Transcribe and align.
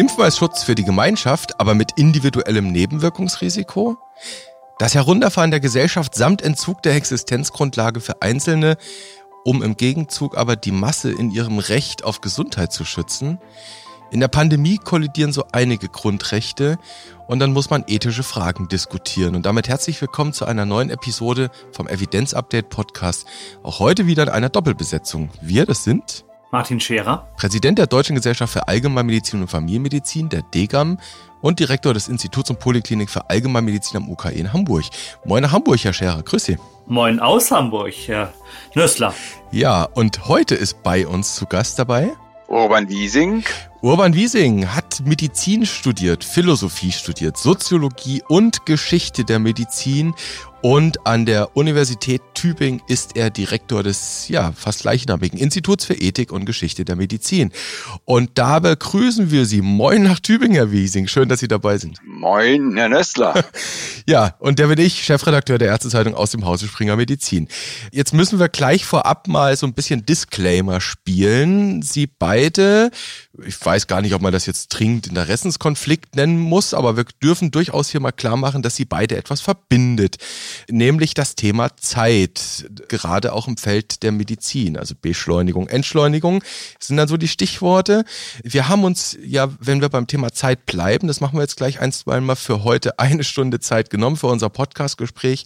Impfen 0.00 0.24
als 0.24 0.38
Schutz 0.38 0.62
für 0.62 0.74
die 0.74 0.84
Gemeinschaft, 0.84 1.60
aber 1.60 1.74
mit 1.74 1.92
individuellem 1.98 2.72
Nebenwirkungsrisiko? 2.72 3.98
Das 4.78 4.94
Herunterfahren 4.94 5.50
der 5.50 5.60
Gesellschaft 5.60 6.14
samt 6.14 6.40
Entzug 6.40 6.82
der 6.82 6.94
Existenzgrundlage 6.94 8.00
für 8.00 8.22
Einzelne, 8.22 8.78
um 9.44 9.62
im 9.62 9.76
Gegenzug 9.76 10.38
aber 10.38 10.56
die 10.56 10.72
Masse 10.72 11.12
in 11.12 11.30
ihrem 11.30 11.58
Recht 11.58 12.02
auf 12.02 12.22
Gesundheit 12.22 12.72
zu 12.72 12.86
schützen? 12.86 13.40
In 14.10 14.20
der 14.20 14.28
Pandemie 14.28 14.78
kollidieren 14.78 15.34
so 15.34 15.44
einige 15.52 15.88
Grundrechte 15.88 16.78
und 17.28 17.38
dann 17.38 17.52
muss 17.52 17.68
man 17.68 17.84
ethische 17.86 18.22
Fragen 18.22 18.68
diskutieren. 18.68 19.34
Und 19.36 19.44
damit 19.44 19.68
herzlich 19.68 20.00
willkommen 20.00 20.32
zu 20.32 20.46
einer 20.46 20.64
neuen 20.64 20.88
Episode 20.88 21.50
vom 21.72 21.86
Evidenz 21.86 22.32
Update 22.32 22.70
Podcast. 22.70 23.26
Auch 23.62 23.80
heute 23.80 24.06
wieder 24.06 24.22
in 24.22 24.28
einer 24.30 24.48
Doppelbesetzung. 24.48 25.28
Wir, 25.42 25.66
das 25.66 25.84
sind 25.84 26.24
Martin 26.52 26.80
Scherer, 26.80 27.28
Präsident 27.36 27.78
der 27.78 27.86
Deutschen 27.86 28.16
Gesellschaft 28.16 28.52
für 28.52 28.66
Allgemeinmedizin 28.66 29.40
und 29.40 29.48
Familienmedizin, 29.48 30.28
der 30.28 30.42
DGAM 30.42 30.98
und 31.40 31.60
Direktor 31.60 31.94
des 31.94 32.08
Instituts 32.08 32.50
und 32.50 32.58
Poliklinik 32.58 33.08
für 33.08 33.30
Allgemeinmedizin 33.30 33.98
am 33.98 34.08
UKE 34.10 34.32
in 34.32 34.52
Hamburg. 34.52 34.84
Moin 35.24 35.42
nach 35.42 35.52
Hamburg, 35.52 35.78
Herr 35.84 35.92
Scherer. 35.92 36.22
Grüß 36.22 36.44
Sie. 36.44 36.58
Moin 36.86 37.20
aus 37.20 37.52
Hamburg, 37.52 37.94
Herr 38.06 38.32
Nössler. 38.74 39.14
Ja, 39.52 39.84
und 39.84 40.26
heute 40.26 40.56
ist 40.56 40.82
bei 40.82 41.06
uns 41.06 41.36
zu 41.36 41.46
Gast 41.46 41.78
dabei 41.78 42.10
Urban 42.50 42.88
Wiesing. 42.88 43.44
Urban 43.80 44.12
Wiesing 44.12 44.66
hat 44.74 45.02
Medizin 45.04 45.64
studiert, 45.64 46.24
Philosophie 46.24 46.90
studiert, 46.90 47.36
Soziologie 47.36 48.24
und 48.26 48.66
Geschichte 48.66 49.24
der 49.24 49.38
Medizin 49.38 50.14
und 50.62 51.06
an 51.06 51.24
der 51.24 51.56
Universität 51.56 52.20
Tübingen 52.34 52.82
ist 52.86 53.16
er 53.16 53.30
Direktor 53.30 53.82
des 53.82 54.28
ja 54.28 54.52
fast 54.52 54.82
gleichnamigen 54.82 55.38
Instituts 55.38 55.84
für 55.84 55.94
Ethik 55.94 56.32
und 56.32 56.44
Geschichte 56.44 56.84
der 56.84 56.96
Medizin. 56.96 57.50
Und 58.04 58.30
da 58.34 58.58
begrüßen 58.58 59.30
wir 59.30 59.46
Sie. 59.46 59.62
Moin 59.62 60.02
nach 60.02 60.20
Tübingen, 60.20 60.54
Herr 60.54 60.70
Wiesing. 60.70 61.06
Schön, 61.06 61.28
dass 61.28 61.40
Sie 61.40 61.48
dabei 61.48 61.78
sind. 61.78 61.98
Moin, 62.04 62.76
Herr 62.76 62.88
Nössler. 62.88 63.44
ja, 64.06 64.36
und 64.38 64.58
der 64.58 64.66
bin 64.66 64.78
ich, 64.78 65.04
Chefredakteur 65.04 65.58
der 65.58 65.68
Ärztezeitung 65.68 66.14
aus 66.14 66.30
dem 66.30 66.44
Hause 66.44 66.66
Springer 66.66 66.96
Medizin. 66.96 67.48
Jetzt 67.90 68.12
müssen 68.12 68.38
wir 68.38 68.48
gleich 68.48 68.84
vorab 68.84 69.28
mal 69.28 69.56
so 69.56 69.66
ein 69.66 69.74
bisschen 69.74 70.04
Disclaimer 70.04 70.80
spielen. 70.80 71.82
Sie 71.82 72.06
beide, 72.06 72.90
ich 73.44 73.64
weiß 73.64 73.86
gar 73.86 74.02
nicht, 74.02 74.14
ob 74.14 74.22
man 74.22 74.32
das 74.32 74.46
jetzt 74.46 74.68
dringend 74.68 75.06
Interessenskonflikt 75.06 76.16
nennen 76.16 76.38
muss, 76.38 76.74
aber 76.74 76.96
wir 76.96 77.04
dürfen 77.22 77.50
durchaus 77.50 77.90
hier 77.90 78.00
mal 78.00 78.12
klar 78.12 78.36
machen, 78.36 78.62
dass 78.62 78.76
Sie 78.76 78.84
beide 78.84 79.16
etwas 79.16 79.40
verbindet 79.40 80.18
nämlich 80.68 81.14
das 81.14 81.34
Thema 81.34 81.76
Zeit, 81.76 82.68
gerade 82.88 83.32
auch 83.32 83.48
im 83.48 83.56
Feld 83.56 84.02
der 84.02 84.12
Medizin, 84.12 84.76
also 84.76 84.94
Beschleunigung, 85.00 85.68
Entschleunigung 85.68 86.42
sind 86.78 86.96
dann 86.96 87.08
so 87.08 87.16
die 87.16 87.28
Stichworte. 87.28 88.04
Wir 88.42 88.68
haben 88.68 88.84
uns 88.84 89.16
ja, 89.22 89.48
wenn 89.60 89.80
wir 89.80 89.88
beim 89.88 90.06
Thema 90.06 90.32
Zeit 90.32 90.66
bleiben, 90.66 91.08
das 91.08 91.20
machen 91.20 91.36
wir 91.36 91.42
jetzt 91.42 91.56
gleich 91.56 91.80
ein, 91.80 91.92
Mal 92.04 92.36
für 92.36 92.64
heute 92.64 92.98
eine 92.98 93.24
Stunde 93.24 93.60
Zeit 93.60 93.90
genommen 93.90 94.16
für 94.16 94.26
unser 94.26 94.48
Podcastgespräch 94.48 95.44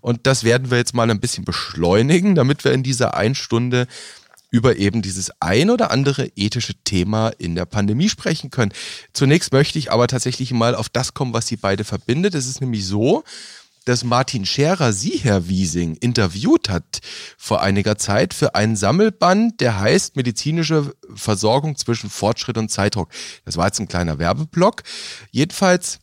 und 0.00 0.26
das 0.26 0.44
werden 0.44 0.70
wir 0.70 0.78
jetzt 0.78 0.94
mal 0.94 1.10
ein 1.10 1.20
bisschen 1.20 1.44
beschleunigen, 1.44 2.34
damit 2.34 2.64
wir 2.64 2.72
in 2.72 2.82
dieser 2.82 3.14
einen 3.14 3.34
Stunde 3.34 3.86
über 4.54 4.76
eben 4.76 5.02
dieses 5.02 5.32
ein 5.40 5.68
oder 5.68 5.90
andere 5.90 6.30
ethische 6.36 6.74
Thema 6.84 7.30
in 7.38 7.56
der 7.56 7.64
Pandemie 7.64 8.08
sprechen 8.08 8.50
können. 8.50 8.70
Zunächst 9.12 9.52
möchte 9.52 9.80
ich 9.80 9.90
aber 9.90 10.06
tatsächlich 10.06 10.52
mal 10.52 10.76
auf 10.76 10.88
das 10.88 11.12
kommen, 11.12 11.32
was 11.32 11.48
sie 11.48 11.56
beide 11.56 11.82
verbindet. 11.82 12.36
Es 12.36 12.46
ist 12.46 12.60
nämlich 12.60 12.86
so, 12.86 13.24
dass 13.84 14.04
Martin 14.04 14.46
Scherer 14.46 14.92
Sie, 14.92 15.18
Herr 15.18 15.48
Wiesing, 15.48 15.96
interviewt 15.96 16.68
hat 16.68 17.00
vor 17.36 17.62
einiger 17.62 17.98
Zeit 17.98 18.34
für 18.34 18.54
einen 18.54 18.76
Sammelband, 18.76 19.60
der 19.60 19.80
heißt 19.80 20.16
Medizinische 20.16 20.94
Versorgung 21.14 21.76
zwischen 21.76 22.10
Fortschritt 22.10 22.58
und 22.58 22.70
Zeitdruck. 22.70 23.10
Das 23.44 23.56
war 23.56 23.66
jetzt 23.66 23.80
ein 23.80 23.88
kleiner 23.88 24.18
Werbeblock. 24.18 24.82
Jedenfalls 25.30 26.00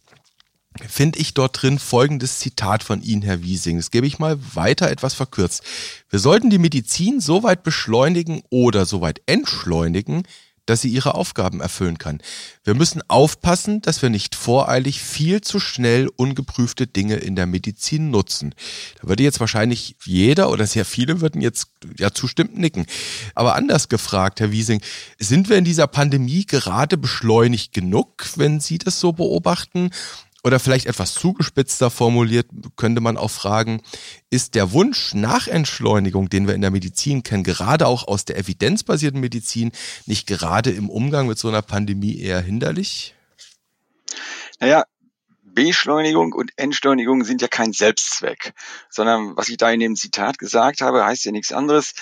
finde 0.87 1.19
ich 1.19 1.33
dort 1.33 1.61
drin 1.61 1.79
folgendes 1.79 2.39
Zitat 2.39 2.83
von 2.83 3.01
Ihnen, 3.01 3.21
Herr 3.21 3.43
Wiesing. 3.43 3.77
Das 3.77 3.91
gebe 3.91 4.07
ich 4.07 4.19
mal 4.19 4.37
weiter 4.53 4.89
etwas 4.89 5.13
verkürzt. 5.13 5.63
Wir 6.09 6.19
sollten 6.19 6.49
die 6.49 6.59
Medizin 6.59 7.19
so 7.19 7.43
weit 7.43 7.63
beschleunigen 7.63 8.41
oder 8.49 8.85
so 8.85 9.01
weit 9.01 9.21
entschleunigen, 9.25 10.23
dass 10.65 10.81
sie 10.81 10.89
ihre 10.89 11.15
Aufgaben 11.15 11.59
erfüllen 11.59 11.97
kann. 11.97 12.21
Wir 12.63 12.75
müssen 12.75 13.01
aufpassen, 13.07 13.81
dass 13.81 14.01
wir 14.01 14.09
nicht 14.09 14.35
voreilig 14.35 15.01
viel 15.01 15.41
zu 15.41 15.59
schnell 15.59 16.09
ungeprüfte 16.15 16.87
Dinge 16.87 17.15
in 17.15 17.35
der 17.35 17.45
Medizin 17.45 18.11
nutzen. 18.11 18.53
Da 19.01 19.07
würde 19.07 19.23
jetzt 19.23 19.39
wahrscheinlich 19.39 19.95
jeder 20.03 20.49
oder 20.51 20.67
sehr 20.67 20.85
viele 20.85 21.21
würden 21.21 21.41
jetzt 21.41 21.67
ja 21.97 22.11
zustimmt 22.11 22.57
nicken. 22.57 22.85
Aber 23.35 23.55
anders 23.55 23.89
gefragt, 23.89 24.39
Herr 24.39 24.51
Wiesing, 24.51 24.81
sind 25.19 25.49
wir 25.49 25.57
in 25.57 25.65
dieser 25.65 25.87
Pandemie 25.87 26.45
gerade 26.45 26.97
beschleunigt 26.97 27.73
genug, 27.73 28.29
wenn 28.35 28.59
Sie 28.59 28.77
das 28.77 28.99
so 28.99 29.11
beobachten? 29.13 29.89
Oder 30.43 30.59
vielleicht 30.59 30.87
etwas 30.87 31.13
zugespitzter 31.13 31.91
formuliert 31.91 32.47
könnte 32.75 32.99
man 32.99 33.15
auch 33.15 33.29
fragen, 33.29 33.81
ist 34.31 34.55
der 34.55 34.71
Wunsch 34.71 35.13
nach 35.13 35.47
Entschleunigung, 35.47 36.29
den 36.29 36.47
wir 36.47 36.55
in 36.55 36.61
der 36.61 36.71
Medizin 36.71 37.21
kennen, 37.21 37.43
gerade 37.43 37.85
auch 37.85 38.07
aus 38.07 38.25
der 38.25 38.37
evidenzbasierten 38.37 39.19
Medizin, 39.19 39.71
nicht 40.07 40.25
gerade 40.27 40.71
im 40.71 40.89
Umgang 40.89 41.27
mit 41.27 41.37
so 41.37 41.47
einer 41.47 41.61
Pandemie 41.61 42.19
eher 42.19 42.41
hinderlich? 42.41 43.13
Naja, 44.59 44.85
Beschleunigung 45.53 46.33
und 46.33 46.51
Entschleunigung 46.55 47.23
sind 47.23 47.41
ja 47.41 47.47
kein 47.47 47.73
Selbstzweck, 47.73 48.53
sondern 48.89 49.35
was 49.35 49.49
ich 49.49 49.57
da 49.57 49.69
in 49.69 49.79
dem 49.79 49.95
Zitat 49.95 50.39
gesagt 50.39 50.81
habe, 50.81 51.05
heißt 51.05 51.25
ja 51.25 51.31
nichts 51.31 51.51
anderes 51.51 51.93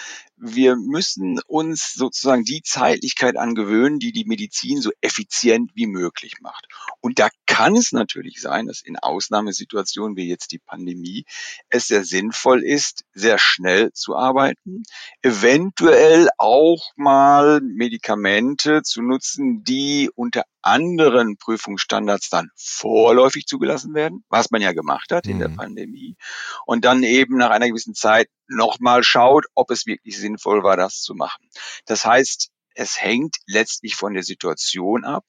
wir 0.42 0.76
müssen 0.78 1.40
uns 1.48 1.94
sozusagen 1.94 2.44
die 2.44 2.62
Zeitlichkeit 2.64 3.38
angewöhnen, 3.38 4.00
die 4.00 4.12
die 4.12 4.26
Medizin 4.26 4.82
so 4.82 4.92
effizient 5.02 5.72
wie 5.76 5.88
möglich 5.88 6.36
macht. 6.42 6.68
Und 7.02 7.20
da 7.20 7.30
kann 7.46 7.76
es 7.76 7.92
natürlich 7.92 8.40
sein, 8.42 8.68
dass 8.68 8.82
in 8.82 8.98
Ausnahmesituationen 8.98 10.16
wie 10.16 10.30
jetzt 10.30 10.52
die 10.52 10.60
Pandemie 10.60 11.26
es 11.70 11.88
sehr 11.88 12.06
sinnvoll 12.06 12.64
ist, 12.64 13.04
sehr 13.14 13.38
schnell 13.38 13.92
zu 13.94 14.16
arbeiten, 14.16 14.84
eventuell 15.22 16.30
auch 16.38 16.92
mal 16.96 17.60
Medikamente 17.62 18.82
zu 18.82 19.02
nutzen, 19.02 19.64
die 19.64 20.10
unter 20.16 20.44
anderen 20.62 21.38
Prüfungsstandards 21.38 22.30
dann 22.30 22.50
vorläufig 22.56 23.46
zugelassen 23.46 23.94
werden, 23.94 24.24
was 24.30 24.52
man 24.52 24.62
ja 24.62 24.74
gemacht 24.74 25.12
hat 25.12 25.28
in 25.28 25.40
der 25.40 25.50
mhm. 25.50 25.56
Pandemie, 25.58 26.16
und 26.66 26.86
dann 26.86 27.04
eben 27.04 27.38
nach 27.38 27.50
einer 27.50 27.68
gewissen 27.68 27.94
Zeit 27.94 28.28
nochmal 28.50 29.04
schaut, 29.04 29.46
ob 29.56 29.72
es 29.72 29.86
wirklich 29.86 30.18
sinnvoll 30.18 30.64
war, 30.64 30.78
das 30.78 31.02
zu 31.02 31.14
machen. 31.14 31.50
Das 31.86 32.06
heißt, 32.06 32.50
es 32.76 33.02
hängt 33.02 33.38
letztlich 33.46 33.96
von 33.96 34.14
der 34.14 34.24
Situation 34.24 35.04
ab 35.06 35.26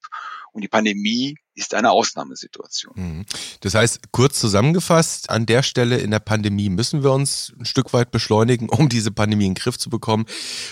und 0.53 0.63
die 0.63 0.69
Pandemie 0.69 1.37
ist 1.55 1.75
eine 1.75 1.91
Ausnahmesituation. 1.91 2.95
Mhm. 2.97 3.27
Das 3.61 3.75
heißt, 3.75 4.13
kurz 4.13 4.41
zusammengefasst, 4.41 5.31
an 5.31 5.47
der 5.47 5.63
Stelle 5.63 5.99
in 5.99 6.11
der 6.11 6.21
Pandemie 6.21 6.71
müssen 6.71 7.03
wir 7.03 7.13
uns 7.13 7.53
ein 7.59 7.67
Stück 7.67 7.93
weit 7.93 8.11
beschleunigen, 8.11 8.69
um 8.71 8.89
diese 8.89 9.11
Pandemie 9.11 9.47
in 9.47 9.55
den 9.55 9.63
Griff 9.63 9.79
zu 9.79 9.91
bekommen. 9.91 10.27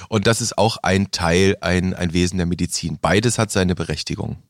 Und 0.08 0.26
das 0.26 0.40
ist 0.40 0.56
auch 0.56 0.78
ein 0.82 1.10
Teil, 1.10 1.56
ein, 1.60 1.94
ein 1.94 2.12
Wesen 2.12 2.38
der 2.38 2.46
Medizin. 2.46 2.98
Beides 3.00 3.38
hat 3.38 3.50
seine 3.50 3.74
Berechtigung. 3.74 4.42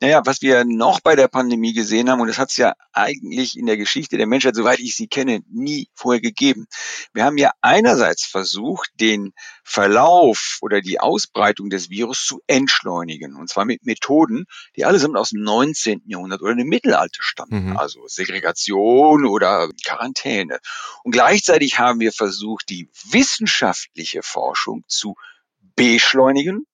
Naja, 0.00 0.22
was 0.24 0.40
wir 0.40 0.64
noch 0.64 1.00
bei 1.00 1.16
der 1.16 1.26
Pandemie 1.26 1.72
gesehen 1.72 2.08
haben, 2.08 2.20
und 2.20 2.28
das 2.28 2.38
hat 2.38 2.50
es 2.50 2.56
ja 2.56 2.74
eigentlich 2.92 3.58
in 3.58 3.66
der 3.66 3.76
Geschichte 3.76 4.16
der 4.16 4.26
Menschheit, 4.26 4.54
soweit 4.54 4.78
ich 4.78 4.94
sie 4.94 5.08
kenne, 5.08 5.40
nie 5.50 5.88
vorher 5.94 6.20
gegeben. 6.20 6.66
Wir 7.12 7.24
haben 7.24 7.38
ja 7.38 7.50
einerseits 7.60 8.24
versucht, 8.24 8.90
den 9.00 9.32
Verlauf 9.64 10.58
oder 10.60 10.80
die 10.80 11.00
Ausbreitung 11.00 11.70
des 11.70 11.90
Virus 11.90 12.24
zu 12.24 12.40
entschleunigen. 12.46 13.34
Und 13.34 13.50
zwar 13.50 13.64
mit 13.64 13.84
Methoden, 13.84 14.46
die 14.78 14.84
allesamt 14.84 15.16
aus 15.16 15.30
dem 15.30 15.42
19. 15.42 16.02
Jahrhundert 16.06 16.40
oder 16.40 16.54
dem 16.54 16.68
Mittelalter 16.68 17.20
stammen. 17.20 17.70
Mhm. 17.70 17.76
Also 17.76 18.06
Segregation 18.06 19.26
oder 19.26 19.68
Quarantäne. 19.84 20.60
Und 21.02 21.10
gleichzeitig 21.10 21.80
haben 21.80 21.98
wir 21.98 22.12
versucht, 22.12 22.68
die 22.68 22.88
wissenschaftliche 23.10 24.22
Forschung 24.22 24.84
zu 24.86 25.16
beschleunigen 25.74 26.64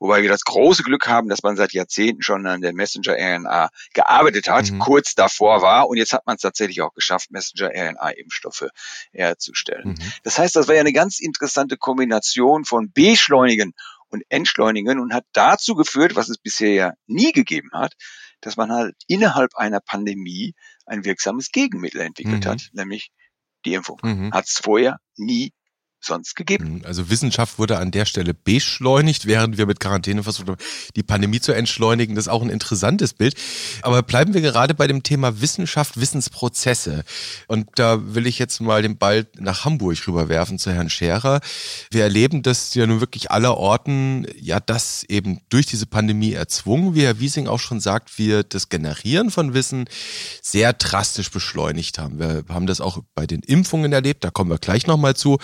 Wobei 0.00 0.22
wir 0.22 0.28
das 0.28 0.44
große 0.44 0.84
Glück 0.84 1.08
haben, 1.08 1.28
dass 1.28 1.42
man 1.42 1.56
seit 1.56 1.72
Jahrzehnten 1.72 2.22
schon 2.22 2.46
an 2.46 2.60
der 2.60 2.72
Messenger-RNA 2.72 3.70
gearbeitet 3.94 4.48
hat, 4.48 4.70
mhm. 4.70 4.78
kurz 4.78 5.14
davor 5.14 5.60
war 5.60 5.88
und 5.88 5.96
jetzt 5.96 6.12
hat 6.12 6.24
man 6.26 6.36
es 6.36 6.42
tatsächlich 6.42 6.82
auch 6.82 6.94
geschafft, 6.94 7.30
Messenger-RNA-Impfstoffe 7.32 8.68
herzustellen. 9.12 9.90
Mhm. 9.90 10.12
Das 10.22 10.38
heißt, 10.38 10.54
das 10.54 10.68
war 10.68 10.76
ja 10.76 10.80
eine 10.82 10.92
ganz 10.92 11.18
interessante 11.18 11.76
Kombination 11.76 12.64
von 12.64 12.92
Beschleunigen 12.92 13.74
und 14.08 14.22
Entschleunigen 14.28 15.00
und 15.00 15.12
hat 15.12 15.24
dazu 15.32 15.74
geführt, 15.74 16.16
was 16.16 16.28
es 16.28 16.38
bisher 16.38 16.72
ja 16.72 16.92
nie 17.06 17.32
gegeben 17.32 17.70
hat, 17.72 17.94
dass 18.40 18.56
man 18.56 18.70
halt 18.72 18.94
innerhalb 19.06 19.54
einer 19.56 19.80
Pandemie 19.80 20.54
ein 20.86 21.04
wirksames 21.04 21.50
Gegenmittel 21.50 22.00
entwickelt 22.00 22.44
mhm. 22.44 22.48
hat, 22.48 22.68
nämlich 22.72 23.10
die 23.64 23.74
Impfung. 23.74 23.98
Mhm. 24.02 24.32
Hat 24.32 24.46
es 24.46 24.58
vorher 24.58 24.98
nie 25.16 25.52
sonst 26.00 26.36
gegeben. 26.36 26.66
Hm, 26.66 26.82
also 26.84 27.10
Wissenschaft 27.10 27.58
wurde 27.58 27.78
an 27.78 27.90
der 27.90 28.04
Stelle 28.04 28.34
beschleunigt, 28.34 29.26
während 29.26 29.58
wir 29.58 29.66
mit 29.66 29.80
Quarantäne 29.80 30.22
versucht 30.22 30.48
haben, 30.48 30.58
die 30.96 31.02
Pandemie 31.02 31.40
zu 31.40 31.52
entschleunigen. 31.52 32.14
Das 32.14 32.26
ist 32.26 32.28
auch 32.28 32.42
ein 32.42 32.50
interessantes 32.50 33.14
Bild. 33.14 33.34
Aber 33.82 34.02
bleiben 34.02 34.34
wir 34.34 34.40
gerade 34.40 34.74
bei 34.74 34.86
dem 34.86 35.02
Thema 35.02 35.40
Wissenschaft, 35.40 36.00
Wissensprozesse. 36.00 37.04
Und 37.46 37.68
da 37.76 38.14
will 38.14 38.26
ich 38.26 38.38
jetzt 38.38 38.60
mal 38.60 38.82
den 38.82 38.98
Ball 38.98 39.26
nach 39.38 39.64
Hamburg 39.64 40.06
rüberwerfen 40.06 40.58
zu 40.58 40.72
Herrn 40.72 40.90
Scherer. 40.90 41.40
Wir 41.90 42.04
erleben 42.04 42.42
das 42.42 42.74
ja 42.74 42.86
nun 42.86 43.00
wirklich 43.00 43.30
aller 43.30 43.56
Orten, 43.56 44.26
ja, 44.40 44.60
das 44.60 45.04
eben 45.04 45.40
durch 45.48 45.66
diese 45.66 45.86
Pandemie 45.86 46.32
erzwungen, 46.32 46.94
wie 46.94 47.02
Herr 47.02 47.20
Wiesing 47.20 47.48
auch 47.48 47.60
schon 47.60 47.80
sagt, 47.80 48.18
wir 48.18 48.42
das 48.44 48.68
Generieren 48.68 49.30
von 49.30 49.54
Wissen 49.54 49.88
sehr 50.42 50.72
drastisch 50.72 51.30
beschleunigt 51.30 51.98
haben. 51.98 52.18
Wir 52.18 52.44
haben 52.48 52.66
das 52.66 52.80
auch 52.80 53.00
bei 53.14 53.26
den 53.26 53.40
Impfungen 53.40 53.92
erlebt, 53.92 54.24
da 54.24 54.30
kommen 54.30 54.50
wir 54.50 54.58
gleich 54.58 54.86
nochmal 54.86 55.16
zu. 55.16 55.38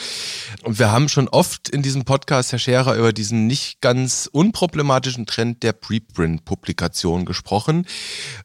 Und 0.63 0.79
wir 0.79 0.91
haben 0.91 1.09
schon 1.09 1.29
oft 1.29 1.69
in 1.69 1.83
diesem 1.83 2.05
Podcast, 2.05 2.53
Herr 2.53 2.59
Scherer, 2.59 2.97
über 2.97 3.13
diesen 3.13 3.47
nicht 3.47 3.81
ganz 3.81 4.29
unproblematischen 4.31 5.27
Trend 5.27 5.63
der 5.63 5.73
Preprint-Publikation 5.73 7.25
gesprochen. 7.25 7.87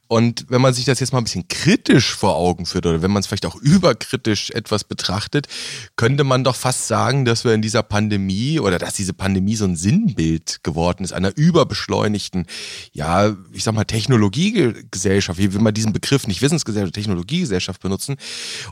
Und 0.08 0.46
wenn 0.50 0.62
man 0.62 0.74
sich 0.74 0.86
das 0.86 1.00
jetzt 1.00 1.14
mal 1.14 1.20
ein 1.20 1.24
bisschen 1.24 1.48
kritisch 1.48 2.16
vor 2.16 2.36
Augen 2.36 2.66
führt 2.66 2.86
oder 2.86 3.02
wenn 3.02 3.12
man 3.12 3.20
es 3.20 3.28
vielleicht 3.28 3.46
auch 3.46 3.56
überkritisch 3.56 4.50
etwas 4.52 4.84
betrachtet, 4.84 5.48
könnte 5.96 6.24
man 6.24 6.44
doch 6.44 6.56
fast 6.56 6.88
sagen, 6.88 7.26
dass 7.26 7.44
wir 7.44 7.54
in 7.54 7.62
dieser 7.62 7.84
Pandemie 7.84 8.60
oder 8.60 8.80
dass 8.80 8.96
diese 8.96 9.14
Pandemie 9.14 9.56
so 9.56 9.66
ein 9.66 9.76
Sinnbild 9.76 10.64
geworden 10.64 11.04
ist, 11.04 11.14
einer 11.14 11.36
überbeschleunigten, 11.38 12.48
ja, 12.92 13.36
ich 13.52 13.64
sag 13.64 13.76
mal, 13.76 13.84
Technologiegesellschaft. 13.84 15.40
Wie 15.40 15.54
will 15.54 15.62
man 15.62 15.74
diesen 15.74 15.94
Begriff 15.94 16.28
nicht 16.28 16.42
Wissensgesellschaft, 16.42 16.96
Technologiegesellschaft 16.96 17.82
benutzen? 17.82 18.16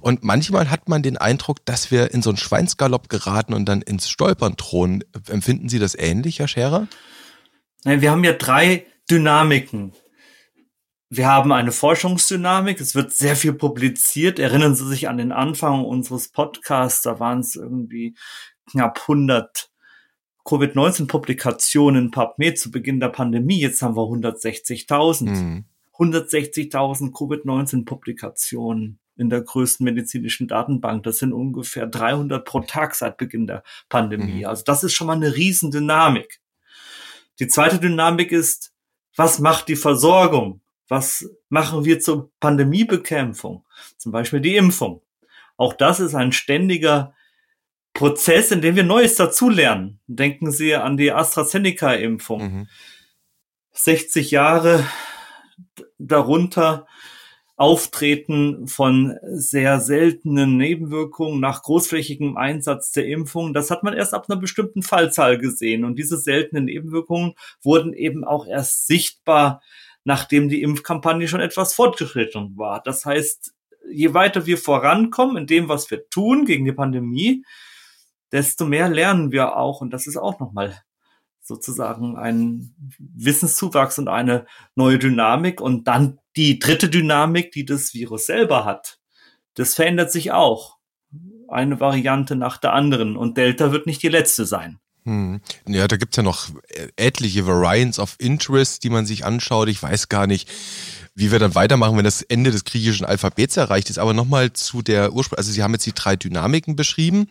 Und 0.01 0.23
manchmal 0.23 0.69
hat 0.69 0.89
man 0.89 1.03
den 1.03 1.18
Eindruck, 1.18 1.65
dass 1.65 1.91
wir 1.91 2.13
in 2.13 2.21
so 2.21 2.31
einen 2.31 2.38
Schweinsgalopp 2.38 3.09
geraten 3.19 3.53
und 3.53 3.65
dann 3.65 3.81
ins 3.81 4.09
Stolpern 4.09 4.55
drohen. 4.55 5.03
Empfinden 5.29 5.69
Sie 5.69 5.79
das 5.79 5.95
ähnlich, 5.95 6.39
Herr 6.39 6.47
Scherer? 6.47 6.87
Nein, 7.83 8.01
wir 8.01 8.11
haben 8.11 8.23
ja 8.23 8.33
drei 8.33 8.85
Dynamiken 9.09 9.93
wir 11.09 11.27
haben 11.27 11.51
eine 11.51 11.71
Forschungsdynamik. 11.71 12.81
Es 12.81 12.95
wird 12.95 13.13
sehr 13.13 13.35
viel 13.35 13.53
publiziert. 13.53 14.39
Erinnern 14.39 14.75
Sie 14.75 14.87
sich 14.87 15.07
an 15.07 15.17
den 15.17 15.31
Anfang 15.31 15.85
unseres 15.85 16.29
Podcasts. 16.29 17.03
Da 17.03 17.19
waren 17.19 17.39
es 17.39 17.55
irgendwie 17.55 18.15
knapp 18.69 18.99
100 19.01 19.69
Covid-19-Publikationen 20.43 22.11
PubMed 22.11 22.59
zu 22.59 22.71
Beginn 22.71 22.99
der 22.99 23.09
Pandemie. 23.09 23.59
Jetzt 23.59 23.81
haben 23.81 23.95
wir 23.95 24.03
160.000. 24.03 25.29
Mhm. 25.29 25.65
160.000 25.97 27.11
Covid-19-Publikationen 27.11 28.99
in 29.17 29.29
der 29.29 29.41
größten 29.41 29.83
medizinischen 29.83 30.47
Datenbank. 30.47 31.03
Das 31.03 31.19
sind 31.19 31.33
ungefähr 31.33 31.87
300 31.87 32.45
pro 32.45 32.61
Tag 32.61 32.95
seit 32.95 33.17
Beginn 33.17 33.47
der 33.47 33.63
Pandemie. 33.89 34.39
Mhm. 34.39 34.45
Also 34.45 34.63
das 34.65 34.83
ist 34.83 34.93
schon 34.93 35.07
mal 35.07 35.15
eine 35.15 35.35
Riesendynamik. 35.35 36.39
Die 37.39 37.47
zweite 37.47 37.79
Dynamik 37.79 38.31
ist, 38.31 38.73
was 39.15 39.39
macht 39.39 39.67
die 39.67 39.75
Versorgung? 39.75 40.61
was 40.87 41.29
machen 41.49 41.85
wir 41.85 41.99
zur 41.99 42.31
Pandemiebekämpfung? 42.39 43.65
Zum 43.97 44.11
Beispiel 44.11 44.41
die 44.41 44.55
Impfung. 44.55 45.01
Auch 45.57 45.73
das 45.73 45.99
ist 45.99 46.15
ein 46.15 46.31
ständiger 46.31 47.13
Prozess, 47.93 48.51
in 48.51 48.61
dem 48.61 48.75
wir 48.75 48.83
Neues 48.83 49.15
dazulernen. 49.15 49.99
Denken 50.07 50.51
Sie 50.51 50.75
an 50.75 50.97
die 50.97 51.11
AstraZeneca-Impfung. 51.11 52.41
Mhm. 52.41 52.67
60 53.73 54.31
Jahre 54.31 54.87
darunter 55.97 56.87
Auftreten 57.57 58.68
von 58.68 59.18
sehr 59.24 59.81
seltenen 59.81 60.56
Nebenwirkungen 60.57 61.42
nach 61.42 61.63
großflächigem 61.63 62.38
Einsatz 62.38 62.92
der 62.92 63.07
Impfung. 63.07 63.54
Das 63.54 63.71
hat 63.71 63.83
man 63.83 63.94
erst 63.94 64.13
ab 64.13 64.27
einer 64.30 64.39
bestimmten 64.39 64.83
Fallzahl 64.83 65.38
gesehen. 65.38 65.83
Und 65.83 65.98
diese 65.98 66.18
seltenen 66.18 66.65
Nebenwirkungen 66.65 67.33
wurden 67.62 67.94
eben 67.94 68.24
auch 68.24 68.48
erst 68.48 68.88
sichtbar 68.88 69.62
nachdem 70.07 70.48
die 70.48 70.62
Impfkampagne 70.62 71.27
schon 71.27 71.42
etwas 71.42 71.74
fortgeschritten 71.74 72.57
war. 72.57 72.81
Das 72.81 73.06
heißt, 73.06 73.54
je 73.92 74.13
weiter 74.13 74.45
wir 74.45 74.57
vorankommen 74.57 75.36
in 75.36 75.48
dem, 75.48 75.68
was 75.68 75.92
wir 75.92 76.07
tun 76.07 76.45
gegen 76.45 76.63
die 76.63 76.71
Pandemie, 76.71 77.44
desto 78.31 78.65
mehr 78.65 78.88
lernen 78.88 79.33
wir 79.33 79.57
auch. 79.57 79.81
Und 79.81 79.92
das 79.92 80.07
ist 80.07 80.15
auch 80.15 80.39
nochmal 80.39 80.81
sozusagen 81.42 82.15
ein 82.15 82.74
Wissenszuwachs 83.00 84.00
und 84.00 84.07
eine 84.07 84.45
neue 84.75 84.98
Dynamik. 84.98 85.59
Und 85.59 85.89
dann 85.89 86.19
die 86.37 86.59
dritte 86.59 86.89
Dynamik, 86.89 87.51
die 87.51 87.65
das 87.65 87.93
Virus 87.93 88.27
selber 88.27 88.63
hat. 88.63 88.99
Das 89.55 89.73
verändert 89.73 90.11
sich 90.11 90.31
auch. 90.31 90.77
Eine 91.47 91.79
Variante 91.79 92.35
nach 92.35 92.57
der 92.57 92.73
anderen. 92.73 93.17
Und 93.17 93.37
Delta 93.37 93.71
wird 93.71 93.87
nicht 93.87 94.03
die 94.03 94.09
letzte 94.09 94.45
sein. 94.45 94.79
Hm. 95.07 95.39
Ja, 95.65 95.88
da 95.88 95.95
gibt's 95.95 96.18
ja 96.18 96.24
noch 96.24 96.50
etliche 96.98 97.48
Variants 97.48 97.98
of 97.98 98.15
Interest, 98.19 98.83
die 98.83 98.89
man 98.89 99.06
sich 99.06 99.24
anschaut. 99.24 99.69
Ich 99.69 99.81
weiß 99.81 100.09
gar 100.09 100.27
nicht, 100.27 100.50
wie 101.15 101.31
wir 101.31 101.39
dann 101.39 101.56
weitermachen, 101.56 101.95
wenn 101.95 102.04
das 102.04 102.24
Ende 102.24 102.51
des 102.51 102.65
griechischen 102.65 103.06
Alphabets 103.06 103.56
erreicht 103.56 103.89
ist. 103.89 104.00
Aber 104.00 104.13
nochmal 104.13 104.51
zu 104.51 104.81
der 104.81 105.13
Ursprung, 105.13 105.38
also 105.38 105.50
Sie 105.50 105.63
haben 105.63 105.71
jetzt 105.71 105.86
die 105.86 105.94
drei 105.94 106.18
Dynamiken 106.18 106.75
beschrieben. 106.75 107.30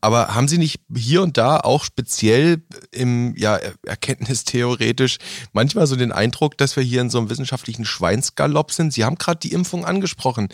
Aber 0.00 0.34
haben 0.34 0.48
Sie 0.48 0.58
nicht 0.58 0.80
hier 0.94 1.22
und 1.22 1.38
da 1.38 1.60
auch 1.60 1.84
speziell 1.84 2.62
im 2.90 3.34
ja, 3.36 3.60
erkenntnistheoretisch 3.86 5.18
manchmal 5.52 5.86
so 5.86 5.94
den 5.94 6.10
Eindruck, 6.12 6.58
dass 6.58 6.74
wir 6.74 6.82
hier 6.82 7.00
in 7.00 7.10
so 7.10 7.18
einem 7.18 7.30
wissenschaftlichen 7.30 7.84
Schweinsgalopp 7.84 8.72
sind? 8.72 8.92
Sie 8.92 9.04
haben 9.04 9.16
gerade 9.16 9.38
die 9.38 9.52
Impfung 9.52 9.84
angesprochen. 9.84 10.48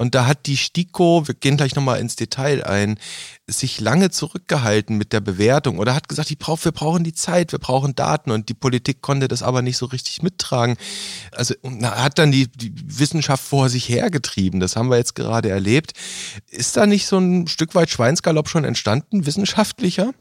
Und 0.00 0.14
da 0.14 0.24
hat 0.24 0.46
die 0.46 0.56
STIKO, 0.56 1.28
wir 1.28 1.34
gehen 1.34 1.58
gleich 1.58 1.74
nochmal 1.74 2.00
ins 2.00 2.16
Detail 2.16 2.64
ein, 2.64 2.98
sich 3.46 3.80
lange 3.80 4.10
zurückgehalten 4.10 4.96
mit 4.96 5.12
der 5.12 5.20
Bewertung 5.20 5.78
oder 5.78 5.94
hat 5.94 6.08
gesagt, 6.08 6.30
brauch, 6.38 6.64
wir 6.64 6.72
brauchen 6.72 7.04
die 7.04 7.12
Zeit, 7.12 7.52
wir 7.52 7.58
brauchen 7.58 7.94
Daten 7.94 8.30
und 8.30 8.48
die 8.48 8.54
Politik 8.54 9.02
konnte 9.02 9.28
das 9.28 9.42
aber 9.42 9.60
nicht 9.60 9.76
so 9.76 9.84
richtig 9.84 10.22
mittragen. 10.22 10.78
Also 11.32 11.54
hat 11.82 12.18
dann 12.18 12.32
die, 12.32 12.50
die 12.50 12.72
Wissenschaft 12.74 13.44
vor 13.44 13.68
sich 13.68 13.90
hergetrieben. 13.90 14.58
Das 14.58 14.74
haben 14.74 14.88
wir 14.88 14.96
jetzt 14.96 15.16
gerade 15.16 15.50
erlebt. 15.50 15.92
Ist 16.48 16.78
da 16.78 16.86
nicht 16.86 17.06
so 17.06 17.18
ein 17.18 17.46
Stück 17.46 17.74
weit 17.74 17.90
Schweinsgalopp 17.90 18.48
schon 18.48 18.64
entstanden, 18.64 19.26
wissenschaftlicher? 19.26 20.14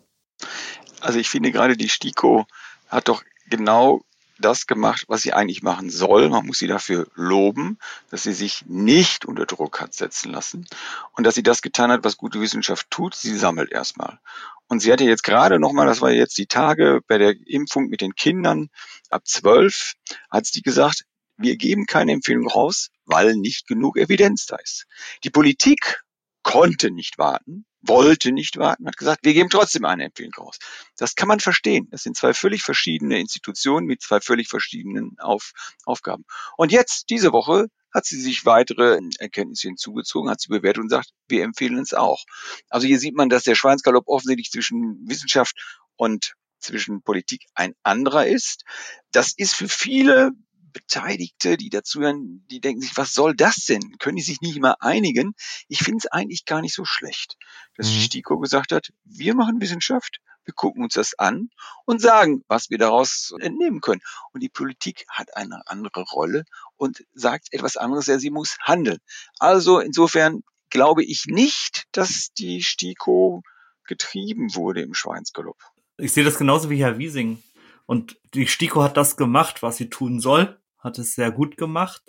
Also 0.99 1.19
ich 1.19 1.29
finde 1.29 1.53
gerade 1.53 1.77
die 1.77 1.87
STIKO 1.87 2.45
hat 2.89 3.07
doch 3.07 3.23
genau 3.49 4.01
das 4.39 4.67
gemacht, 4.67 5.05
was 5.07 5.21
sie 5.21 5.33
eigentlich 5.33 5.63
machen 5.63 5.89
soll. 5.89 6.29
Man 6.29 6.45
muss 6.45 6.59
sie 6.59 6.67
dafür 6.67 7.07
loben, 7.15 7.77
dass 8.09 8.23
sie 8.23 8.33
sich 8.33 8.65
nicht 8.67 9.25
unter 9.25 9.45
Druck 9.45 9.81
hat 9.81 9.93
setzen 9.93 10.31
lassen 10.31 10.67
und 11.13 11.25
dass 11.25 11.35
sie 11.35 11.43
das 11.43 11.61
getan 11.61 11.91
hat, 11.91 12.03
was 12.03 12.17
gute 12.17 12.41
Wissenschaft 12.41 12.89
tut. 12.89 13.15
Sie 13.15 13.35
sammelt 13.35 13.71
erstmal. 13.71 14.19
Und 14.67 14.81
sie 14.81 14.91
hatte 14.91 15.03
jetzt 15.03 15.23
gerade 15.23 15.59
nochmal, 15.59 15.87
das 15.87 16.01
war 16.01 16.11
jetzt 16.11 16.37
die 16.37 16.45
Tage 16.45 17.01
bei 17.07 17.17
der 17.17 17.35
Impfung 17.47 17.87
mit 17.87 18.01
den 18.01 18.15
Kindern 18.15 18.69
ab 19.09 19.27
zwölf, 19.27 19.93
hat 20.29 20.45
sie 20.45 20.61
gesagt, 20.61 21.05
wir 21.37 21.55
geben 21.55 21.85
keine 21.85 22.11
Empfehlung 22.11 22.47
raus, 22.47 22.89
weil 23.05 23.35
nicht 23.35 23.67
genug 23.67 23.97
Evidenz 23.97 24.45
da 24.45 24.57
ist. 24.57 24.85
Die 25.23 25.29
Politik 25.29 26.03
konnte 26.51 26.91
nicht 26.91 27.17
warten 27.17 27.65
wollte 27.81 28.31
nicht 28.31 28.57
warten, 28.57 28.87
hat 28.87 28.97
gesagt, 28.97 29.23
wir 29.23 29.33
geben 29.33 29.49
trotzdem 29.49 29.85
eine 29.85 30.05
Empfehlung 30.05 30.33
raus. 30.33 30.57
Das 30.97 31.15
kann 31.15 31.27
man 31.27 31.39
verstehen. 31.39 31.87
Das 31.91 32.03
sind 32.03 32.17
zwei 32.17 32.33
völlig 32.33 32.61
verschiedene 32.61 33.19
Institutionen 33.19 33.85
mit 33.85 34.01
zwei 34.01 34.19
völlig 34.19 34.49
verschiedenen 34.49 35.17
Auf, 35.19 35.53
Aufgaben. 35.85 36.25
Und 36.57 36.71
jetzt, 36.71 37.09
diese 37.09 37.31
Woche, 37.31 37.67
hat 37.91 38.05
sie 38.05 38.21
sich 38.21 38.45
weitere 38.45 38.99
Erkenntnisse 39.17 39.67
hinzugezogen, 39.67 40.29
hat 40.29 40.41
sie 40.41 40.49
bewertet 40.49 40.83
und 40.83 40.89
sagt, 40.89 41.11
wir 41.27 41.43
empfehlen 41.43 41.79
es 41.79 41.93
auch. 41.93 42.23
Also 42.69 42.85
hier 42.85 42.99
sieht 42.99 43.15
man, 43.15 43.29
dass 43.29 43.43
der 43.43 43.55
Schweinsgalopp 43.55 44.07
offensichtlich 44.07 44.51
zwischen 44.51 44.99
Wissenschaft 45.07 45.55
und 45.95 46.35
zwischen 46.59 47.01
Politik 47.01 47.45
ein 47.55 47.73
anderer 47.83 48.27
ist. 48.27 48.63
Das 49.11 49.33
ist 49.35 49.55
für 49.55 49.69
viele 49.69 50.31
Beteiligte, 50.71 51.57
die 51.57 51.69
dazuhören, 51.69 52.45
die 52.49 52.59
denken 52.59 52.81
sich, 52.81 52.95
was 52.97 53.13
soll 53.13 53.35
das 53.35 53.65
denn? 53.65 53.97
Können 53.99 54.17
die 54.17 54.23
sich 54.23 54.41
nicht 54.41 54.59
mal 54.59 54.75
einigen? 54.79 55.33
Ich 55.67 55.79
finde 55.79 55.99
es 55.99 56.11
eigentlich 56.11 56.45
gar 56.45 56.61
nicht 56.61 56.73
so 56.73 56.85
schlecht, 56.85 57.37
dass 57.75 57.87
mhm. 57.87 58.01
STIKO 58.01 58.39
gesagt 58.39 58.71
hat, 58.71 58.89
wir 59.03 59.35
machen 59.35 59.61
Wissenschaft, 59.61 60.19
wir 60.45 60.53
gucken 60.53 60.83
uns 60.83 60.93
das 60.95 61.17
an 61.17 61.49
und 61.85 62.01
sagen, 62.01 62.43
was 62.47 62.69
wir 62.69 62.77
daraus 62.77 63.33
entnehmen 63.39 63.81
können. 63.81 64.01
Und 64.33 64.41
die 64.41 64.49
Politik 64.49 65.05
hat 65.09 65.35
eine 65.35 65.61
andere 65.67 66.03
Rolle 66.03 66.43
und 66.75 67.03
sagt 67.13 67.49
etwas 67.51 67.77
anderes, 67.77 68.07
ja, 68.07 68.17
sie 68.17 68.31
muss 68.31 68.57
handeln. 68.61 68.99
Also 69.37 69.79
insofern 69.79 70.41
glaube 70.69 71.03
ich 71.03 71.25
nicht, 71.27 71.83
dass 71.91 72.29
die 72.37 72.63
STIKO 72.63 73.43
getrieben 73.85 74.55
wurde 74.55 74.81
im 74.81 74.93
Schweinsgalopp. 74.93 75.57
Ich 75.97 76.13
sehe 76.13 76.23
das 76.23 76.37
genauso 76.37 76.69
wie 76.69 76.81
Herr 76.81 76.97
Wiesing. 76.97 77.43
Und 77.85 78.17
die 78.35 78.47
STIKO 78.47 78.83
hat 78.83 78.97
das 78.97 79.17
gemacht, 79.17 79.63
was 79.63 79.77
sie 79.77 79.89
tun 79.89 80.19
soll, 80.19 80.58
hat 80.79 80.97
es 80.99 81.13
sehr 81.15 81.31
gut 81.31 81.57
gemacht. 81.57 82.01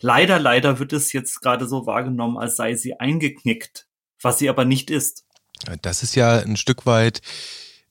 Leider, 0.00 0.38
leider 0.38 0.78
wird 0.78 0.92
es 0.92 1.12
jetzt 1.12 1.40
gerade 1.40 1.66
so 1.66 1.86
wahrgenommen, 1.86 2.38
als 2.38 2.56
sei 2.56 2.74
sie 2.74 3.00
eingeknickt, 3.00 3.88
was 4.20 4.38
sie 4.38 4.48
aber 4.48 4.64
nicht 4.64 4.90
ist. 4.90 5.24
Das 5.82 6.02
ist 6.02 6.14
ja 6.14 6.38
ein 6.38 6.56
Stück 6.56 6.86
weit 6.86 7.20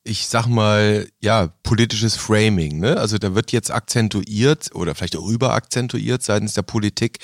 ich 0.07 0.27
sag 0.27 0.47
mal, 0.47 1.07
ja, 1.19 1.47
politisches 1.63 2.15
Framing. 2.15 2.79
Ne? 2.79 2.97
Also 2.97 3.17
da 3.17 3.35
wird 3.35 3.51
jetzt 3.51 3.71
akzentuiert 3.71 4.73
oder 4.73 4.95
vielleicht 4.95 5.17
auch 5.17 5.27
überakzentuiert 5.27 6.23
seitens 6.23 6.53
der 6.53 6.61
Politik, 6.61 7.19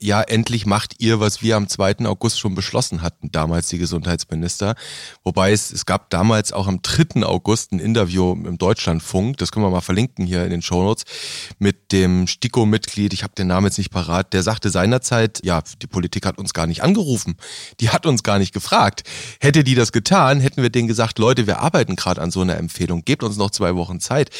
ja, 0.00 0.22
endlich 0.22 0.66
macht 0.66 0.96
ihr, 0.98 1.20
was 1.20 1.40
wir 1.40 1.56
am 1.56 1.68
2. 1.68 2.04
August 2.06 2.40
schon 2.40 2.54
beschlossen 2.54 3.02
hatten, 3.02 3.30
damals 3.30 3.68
die 3.68 3.78
Gesundheitsminister. 3.78 4.74
Wobei 5.22 5.52
es, 5.52 5.72
es 5.72 5.86
gab 5.86 6.10
damals 6.10 6.52
auch 6.52 6.66
am 6.66 6.82
3. 6.82 7.24
August 7.24 7.72
ein 7.72 7.78
Interview 7.78 8.32
im 8.32 8.58
Deutschlandfunk, 8.58 9.36
das 9.38 9.52
können 9.52 9.64
wir 9.64 9.70
mal 9.70 9.80
verlinken 9.80 10.26
hier 10.26 10.44
in 10.44 10.50
den 10.50 10.62
Shownotes, 10.62 11.04
mit 11.58 11.85
dem 11.92 12.26
STIKO-Mitglied, 12.26 13.12
ich 13.12 13.22
habe 13.22 13.34
den 13.34 13.46
Namen 13.46 13.66
jetzt 13.66 13.78
nicht 13.78 13.90
parat, 13.90 14.32
der 14.32 14.42
sagte 14.42 14.70
seinerzeit, 14.70 15.40
ja, 15.44 15.62
die 15.80 15.86
Politik 15.86 16.26
hat 16.26 16.38
uns 16.38 16.52
gar 16.52 16.66
nicht 16.66 16.82
angerufen, 16.82 17.36
die 17.80 17.90
hat 17.90 18.06
uns 18.06 18.22
gar 18.22 18.38
nicht 18.38 18.52
gefragt. 18.52 19.02
Hätte 19.40 19.64
die 19.64 19.74
das 19.74 19.92
getan, 19.92 20.40
hätten 20.40 20.62
wir 20.62 20.70
denen 20.70 20.88
gesagt, 20.88 21.18
Leute, 21.18 21.46
wir 21.46 21.60
arbeiten 21.60 21.96
gerade 21.96 22.20
an 22.20 22.30
so 22.30 22.40
einer 22.40 22.56
Empfehlung. 22.56 23.04
Gebt 23.04 23.22
uns 23.22 23.36
noch 23.36 23.50
zwei 23.50 23.74
Wochen 23.76 24.00
Zeit. 24.00 24.30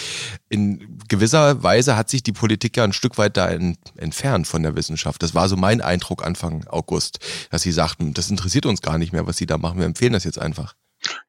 In 0.49 0.99
gewisser 1.09 1.63
Weise 1.63 1.97
hat 1.97 2.11
sich 2.11 2.23
die 2.23 2.33
Politik 2.33 2.77
ja 2.77 2.85
ein 2.85 2.93
Stück 2.93 3.19
weit 3.19 3.37
da 3.37 3.49
entfernt 3.49 4.47
von 4.47 4.63
der 4.63 4.75
Wissenschaft. 4.77 5.23
Das 5.23 5.35
war 5.35 5.49
so 5.49 5.57
mein 5.57 5.81
Eindruck 5.81 6.25
Anfang 6.25 6.67
August, 6.69 7.19
dass 7.51 7.63
sie 7.63 7.73
sagten, 7.73 8.15
das 8.15 8.31
interessiert 8.31 8.67
uns 8.67 8.83
gar 8.83 8.99
nicht 8.99 9.13
mehr, 9.13 9.27
was 9.27 9.37
sie 9.37 9.47
da 9.47 9.59
machen. 9.59 9.79
Wir 9.79 9.87
empfehlen 9.87 10.13
das 10.13 10.25
jetzt 10.25 10.39
einfach. 10.39 10.75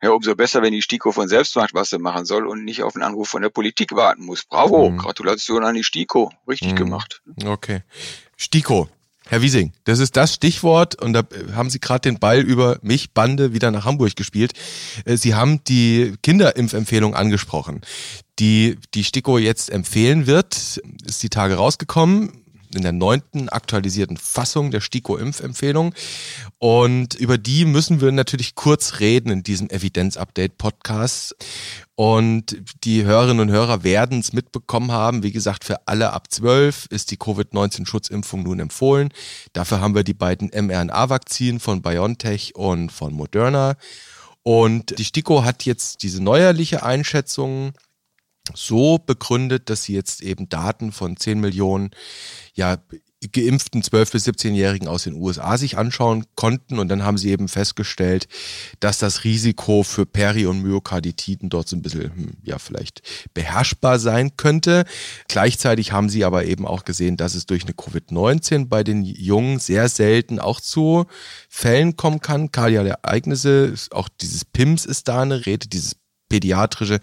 Ja, 0.02 0.12
umso 0.12 0.36
besser, 0.36 0.62
wenn 0.62 0.74
die 0.74 0.82
STIKO 0.82 1.12
von 1.12 1.28
selbst 1.28 1.56
macht, 1.56 1.74
was 1.74 1.90
sie 1.90 2.00
machen 2.00 2.26
soll 2.26 2.48
und 2.48 2.64
nicht 2.64 2.84
auf 2.84 2.96
einen 2.96 3.04
Anruf 3.04 3.30
von 3.30 3.42
der 3.42 3.50
Politik 3.50 3.96
warten 3.96 4.26
muss. 4.26 4.46
Bravo, 4.46 4.90
mhm. 4.90 4.98
Gratulation 4.98 5.64
an 5.64 5.76
die 5.76 5.84
STIKO. 5.84 6.32
Richtig 6.48 6.72
mhm. 6.72 6.76
gemacht. 6.76 7.22
Okay. 7.46 7.84
STIKO, 8.38 8.88
Herr 9.28 9.42
Wiesing, 9.42 9.74
das 9.84 10.00
ist 10.00 10.16
das 10.16 10.34
Stichwort 10.34 11.02
und 11.02 11.14
da 11.14 11.24
haben 11.54 11.70
Sie 11.70 11.80
gerade 11.80 12.02
den 12.02 12.20
Ball 12.20 12.40
über 12.40 12.80
mich, 12.82 13.12
Bande, 13.12 13.54
wieder 13.54 13.72
nach 13.72 13.86
Hamburg 13.86 14.16
gespielt. 14.16 14.54
Äh, 15.06 15.18
Sie 15.18 15.36
haben 15.36 15.64
die 15.66 16.14
Kinderimpfempfehlung 16.24 17.14
angesprochen, 17.14 17.82
die 18.40 18.78
die 18.94 19.04
STIKO 19.04 19.38
jetzt 19.38 19.70
empfehlen 19.70 20.28
wird. 20.28 20.80
Ist 21.06 21.24
die 21.24 21.30
Tage 21.30 21.56
rausgekommen 21.56 22.44
in 22.74 22.82
der 22.82 22.92
neunten 22.92 23.50
aktualisierten 23.50 24.18
Fassung 24.18 24.72
der 24.72 24.82
STIKO-Impfempfehlung. 24.82 25.94
Und 26.60 27.16
über 27.16 27.38
die 27.38 27.66
müssen 27.66 28.02
wir 28.02 28.12
natürlich 28.12 28.56
kurz 28.56 29.00
reden 29.00 29.30
in 29.32 29.44
diesem 29.44 29.70
Evidenz-Update-Podcast. 29.70 31.36
Und 31.96 32.58
die 32.84 33.06
Hörerinnen 33.06 33.40
und 33.40 33.52
Hörer 33.52 33.84
werden 33.84 34.20
es 34.20 34.32
mitbekommen 34.32 34.92
haben. 34.92 35.24
Wie 35.24 35.32
gesagt, 35.32 35.64
für 35.64 35.88
alle 35.88 36.14
ab 36.14 36.32
12 36.32 36.88
ist 36.92 37.10
die 37.12 37.18
Covid-19-Schutzimpfung 37.18 38.44
nun 38.44 38.60
empfohlen. 38.60 39.10
Dafür 39.54 39.82
haben 39.82 39.96
wir 39.96 40.04
die 40.04 40.14
beiden 40.14 40.50
mRNA-Vakzinen 40.50 41.60
von 41.60 41.82
BioNTech 41.82 42.56
und 42.56 42.92
von 42.92 43.14
Moderna. 43.14 43.76
Und 44.44 44.98
die 44.98 45.04
STIKO 45.04 45.44
hat 45.44 45.66
jetzt 45.66 46.04
diese 46.04 46.24
neuerliche 46.24 46.84
Einschätzung 46.84 47.74
so 48.56 48.98
begründet, 48.98 49.70
dass 49.70 49.84
sie 49.84 49.94
jetzt 49.94 50.22
eben 50.22 50.50
Daten 50.50 50.92
von 50.92 51.18
10 51.18 51.40
Millionen 51.40 51.92
ja, 52.54 52.78
geimpften 53.32 53.82
12- 53.82 54.12
bis 54.12 54.28
17-Jährigen 54.28 54.88
aus 54.88 55.04
den 55.04 55.16
USA 55.16 55.58
sich 55.58 55.78
anschauen 55.78 56.26
konnten. 56.36 56.78
Und 56.78 56.90
dann 56.90 57.04
haben 57.04 57.18
sie 57.18 57.32
eben 57.32 57.48
festgestellt, 57.48 58.28
dass 58.80 59.00
das 59.00 59.24
Risiko 59.24 59.84
für 59.84 60.06
Peri- 60.06 60.46
und 60.46 60.62
Myokarditiden 60.62 61.50
dort 61.50 61.68
so 61.68 61.76
ein 61.76 61.82
bisschen, 61.82 62.04
hm, 62.04 62.34
ja, 62.44 62.60
vielleicht 62.60 63.02
beherrschbar 63.34 64.00
sein 64.00 64.38
könnte. 64.38 64.86
Gleichzeitig 65.28 65.92
haben 65.92 66.10
sie 66.10 66.26
aber 66.26 66.46
eben 66.46 66.68
auch 66.68 66.86
gesehen, 66.86 67.18
dass 67.18 67.34
es 67.34 67.48
durch 67.48 67.64
eine 67.64 67.74
Covid-19 67.74 68.68
bei 68.68 68.84
den 68.84 69.04
Jungen 69.04 69.60
sehr 69.60 69.90
selten 69.90 70.40
auch 70.40 70.62
zu 70.62 71.06
Fällen 71.50 71.98
kommen 71.98 72.22
kann. 72.22 72.52
Kardiale 72.52 73.00
Ereignisse, 73.04 73.74
auch 73.92 74.10
dieses 74.10 74.46
PIMS 74.46 74.86
ist 74.86 75.08
da 75.08 75.24
eine 75.24 75.46
Rede, 75.46 75.68
dieses 75.68 75.96
pädiatrische 76.30 77.00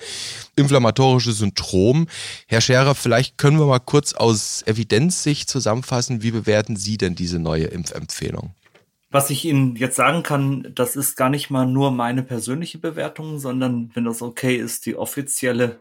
inflammatorische 0.56 1.32
Syndrom. 1.32 2.06
Herr 2.46 2.60
Scherer, 2.60 2.94
vielleicht 2.94 3.38
können 3.38 3.58
wir 3.58 3.66
mal 3.66 3.80
kurz 3.80 4.14
aus 4.14 4.62
Evidenzsicht 4.66 5.48
zusammenfassen, 5.48 6.22
wie 6.22 6.30
bewerten 6.30 6.76
Sie 6.76 6.96
denn 6.96 7.14
diese 7.14 7.38
neue 7.38 7.64
Impfempfehlung? 7.64 8.54
Was 9.10 9.30
ich 9.30 9.44
Ihnen 9.44 9.76
jetzt 9.76 9.96
sagen 9.96 10.24
kann, 10.24 10.72
das 10.74 10.96
ist 10.96 11.16
gar 11.16 11.30
nicht 11.30 11.48
mal 11.48 11.66
nur 11.66 11.92
meine 11.92 12.24
persönliche 12.24 12.78
Bewertung, 12.78 13.38
sondern 13.38 13.90
wenn 13.94 14.04
das 14.04 14.22
okay 14.22 14.56
ist, 14.56 14.86
die 14.86 14.96
offizielle 14.96 15.78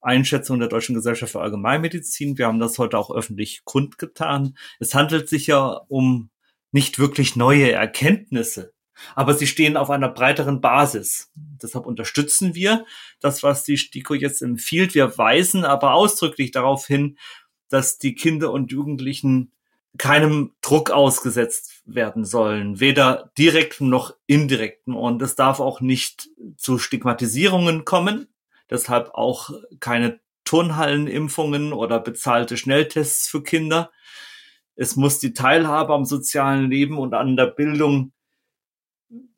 Einschätzung 0.00 0.58
der 0.58 0.68
Deutschen 0.68 0.96
Gesellschaft 0.96 1.32
für 1.32 1.40
Allgemeinmedizin. 1.40 2.36
Wir 2.36 2.48
haben 2.48 2.58
das 2.58 2.78
heute 2.78 2.98
auch 2.98 3.14
öffentlich 3.14 3.64
kundgetan. 3.64 4.56
Es 4.80 4.94
handelt 4.94 5.28
sich 5.28 5.46
ja 5.46 5.80
um 5.88 6.30
nicht 6.72 6.98
wirklich 6.98 7.36
neue 7.36 7.70
Erkenntnisse, 7.70 8.72
aber 9.14 9.34
sie 9.34 9.46
stehen 9.46 9.76
auf 9.76 9.90
einer 9.90 10.08
breiteren 10.08 10.60
Basis. 10.60 11.30
Deshalb 11.34 11.86
unterstützen 11.86 12.54
wir 12.54 12.84
das, 13.20 13.42
was 13.42 13.64
die 13.64 13.76
STIKO 13.76 14.14
jetzt 14.14 14.42
empfiehlt. 14.42 14.94
Wir 14.94 15.16
weisen 15.18 15.64
aber 15.64 15.94
ausdrücklich 15.94 16.50
darauf 16.50 16.86
hin, 16.86 17.18
dass 17.68 17.98
die 17.98 18.14
Kinder 18.14 18.52
und 18.52 18.70
Jugendlichen 18.70 19.52
keinem 19.98 20.52
Druck 20.62 20.90
ausgesetzt 20.90 21.82
werden 21.84 22.24
sollen, 22.24 22.80
weder 22.80 23.30
direktem 23.36 23.88
noch 23.88 24.14
indirektem. 24.26 24.96
Und 24.96 25.20
es 25.22 25.34
darf 25.34 25.60
auch 25.60 25.80
nicht 25.80 26.28
zu 26.56 26.78
Stigmatisierungen 26.78 27.84
kommen, 27.84 28.28
deshalb 28.70 29.10
auch 29.14 29.50
keine 29.80 30.20
Turnhallenimpfungen 30.44 31.72
oder 31.72 32.00
bezahlte 32.00 32.56
Schnelltests 32.56 33.28
für 33.28 33.42
Kinder. 33.42 33.90
Es 34.74 34.96
muss 34.96 35.18
die 35.18 35.34
Teilhabe 35.34 35.92
am 35.92 36.04
sozialen 36.04 36.70
Leben 36.70 36.98
und 36.98 37.14
an 37.14 37.36
der 37.36 37.46
Bildung 37.46 38.12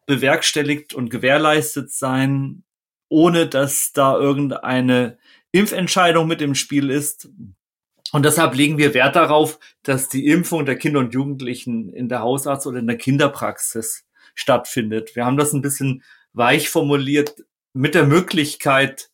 bewerkstelligt 0.06 0.94
und 0.94 1.10
gewährleistet 1.10 1.90
sein, 1.90 2.64
ohne 3.08 3.46
dass 3.46 3.92
da 3.92 4.18
irgendeine 4.18 5.18
Impfentscheidung 5.52 6.26
mit 6.26 6.42
im 6.42 6.54
Spiel 6.54 6.90
ist. 6.90 7.28
Und 8.12 8.24
deshalb 8.24 8.54
legen 8.54 8.78
wir 8.78 8.94
Wert 8.94 9.16
darauf, 9.16 9.58
dass 9.82 10.08
die 10.08 10.26
Impfung 10.26 10.66
der 10.66 10.76
Kinder 10.76 11.00
und 11.00 11.14
Jugendlichen 11.14 11.92
in 11.92 12.08
der 12.08 12.20
Hausarzt- 12.20 12.66
oder 12.66 12.78
in 12.78 12.86
der 12.86 12.98
Kinderpraxis 12.98 14.04
stattfindet. 14.34 15.16
Wir 15.16 15.24
haben 15.24 15.36
das 15.36 15.52
ein 15.52 15.62
bisschen 15.62 16.02
weich 16.32 16.68
formuliert 16.68 17.44
mit 17.72 17.94
der 17.94 18.06
Möglichkeit, 18.06 19.10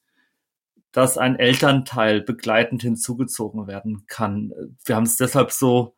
dass 0.92 1.18
ein 1.18 1.38
Elternteil 1.38 2.20
begleitend 2.20 2.82
hinzugezogen 2.82 3.66
werden 3.66 4.04
kann. 4.06 4.52
Wir 4.84 4.96
haben 4.96 5.04
es 5.04 5.16
deshalb 5.16 5.52
so 5.52 5.94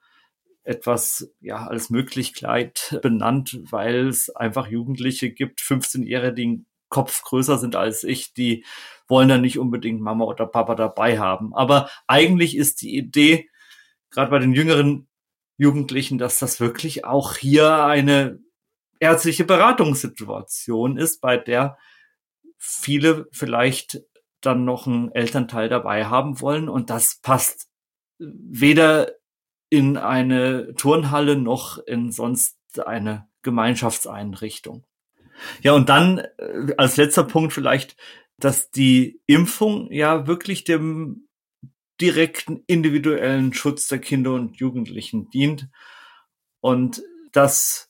etwas 0.65 1.33
ja 1.41 1.67
als 1.67 1.91
Möglichkeit 1.91 2.99
benannt, 3.03 3.59
weil 3.71 4.09
es 4.09 4.31
einfach 4.31 4.69
Jugendliche 4.69 5.31
gibt, 5.31 5.61
15-Jährige, 5.61 6.35
die 6.35 6.43
einen 6.43 6.67
Kopf 6.89 7.23
größer 7.23 7.59
sind 7.59 7.75
als 7.75 8.05
ich, 8.05 8.35
die 8.35 8.65
wollen 9.09 9.29
dann 9.29 9.41
nicht 9.41 9.59
unbedingt 9.59 10.01
Mama 10.01 10.25
oder 10.25 10.47
Papa 10.47 10.75
dabei 10.75 11.19
haben. 11.19 11.55
Aber 11.55 11.91
eigentlich 12.07 12.57
ist 12.57 12.83
die 12.83 12.97
Idee, 12.97 13.49
gerade 14.11 14.31
bei 14.31 14.39
den 14.39 14.53
jüngeren 14.53 15.09
Jugendlichen, 15.57 16.19
dass 16.19 16.39
das 16.39 16.61
wirklich 16.61 17.05
auch 17.05 17.37
hier 17.37 17.85
eine 17.85 18.39
ärztliche 19.01 19.45
Beratungssituation 19.45 20.97
ist, 20.97 21.21
bei 21.21 21.37
der 21.37 21.79
viele 22.59 23.27
vielleicht 23.33 24.03
dann 24.41 24.65
noch 24.65 24.87
einen 24.87 25.11
Elternteil 25.13 25.69
dabei 25.69 26.07
haben 26.07 26.41
wollen. 26.41 26.69
Und 26.69 26.91
das 26.91 27.21
passt 27.21 27.69
weder 28.19 29.13
in 29.73 29.97
eine 29.97 30.75
Turnhalle 30.75 31.35
noch 31.35 31.79
in 31.79 32.13
sonst 32.13 32.59
eine 32.85 33.27
Gemeinschaftseinrichtung. 33.41 34.85
Ja, 35.63 35.73
und 35.73 35.89
dann 35.89 36.19
äh, 36.19 36.75
als 36.77 36.99
letzter 36.99 37.25
Punkt 37.25 37.55
vielleicht, 37.55 37.97
dass 38.37 38.71
die 38.71 39.23
Impfung 39.27 39.91
ja 39.91 40.27
wirklich 40.27 40.65
dem 40.65 41.27
direkten 42.03 42.63
individuellen 42.67 43.55
Schutz 43.55 43.89
der 43.89 43.99
Kinder 43.99 44.35
und 44.35 44.59
Jugendlichen 44.59 45.31
dient 45.31 45.71
und 46.61 47.03
dass 47.33 47.89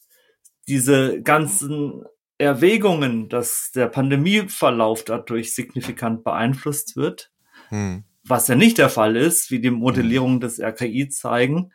diese 0.68 1.20
ganzen 1.20 2.04
Erwägungen, 2.38 3.28
dass 3.28 3.72
der 3.74 3.88
Pandemieverlauf 3.88 5.02
dadurch 5.02 5.52
signifikant 5.52 6.22
beeinflusst 6.22 6.94
wird, 6.94 7.32
hm 7.70 8.04
was 8.24 8.48
ja 8.48 8.54
nicht 8.54 8.78
der 8.78 8.88
Fall 8.88 9.16
ist, 9.16 9.50
wie 9.50 9.60
die 9.60 9.70
Modellierungen 9.70 10.40
des 10.40 10.60
RKI 10.60 11.08
zeigen, 11.08 11.72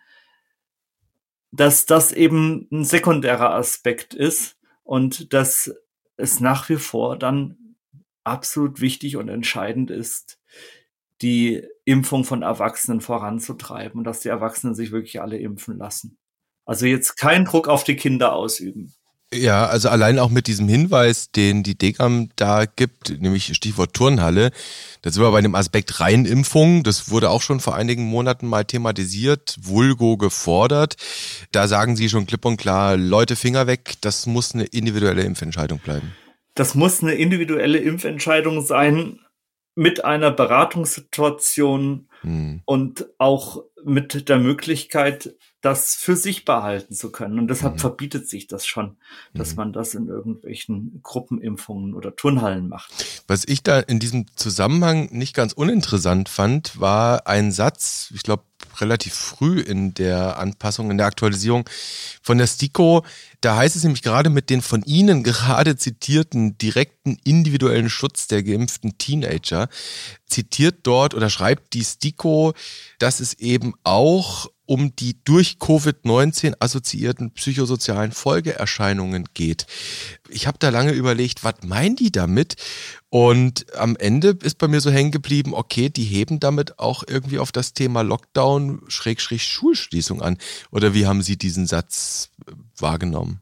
dass 1.51 1.85
das 1.85 2.11
eben 2.11 2.67
ein 2.71 2.85
sekundärer 2.85 3.53
Aspekt 3.53 4.13
ist 4.13 4.57
und 4.83 5.33
dass 5.33 5.73
es 6.17 6.39
nach 6.39 6.69
wie 6.69 6.77
vor 6.77 7.17
dann 7.17 7.75
absolut 8.23 8.81
wichtig 8.81 9.17
und 9.17 9.29
entscheidend 9.29 9.91
ist, 9.91 10.39
die 11.21 11.65
Impfung 11.85 12.23
von 12.23 12.43
Erwachsenen 12.43 13.01
voranzutreiben 13.01 13.99
und 13.99 14.03
dass 14.03 14.19
die 14.19 14.29
Erwachsenen 14.29 14.75
sich 14.75 14.91
wirklich 14.91 15.21
alle 15.21 15.37
impfen 15.37 15.77
lassen. 15.77 16.17
Also 16.65 16.85
jetzt 16.85 17.15
keinen 17.17 17.45
Druck 17.45 17.67
auf 17.67 17.83
die 17.83 17.95
Kinder 17.95 18.33
ausüben. 18.33 18.93
Ja, 19.33 19.65
also 19.65 19.89
allein 19.89 20.19
auch 20.19 20.29
mit 20.29 20.47
diesem 20.47 20.69
Hinweis, 20.69 21.31
den 21.31 21.61
die 21.61 21.77
Degam 21.77 22.29
da 22.37 22.63
gibt, 22.63 23.21
nämlich 23.21 23.53
Stichwort 23.53 23.93
Turnhalle, 23.93 24.51
da 25.01 25.11
sind 25.11 25.21
wir 25.21 25.31
bei 25.31 25.41
dem 25.41 25.53
Aspekt 25.53 25.99
Reinimpfung. 25.99 26.83
Das 26.83 27.11
wurde 27.11 27.29
auch 27.29 27.41
schon 27.41 27.59
vor 27.59 27.75
einigen 27.75 28.03
Monaten 28.03 28.47
mal 28.47 28.63
thematisiert, 28.63 29.57
vulgo 29.61 30.15
gefordert. 30.15 30.95
Da 31.51 31.67
sagen 31.67 31.97
Sie 31.97 32.07
schon 32.07 32.25
klipp 32.25 32.45
und 32.45 32.55
klar, 32.55 32.95
Leute 32.95 33.35
Finger 33.35 33.67
weg, 33.67 33.95
das 33.99 34.27
muss 34.27 34.53
eine 34.53 34.63
individuelle 34.63 35.23
Impfentscheidung 35.23 35.79
bleiben. 35.79 36.15
das 36.55 36.73
muss 36.73 37.03
eine 37.03 37.13
individuelle 37.13 37.79
Impfentscheidung 37.79 38.61
sein 38.65 39.19
mit 39.75 40.03
einer 40.05 40.31
Beratungssituation 40.31 42.06
hm. 42.21 42.61
und 42.65 43.07
auch 43.17 43.63
mit 43.83 44.27
der 44.29 44.39
Möglichkeit, 44.39 45.35
das 45.61 45.95
für 45.95 46.15
sich 46.15 46.45
behalten 46.45 46.93
zu 46.93 47.11
können. 47.11 47.39
Und 47.39 47.47
deshalb 47.47 47.75
mhm. 47.75 47.79
verbietet 47.79 48.29
sich 48.29 48.47
das 48.47 48.65
schon, 48.65 48.97
dass 49.33 49.51
mhm. 49.51 49.55
man 49.57 49.73
das 49.73 49.95
in 49.95 50.07
irgendwelchen 50.07 50.99
Gruppenimpfungen 51.03 51.93
oder 51.93 52.15
Turnhallen 52.15 52.67
macht. 52.67 53.23
Was 53.27 53.43
ich 53.47 53.63
da 53.63 53.79
in 53.79 53.99
diesem 53.99 54.25
Zusammenhang 54.35 55.09
nicht 55.11 55.35
ganz 55.35 55.53
uninteressant 55.53 56.29
fand, 56.29 56.79
war 56.79 57.27
ein 57.27 57.51
Satz, 57.51 58.11
ich 58.13 58.23
glaube, 58.23 58.43
relativ 58.81 59.13
früh 59.13 59.59
in 59.59 59.93
der 59.93 60.37
Anpassung, 60.37 60.91
in 60.91 60.97
der 60.97 61.07
Aktualisierung 61.07 61.69
von 62.21 62.37
der 62.37 62.47
STIKO. 62.47 63.05
Da 63.41 63.55
heißt 63.55 63.75
es 63.75 63.83
nämlich 63.83 64.03
gerade 64.03 64.29
mit 64.29 64.49
den 64.49 64.61
von 64.61 64.83
Ihnen 64.83 65.23
gerade 65.23 65.75
zitierten 65.75 66.57
direkten 66.57 67.17
individuellen 67.23 67.89
Schutz 67.89 68.27
der 68.27 68.43
geimpften 68.43 68.97
Teenager, 68.97 69.69
zitiert 70.27 70.79
dort 70.83 71.13
oder 71.13 71.29
schreibt 71.29 71.73
die 71.73 71.83
STIKO, 71.83 72.53
dass 72.99 73.19
es 73.19 73.33
eben 73.35 73.73
auch 73.83 74.49
um 74.67 74.95
die 74.95 75.17
durch 75.23 75.57
Covid-19 75.59 76.55
assoziierten 76.59 77.31
psychosozialen 77.31 78.11
Folgeerscheinungen 78.11 79.25
geht. 79.33 79.65
Ich 80.29 80.45
habe 80.45 80.59
da 80.59 80.69
lange 80.69 80.91
überlegt, 80.91 81.43
was 81.43 81.55
meinen 81.63 81.95
die 81.95 82.11
damit? 82.11 82.55
Und 83.09 83.73
am 83.75 83.95
Ende 83.95 84.37
ist 84.43 84.57
bei 84.57 84.67
mir 84.67 84.81
so 84.81 84.91
hängen 84.91 85.11
geblieben, 85.11 85.53
okay, 85.53 85.89
die 85.89 86.03
heben 86.03 86.39
damit 86.39 86.77
auch 86.77 87.03
irgendwie 87.07 87.39
auf 87.39 87.51
das 87.51 87.73
Thema 87.73 88.01
Lockdown, 88.01 88.81
Schrägstrich 88.89 89.43
Schulschließung 89.43 90.21
an. 90.21 90.37
Oder 90.69 90.93
wie 90.93 91.07
haben 91.07 91.21
Sie 91.23 91.37
diesen 91.37 91.65
Satz 91.65 92.29
äh, 92.45 92.51
wahrgenommen? 92.77 93.39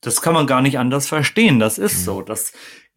Das 0.00 0.20
kann 0.20 0.34
man 0.34 0.46
gar 0.46 0.62
nicht 0.62 0.78
anders 0.78 1.06
verstehen. 1.06 1.58
Das 1.58 1.78
ist 1.78 2.00
mhm. 2.00 2.04
so. 2.04 2.22
Das 2.22 2.52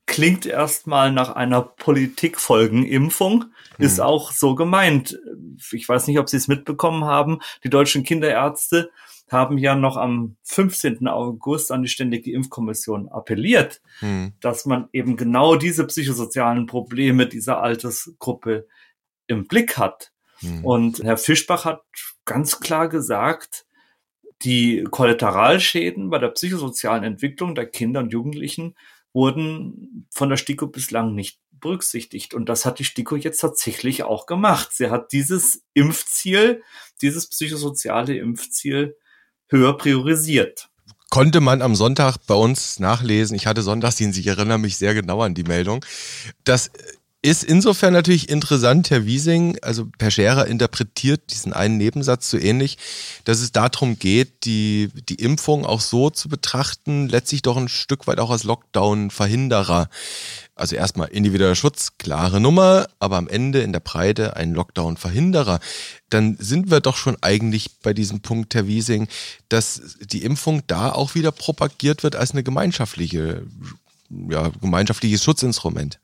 klingt 0.07 0.45
erstmal 0.47 1.11
nach 1.11 1.35
einer 1.35 1.61
Politikfolgenimpfung, 1.61 3.45
mhm. 3.77 3.85
ist 3.85 3.99
auch 3.99 4.31
so 4.31 4.55
gemeint. 4.55 5.19
Ich 5.71 5.87
weiß 5.87 6.07
nicht, 6.07 6.17
ob 6.17 6.29
Sie 6.29 6.37
es 6.37 6.47
mitbekommen 6.47 7.05
haben. 7.05 7.39
Die 7.63 7.69
deutschen 7.69 8.03
Kinderärzte 8.03 8.89
haben 9.29 9.57
ja 9.57 9.75
noch 9.75 9.97
am 9.97 10.37
15. 10.43 11.07
August 11.07 11.71
an 11.71 11.83
die 11.83 11.89
Ständige 11.89 12.31
Impfkommission 12.31 13.09
appelliert, 13.09 13.81
mhm. 14.01 14.33
dass 14.39 14.65
man 14.65 14.87
eben 14.93 15.17
genau 15.17 15.57
diese 15.57 15.85
psychosozialen 15.85 16.65
Probleme 16.65 17.27
dieser 17.27 17.61
Altersgruppe 17.61 18.67
im 19.27 19.45
Blick 19.47 19.77
hat. 19.77 20.13
Mhm. 20.41 20.65
Und 20.65 21.03
Herr 21.03 21.17
Fischbach 21.17 21.65
hat 21.65 21.81
ganz 22.23 22.61
klar 22.61 22.87
gesagt, 22.87 23.65
die 24.43 24.85
Kollateralschäden 24.89 26.09
bei 26.09 26.19
der 26.19 26.29
psychosozialen 26.29 27.03
Entwicklung 27.03 27.55
der 27.55 27.65
Kinder 27.65 27.99
und 27.99 28.13
Jugendlichen 28.13 28.75
wurden 29.17 30.07
von 30.11 30.29
der 30.29 30.37
STIKO 30.37 30.67
bislang 30.67 31.15
nicht 31.15 31.39
berücksichtigt. 31.59 32.35
Und 32.35 32.49
das 32.49 32.65
hat 32.65 32.77
die 32.77 32.85
STIKO 32.85 33.15
jetzt 33.15 33.39
tatsächlich 33.39 34.03
auch 34.03 34.27
gemacht. 34.27 34.69
Sie 34.71 34.91
hat 34.91 35.11
dieses 35.11 35.63
Impfziel, 35.73 36.61
dieses 37.01 37.27
psychosoziale 37.27 38.15
Impfziel 38.15 38.95
höher 39.47 39.75
priorisiert. 39.75 40.69
Konnte 41.09 41.41
man 41.41 41.63
am 41.63 41.73
Sonntag 41.73 42.17
bei 42.27 42.35
uns 42.35 42.79
nachlesen. 42.79 43.35
Ich 43.35 43.47
hatte 43.47 43.63
Sonntagsdienst, 43.63 44.19
ich 44.19 44.27
erinnere 44.27 44.59
mich 44.59 44.77
sehr 44.77 44.93
genau 44.93 45.23
an 45.23 45.33
die 45.33 45.45
Meldung. 45.45 45.83
Das 46.43 46.69
ist 47.23 47.43
insofern 47.43 47.93
natürlich 47.93 48.29
interessant, 48.29 48.91
Herr 48.91 49.05
Wiesing, 49.05 49.57
also 49.63 49.87
Per 49.97 50.11
Scherer 50.11 50.45
interpretiert 50.45 51.31
diesen 51.31 51.51
einen 51.51 51.77
Nebensatz 51.77 52.29
so 52.29 52.37
ähnlich, 52.37 52.77
dass 53.23 53.39
es 53.39 53.51
darum 53.51 53.97
geht, 53.97 54.45
die, 54.45 54.89
die 55.09 55.15
Impfung 55.15 55.65
auch 55.65 55.81
so 55.81 56.11
zu 56.11 56.29
betrachten, 56.29 57.09
letztlich 57.09 57.41
doch 57.41 57.57
ein 57.57 57.69
Stück 57.69 58.05
weit 58.05 58.19
auch 58.19 58.29
als 58.29 58.43
Lockdown-Verhinderer. 58.43 59.89
Also 60.53 60.75
erstmal 60.75 61.09
individueller 61.09 61.55
Schutz, 61.55 61.97
klare 61.97 62.39
Nummer, 62.39 62.87
aber 62.99 63.17
am 63.17 63.27
Ende 63.27 63.61
in 63.61 63.73
der 63.73 63.79
Breite 63.79 64.35
ein 64.35 64.53
Lockdown-Verhinderer. 64.53 65.59
Dann 66.09 66.37
sind 66.39 66.69
wir 66.69 66.81
doch 66.81 66.97
schon 66.97 67.17
eigentlich 67.21 67.79
bei 67.81 67.93
diesem 67.93 68.21
Punkt, 68.21 68.53
Herr 68.53 68.67
Wiesing, 68.67 69.07
dass 69.49 69.97
die 70.01 70.23
Impfung 70.23 70.61
da 70.67 70.91
auch 70.91 71.15
wieder 71.15 71.31
propagiert 71.31 72.03
wird 72.03 72.15
als 72.15 72.31
eine 72.31 72.43
gemeinschaftliche, 72.43 73.43
ja, 74.29 74.51
gemeinschaftliches 74.61 75.23
Schutzinstrument. 75.23 75.99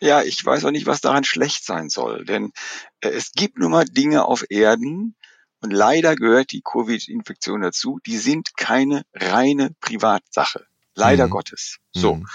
Ja, 0.00 0.22
ich 0.22 0.44
weiß 0.44 0.64
auch 0.64 0.70
nicht, 0.70 0.86
was 0.86 1.00
daran 1.00 1.24
schlecht 1.24 1.64
sein 1.64 1.88
soll, 1.88 2.24
denn 2.24 2.52
äh, 3.00 3.08
es 3.08 3.32
gibt 3.32 3.58
nun 3.58 3.70
mal 3.70 3.84
Dinge 3.84 4.24
auf 4.24 4.44
Erden, 4.50 5.16
und 5.60 5.72
leider 5.72 6.14
gehört 6.16 6.52
die 6.52 6.62
Covid-Infektion 6.62 7.60
dazu, 7.62 7.98
die 8.06 8.18
sind 8.18 8.56
keine 8.56 9.04
reine 9.14 9.74
Privatsache. 9.80 10.66
Leider 10.94 11.26
mhm. 11.26 11.30
Gottes. 11.30 11.78
So. 11.92 12.16
Mhm. 12.16 12.26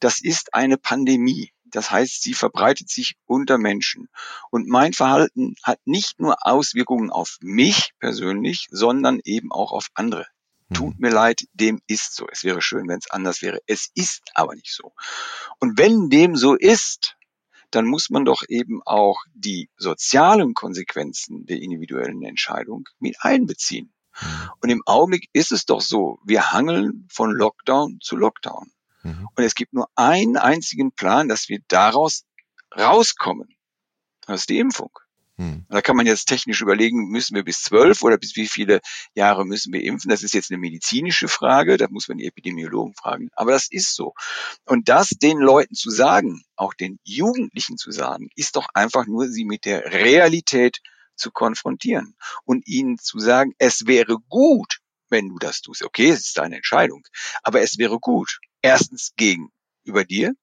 Das 0.00 0.20
ist 0.20 0.54
eine 0.54 0.76
Pandemie. 0.76 1.52
Das 1.64 1.90
heißt, 1.90 2.22
sie 2.22 2.34
verbreitet 2.34 2.90
sich 2.90 3.14
unter 3.26 3.58
Menschen. 3.58 4.08
Und 4.50 4.66
mein 4.66 4.92
Verhalten 4.92 5.54
hat 5.62 5.78
nicht 5.84 6.18
nur 6.18 6.44
Auswirkungen 6.44 7.10
auf 7.10 7.38
mich 7.40 7.92
persönlich, 8.00 8.66
sondern 8.70 9.20
eben 9.24 9.52
auch 9.52 9.72
auf 9.72 9.86
andere. 9.94 10.26
Tut 10.72 10.98
mhm. 10.98 11.06
mir 11.06 11.10
leid, 11.10 11.42
dem 11.52 11.80
ist 11.86 12.14
so. 12.14 12.26
Es 12.30 12.44
wäre 12.44 12.62
schön, 12.62 12.88
wenn 12.88 12.98
es 12.98 13.10
anders 13.10 13.42
wäre. 13.42 13.60
Es 13.66 13.90
ist 13.94 14.30
aber 14.34 14.54
nicht 14.54 14.72
so. 14.72 14.92
Und 15.58 15.78
wenn 15.78 16.10
dem 16.10 16.36
so 16.36 16.54
ist, 16.54 17.16
dann 17.70 17.86
muss 17.86 18.10
man 18.10 18.24
doch 18.24 18.42
eben 18.48 18.82
auch 18.84 19.22
die 19.34 19.70
sozialen 19.76 20.54
Konsequenzen 20.54 21.46
der 21.46 21.58
individuellen 21.58 22.22
Entscheidung 22.22 22.84
mit 22.98 23.16
einbeziehen. 23.20 23.92
Mhm. 24.20 24.50
Und 24.60 24.70
im 24.70 24.82
Augenblick 24.86 25.28
ist 25.32 25.52
es 25.52 25.66
doch 25.66 25.80
so, 25.80 26.18
wir 26.24 26.52
hangeln 26.52 27.06
von 27.10 27.30
Lockdown 27.30 27.98
zu 28.00 28.16
Lockdown. 28.16 28.72
Mhm. 29.02 29.28
Und 29.34 29.44
es 29.44 29.54
gibt 29.54 29.72
nur 29.72 29.88
einen 29.94 30.36
einzigen 30.36 30.92
Plan, 30.92 31.28
dass 31.28 31.48
wir 31.48 31.60
daraus 31.68 32.24
rauskommen. 32.76 33.48
Das 34.26 34.42
ist 34.42 34.50
die 34.50 34.58
Impfung. 34.58 34.90
Hm. 35.40 35.64
Da 35.70 35.80
kann 35.80 35.96
man 35.96 36.04
jetzt 36.04 36.26
technisch 36.26 36.60
überlegen, 36.60 37.08
müssen 37.08 37.34
wir 37.34 37.42
bis 37.42 37.62
zwölf 37.62 38.02
oder 38.02 38.18
bis 38.18 38.36
wie 38.36 38.46
viele 38.46 38.82
Jahre 39.14 39.46
müssen 39.46 39.72
wir 39.72 39.82
impfen? 39.82 40.10
Das 40.10 40.22
ist 40.22 40.34
jetzt 40.34 40.50
eine 40.50 40.58
medizinische 40.58 41.28
Frage, 41.28 41.78
da 41.78 41.86
muss 41.88 42.08
man 42.08 42.18
die 42.18 42.26
Epidemiologen 42.26 42.92
fragen. 42.94 43.30
Aber 43.32 43.52
das 43.52 43.66
ist 43.70 43.94
so. 43.94 44.12
Und 44.66 44.90
das 44.90 45.08
den 45.08 45.38
Leuten 45.38 45.74
zu 45.74 45.88
sagen, 45.88 46.42
auch 46.56 46.74
den 46.74 46.98
Jugendlichen 47.04 47.78
zu 47.78 47.90
sagen, 47.90 48.28
ist 48.36 48.56
doch 48.56 48.66
einfach 48.74 49.06
nur, 49.06 49.28
sie 49.28 49.46
mit 49.46 49.64
der 49.64 49.86
Realität 49.86 50.80
zu 51.16 51.30
konfrontieren 51.30 52.16
und 52.44 52.66
ihnen 52.66 52.98
zu 52.98 53.18
sagen, 53.18 53.54
es 53.56 53.86
wäre 53.86 54.18
gut, 54.28 54.80
wenn 55.08 55.30
du 55.30 55.38
das 55.38 55.62
tust. 55.62 55.82
Okay, 55.82 56.10
es 56.10 56.26
ist 56.26 56.36
deine 56.36 56.56
Entscheidung, 56.56 57.02
aber 57.42 57.62
es 57.62 57.78
wäre 57.78 57.98
gut. 57.98 58.40
Erstens 58.60 59.14
gegenüber 59.16 60.04
dir, 60.06 60.34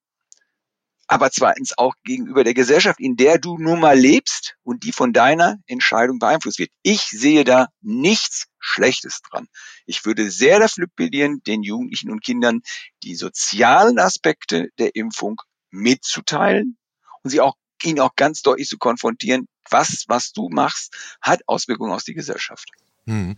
aber 1.08 1.32
zweitens 1.32 1.78
auch 1.78 1.96
gegenüber 2.04 2.43
der 2.43 2.54
Gesellschaft, 2.54 3.00
in 3.00 3.15
der 3.15 3.39
du 3.39 3.58
nun 3.58 3.80
mal 3.80 3.98
lebst 3.98 4.56
und 4.63 4.84
die 4.84 4.91
von 4.91 5.13
deiner 5.13 5.58
Entscheidung 5.65 6.20
beeinflusst 6.20 6.60
wird. 6.60 6.72
Ich 6.84 7.02
sehe 7.02 7.43
da 7.43 7.67
nichts 7.82 8.48
Schlechtes 8.60 9.22
dran. 9.22 9.48
Ich 9.86 10.06
würde 10.06 10.30
sehr 10.30 10.60
dafür 10.60 10.88
plädieren, 10.93 11.41
den 11.48 11.63
Jugendlichen 11.63 12.12
und 12.12 12.24
Kindern 12.24 12.62
die 13.04 13.15
sozialen 13.15 14.00
Aspekte 14.00 14.70
der 14.78 14.96
Impfung 14.96 15.41
mitzuteilen 15.72 16.78
und 17.24 17.30
sie 17.30 17.41
auch 17.41 17.56
ihnen 17.84 18.00
auch 18.00 18.15
ganz 18.15 18.41
deutlich 18.41 18.67
zu 18.67 18.78
konfrontieren, 18.78 19.48
was, 19.70 20.06
was 20.08 20.32
du 20.32 20.50
machst, 20.50 20.96
hat 21.22 21.41
Auswirkungen 21.48 21.91
auf 21.91 22.04
die 22.04 22.15
Gesellschaft. 22.15 22.70
Hm. 23.06 23.36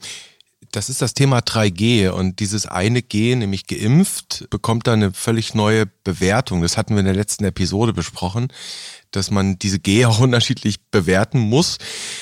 Das 0.71 0.89
ist 0.89 1.01
das 1.01 1.13
Thema 1.13 1.39
3G 1.39 2.09
und 2.09 2.39
dieses 2.39 2.65
eine 2.65 3.01
G, 3.01 3.35
nämlich 3.35 3.65
geimpft, 3.65 4.47
bekommt 4.49 4.85
da 4.85 4.93
eine 4.93 5.13
völlig 5.13 5.55
neue 5.55 5.87
Bewertung. 6.03 6.61
Das 6.61 6.77
hatten 6.77 6.93
wir 6.93 6.99
in 6.99 7.05
der 7.05 7.15
letzten 7.15 7.45
Episode 7.45 7.93
besprochen 7.93 8.49
dass 9.11 9.31
man 9.31 9.57
diese 9.59 9.79
G 9.79 10.05
auch 10.05 10.19
unterschiedlich 10.29 10.77
bewerten 10.91 11.39
muss. 11.39 11.77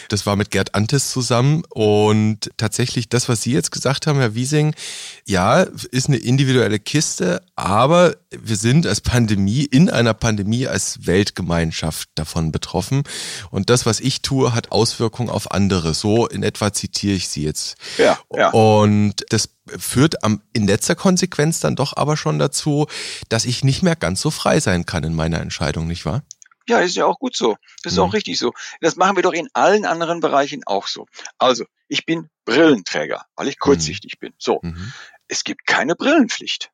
Das 0.10 0.26
war 0.26 0.36
mit 0.36 0.52
Gerd 0.52 0.76
Antes 0.76 1.12
zusammen 1.12 1.63
und 1.69 2.50
tatsächlich 2.58 3.10
das, 3.10 3.30
was 3.30 3.41
Sie 3.41 3.54
jetzt 3.54 3.71
gesagt 3.71 4.08
haben, 4.08 4.19
Herr 4.19 4.36
Wiesing, 4.36 4.76
ja, 5.26 5.62
ist 5.62 6.08
eine 6.08 6.17
individuelle 6.17 6.80
Kiste, 6.80 7.41
aber 7.56 8.15
wir 8.32 8.56
sind 8.56 8.86
als 8.88 9.02
Pandemie, 9.02 9.63
in 9.63 9.89
einer 9.89 10.13
Pandemie 10.13 10.67
als 10.67 11.06
Weltgemeinschaft 11.06 12.10
davon 12.15 12.52
betroffen 12.52 13.04
und 13.52 13.69
das, 13.69 13.86
was 13.86 14.00
ich 14.00 14.21
tue, 14.21 14.54
hat 14.54 14.71
Auswirkungen 14.71 15.30
auf 15.30 15.52
andere. 15.52 15.93
So 15.93 16.28
in 16.28 16.43
etwa 16.43 16.73
zitiere 16.73 17.15
ich 17.15 17.28
Sie 17.28 17.43
jetzt. 17.43 17.76
Ja, 17.97 18.17
ja. 18.36 18.50
Und 18.52 19.26
das 19.30 19.50
führt 19.78 20.23
am, 20.23 20.41
in 20.54 20.67
letzter 20.67 20.95
Konsequenz 20.95 21.60
dann 21.60 21.76
doch 21.76 21.95
aber 21.95 22.17
schon 22.17 22.39
dazu, 22.39 22.88
dass 23.30 23.45
ich 23.45 23.63
nicht 23.63 23.84
mehr 23.84 23.95
ganz 23.95 24.21
so 24.21 24.32
frei 24.32 24.60
sein 24.60 24.86
kann 24.86 25.04
in 25.04 25.13
meiner 25.13 25.41
Entscheidung, 25.41 25.88
nicht 25.88 26.06
wahr? 26.06 26.23
Ja, 26.70 26.80
ist 26.80 26.96
ja 26.96 27.06
auch 27.06 27.20
gut 27.20 27.36
so. 27.36 27.56
Das 27.84 27.94
ist 27.94 27.98
mhm. 27.98 28.06
auch 28.06 28.14
richtig 28.14 28.38
so. 28.38 28.54
Das 28.82 28.96
machen 28.96 29.16
wir 29.16 29.24
doch 29.24 29.34
in 29.34 29.50
allen 29.54 29.86
anderen 29.86 30.20
Bereichen 30.20 30.64
auch 30.66 30.88
so. 30.88 31.06
Also, 31.38 31.66
ich 31.88 32.06
bin 32.06 32.30
Brillenträger, 32.46 33.26
weil 33.36 33.48
ich 33.48 33.56
mhm. 33.56 33.62
kurzsichtig 33.62 34.16
mhm. 34.16 34.20
bin. 34.20 34.34
So. 34.38 34.60
Mhm. 34.62 34.94
Es 35.28 35.44
gibt 35.44 35.66
keine 35.66 35.96
Brillenpflicht. 35.96 36.72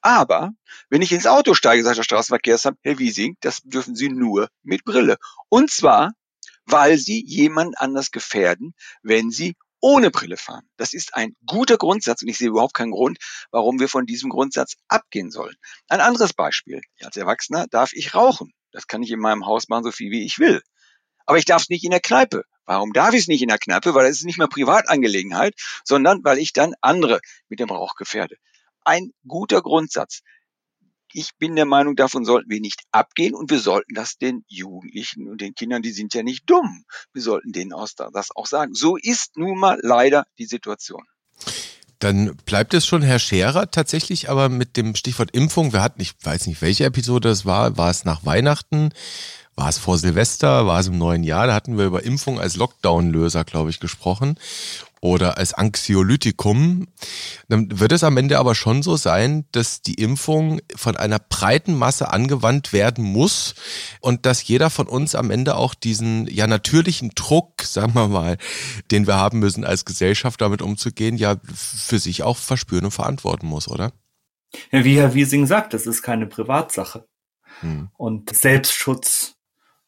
Aber 0.00 0.52
wenn 0.88 1.02
ich 1.02 1.12
ins 1.12 1.26
Auto 1.26 1.54
steige, 1.54 1.82
sagt 1.82 1.98
der 1.98 2.02
Straßenverkehrsamt, 2.02 2.78
Herr 2.82 2.98
Wiesing, 2.98 3.36
das 3.40 3.60
dürfen 3.62 3.96
Sie 3.96 4.08
nur 4.08 4.48
mit 4.62 4.84
Brille. 4.84 5.16
Und 5.48 5.70
zwar, 5.70 6.12
weil 6.64 6.98
Sie 6.98 7.24
jemand 7.26 7.78
anders 7.78 8.10
gefährden, 8.10 8.74
wenn 9.02 9.30
Sie 9.30 9.56
ohne 9.80 10.10
Brille 10.10 10.36
fahren. 10.36 10.68
Das 10.76 10.94
ist 10.94 11.14
ein 11.14 11.36
guter 11.44 11.76
Grundsatz 11.76 12.22
und 12.22 12.28
ich 12.28 12.38
sehe 12.38 12.48
überhaupt 12.48 12.74
keinen 12.74 12.92
Grund, 12.92 13.18
warum 13.50 13.78
wir 13.78 13.88
von 13.88 14.06
diesem 14.06 14.30
Grundsatz 14.30 14.74
abgehen 14.88 15.30
sollen. 15.30 15.54
Ein 15.88 16.00
anderes 16.00 16.32
Beispiel. 16.32 16.80
Als 17.02 17.16
Erwachsener 17.16 17.66
darf 17.68 17.92
ich 17.92 18.14
rauchen. 18.14 18.52
Das 18.76 18.86
kann 18.86 19.02
ich 19.02 19.10
in 19.10 19.20
meinem 19.20 19.46
Haus 19.46 19.68
machen, 19.70 19.84
so 19.84 19.90
viel 19.90 20.10
wie 20.10 20.22
ich 20.22 20.38
will. 20.38 20.60
Aber 21.24 21.38
ich 21.38 21.46
darf 21.46 21.62
es 21.62 21.70
nicht 21.70 21.82
in 21.82 21.92
der 21.92 22.00
Kneipe. 22.00 22.44
Warum 22.66 22.92
darf 22.92 23.14
ich 23.14 23.20
es 23.20 23.26
nicht 23.26 23.40
in 23.40 23.48
der 23.48 23.56
Kneipe? 23.56 23.94
Weil 23.94 24.04
es 24.04 24.18
ist 24.18 24.26
nicht 24.26 24.36
mehr 24.36 24.48
Privatangelegenheit, 24.48 25.54
sondern 25.82 26.22
weil 26.24 26.36
ich 26.36 26.52
dann 26.52 26.74
andere 26.82 27.20
mit 27.48 27.58
dem 27.58 27.70
Rauch 27.70 27.94
gefährde. 27.94 28.36
Ein 28.84 29.14
guter 29.26 29.62
Grundsatz. 29.62 30.20
Ich 31.10 31.30
bin 31.38 31.56
der 31.56 31.64
Meinung, 31.64 31.96
davon 31.96 32.26
sollten 32.26 32.50
wir 32.50 32.60
nicht 32.60 32.82
abgehen 32.90 33.34
und 33.34 33.50
wir 33.50 33.60
sollten 33.60 33.94
das 33.94 34.18
den 34.18 34.44
Jugendlichen 34.46 35.26
und 35.26 35.40
den 35.40 35.54
Kindern, 35.54 35.80
die 35.80 35.92
sind 35.92 36.12
ja 36.12 36.22
nicht 36.22 36.42
dumm. 36.44 36.84
Wir 37.14 37.22
sollten 37.22 37.52
denen 37.52 37.70
das 37.70 38.36
auch 38.36 38.46
sagen. 38.46 38.74
So 38.74 38.98
ist 38.98 39.38
nun 39.38 39.58
mal 39.58 39.78
leider 39.80 40.26
die 40.36 40.44
Situation. 40.44 41.06
Dann 41.98 42.36
bleibt 42.44 42.74
es 42.74 42.86
schon 42.86 43.02
Herr 43.02 43.18
Scherer 43.18 43.70
tatsächlich, 43.70 44.28
aber 44.28 44.48
mit 44.48 44.76
dem 44.76 44.94
Stichwort 44.94 45.30
Impfung. 45.30 45.72
Wir 45.72 45.82
hatten, 45.82 46.02
ich 46.02 46.12
weiß 46.22 46.46
nicht, 46.46 46.60
welche 46.60 46.84
Episode 46.84 47.28
das 47.28 47.46
war, 47.46 47.76
war 47.78 47.90
es 47.90 48.04
nach 48.04 48.24
Weihnachten, 48.26 48.90
war 49.54 49.70
es 49.70 49.78
vor 49.78 49.96
Silvester, 49.96 50.66
war 50.66 50.80
es 50.80 50.88
im 50.88 50.98
neuen 50.98 51.24
Jahr, 51.24 51.46
da 51.46 51.54
hatten 51.54 51.78
wir 51.78 51.86
über 51.86 52.04
Impfung 52.04 52.38
als 52.38 52.56
Lockdown-Löser, 52.56 53.44
glaube 53.44 53.70
ich, 53.70 53.80
gesprochen 53.80 54.36
oder 55.00 55.38
als 55.38 55.54
Anxiolytikum, 55.54 56.88
dann 57.48 57.78
wird 57.78 57.92
es 57.92 58.02
am 58.02 58.16
Ende 58.16 58.38
aber 58.38 58.54
schon 58.54 58.82
so 58.82 58.96
sein, 58.96 59.44
dass 59.52 59.82
die 59.82 59.94
Impfung 59.94 60.60
von 60.74 60.96
einer 60.96 61.18
breiten 61.18 61.74
Masse 61.74 62.10
angewandt 62.10 62.72
werden 62.72 63.04
muss 63.04 63.54
und 64.00 64.26
dass 64.26 64.46
jeder 64.46 64.70
von 64.70 64.88
uns 64.88 65.14
am 65.14 65.30
Ende 65.30 65.56
auch 65.56 65.74
diesen 65.74 66.26
ja 66.28 66.46
natürlichen 66.46 67.12
Druck, 67.14 67.62
sagen 67.62 67.94
wir 67.94 68.08
mal, 68.08 68.38
den 68.90 69.06
wir 69.06 69.16
haben 69.16 69.38
müssen 69.38 69.64
als 69.64 69.84
Gesellschaft 69.84 70.40
damit 70.40 70.62
umzugehen, 70.62 71.16
ja 71.16 71.36
für 71.54 71.98
sich 71.98 72.22
auch 72.22 72.36
verspüren 72.38 72.86
und 72.86 72.90
verantworten 72.90 73.46
muss, 73.46 73.68
oder? 73.68 73.92
Ja, 74.70 74.84
wie 74.84 74.96
Herr 74.96 75.14
Wiesing 75.14 75.46
sagt, 75.46 75.74
das 75.74 75.86
ist 75.86 76.02
keine 76.02 76.26
Privatsache. 76.26 77.06
Hm. 77.60 77.88
Und 77.96 78.34
Selbstschutz 78.34 79.36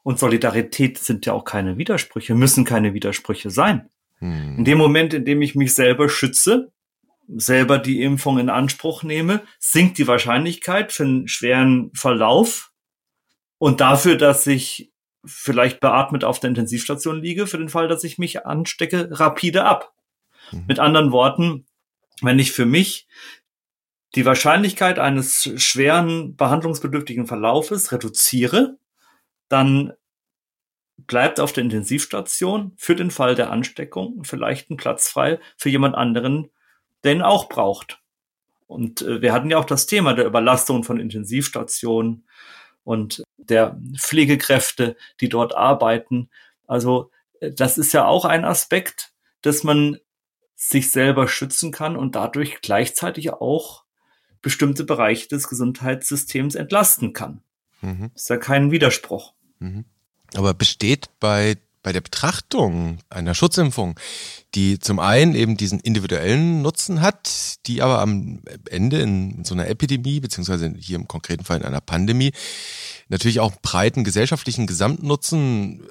und 0.02 0.18
Solidarität 0.18 0.98
sind 0.98 1.26
ja 1.26 1.32
auch 1.32 1.44
keine 1.44 1.78
Widersprüche, 1.78 2.34
müssen 2.34 2.64
keine 2.64 2.94
Widersprüche 2.94 3.50
sein. 3.50 3.88
In 4.20 4.64
dem 4.64 4.78
Moment, 4.78 5.14
in 5.14 5.24
dem 5.24 5.42
ich 5.42 5.54
mich 5.54 5.74
selber 5.74 6.08
schütze, 6.08 6.72
selber 7.28 7.78
die 7.78 8.02
Impfung 8.02 8.38
in 8.38 8.48
Anspruch 8.48 9.02
nehme, 9.02 9.42
sinkt 9.58 9.98
die 9.98 10.08
Wahrscheinlichkeit 10.08 10.92
für 10.92 11.04
einen 11.04 11.28
schweren 11.28 11.90
Verlauf 11.94 12.72
und 13.58 13.80
dafür, 13.80 14.16
dass 14.16 14.46
ich 14.46 14.92
vielleicht 15.24 15.80
beatmet 15.80 16.24
auf 16.24 16.40
der 16.40 16.48
Intensivstation 16.48 17.20
liege, 17.20 17.46
für 17.46 17.58
den 17.58 17.68
Fall, 17.68 17.88
dass 17.88 18.04
ich 18.04 18.18
mich 18.18 18.46
anstecke, 18.46 19.08
rapide 19.10 19.64
ab. 19.64 19.92
Mhm. 20.52 20.64
Mit 20.66 20.78
anderen 20.78 21.12
Worten, 21.12 21.66
wenn 22.22 22.38
ich 22.38 22.52
für 22.52 22.66
mich 22.66 23.06
die 24.14 24.24
Wahrscheinlichkeit 24.24 24.98
eines 24.98 25.52
schweren 25.62 26.34
behandlungsbedürftigen 26.36 27.26
Verlaufes 27.26 27.92
reduziere, 27.92 28.78
dann 29.48 29.92
bleibt 31.06 31.40
auf 31.40 31.52
der 31.52 31.64
Intensivstation 31.64 32.72
für 32.76 32.96
den 32.96 33.10
Fall 33.10 33.34
der 33.34 33.50
Ansteckung 33.50 34.24
vielleicht 34.24 34.70
ein 34.70 34.76
Platz 34.76 35.08
frei 35.08 35.38
für 35.56 35.70
jemand 35.70 35.94
anderen, 35.94 36.50
der 37.04 37.12
ihn 37.12 37.22
auch 37.22 37.48
braucht. 37.48 38.00
Und 38.66 39.02
äh, 39.02 39.22
wir 39.22 39.32
hatten 39.32 39.50
ja 39.50 39.58
auch 39.58 39.64
das 39.64 39.86
Thema 39.86 40.14
der 40.14 40.26
Überlastung 40.26 40.84
von 40.84 41.00
Intensivstationen 41.00 42.26
und 42.84 43.22
der 43.36 43.80
Pflegekräfte, 43.96 44.96
die 45.20 45.28
dort 45.28 45.54
arbeiten. 45.54 46.28
Also 46.66 47.10
äh, 47.40 47.52
das 47.52 47.78
ist 47.78 47.92
ja 47.92 48.04
auch 48.04 48.24
ein 48.24 48.44
Aspekt, 48.44 49.12
dass 49.42 49.64
man 49.64 49.98
sich 50.54 50.90
selber 50.90 51.28
schützen 51.28 51.70
kann 51.70 51.96
und 51.96 52.16
dadurch 52.16 52.60
gleichzeitig 52.60 53.32
auch 53.32 53.84
bestimmte 54.42 54.84
Bereiche 54.84 55.28
des 55.28 55.48
Gesundheitssystems 55.48 56.56
entlasten 56.56 57.12
kann. 57.12 57.42
Mhm. 57.80 58.10
ist 58.14 58.28
ja 58.28 58.36
kein 58.38 58.72
Widerspruch. 58.72 59.34
Mhm. 59.60 59.84
Aber 60.34 60.54
besteht 60.54 61.08
bei, 61.20 61.56
bei 61.82 61.92
der 61.92 62.00
Betrachtung 62.00 62.98
einer 63.08 63.34
Schutzimpfung, 63.34 63.98
die 64.54 64.78
zum 64.78 64.98
einen 64.98 65.34
eben 65.34 65.56
diesen 65.56 65.80
individuellen 65.80 66.62
Nutzen 66.62 67.00
hat, 67.00 67.66
die 67.66 67.82
aber 67.82 68.00
am 68.00 68.42
Ende 68.68 69.00
in 69.00 69.44
so 69.44 69.54
einer 69.54 69.68
Epidemie, 69.68 70.20
beziehungsweise 70.20 70.72
hier 70.78 70.96
im 70.96 71.08
konkreten 71.08 71.44
Fall 71.44 71.58
in 71.58 71.64
einer 71.64 71.80
Pandemie, 71.80 72.32
natürlich 73.08 73.40
auch 73.40 73.52
breiten 73.62 74.04
gesellschaftlichen 74.04 74.66
Gesamtnutzen 74.66 75.82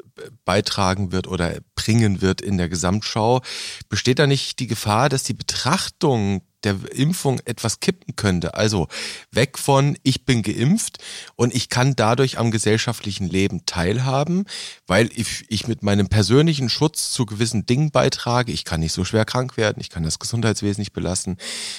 beitragen 0.45 1.11
wird 1.11 1.27
oder 1.27 1.57
bringen 1.75 2.21
wird 2.21 2.41
in 2.41 2.57
der 2.57 2.69
Gesamtschau, 2.69 3.41
besteht 3.89 4.19
da 4.19 4.27
nicht 4.27 4.59
die 4.59 4.67
Gefahr, 4.67 5.09
dass 5.09 5.23
die 5.23 5.33
Betrachtung 5.33 6.41
der 6.63 6.77
Impfung 6.93 7.39
etwas 7.45 7.79
kippen 7.79 8.15
könnte. 8.15 8.55
Also 8.55 8.87
weg 9.31 9.57
von 9.57 9.97
ich 10.03 10.25
bin 10.25 10.41
geimpft 10.41 10.97
und 11.35 11.53
ich 11.53 11.69
kann 11.69 11.95
dadurch 11.95 12.37
am 12.37 12.51
gesellschaftlichen 12.51 13.27
Leben 13.27 13.65
teilhaben, 13.65 14.45
weil 14.87 15.09
ich, 15.15 15.45
ich 15.49 15.67
mit 15.67 15.83
meinem 15.83 16.09
persönlichen 16.09 16.69
Schutz 16.69 17.11
zu 17.11 17.25
gewissen 17.25 17.65
Dingen 17.65 17.91
beitrage. 17.91 18.51
Ich 18.51 18.65
kann 18.65 18.79
nicht 18.79 18.93
so 18.93 19.05
schwer 19.05 19.25
krank 19.25 19.57
werden, 19.57 19.79
ich 19.79 19.89
kann 19.89 20.03
das 20.03 20.19
Gesundheitswesen 20.19 20.81
nicht 20.81 20.93
belasten. 20.93 21.37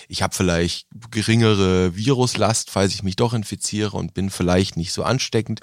Ich 0.09 0.23
habe 0.23 0.35
vielleicht 0.35 0.87
geringere 1.11 1.97
Viruslast, 1.97 2.71
falls 2.71 2.95
ich 2.95 3.03
mich 3.03 3.17
doch 3.17 3.35
infiziere 3.35 3.97
und 3.97 4.14
bin 4.14 4.31
vielleicht 4.31 4.77
nicht 4.77 4.93
so 4.93 5.03
ansteckend 5.03 5.61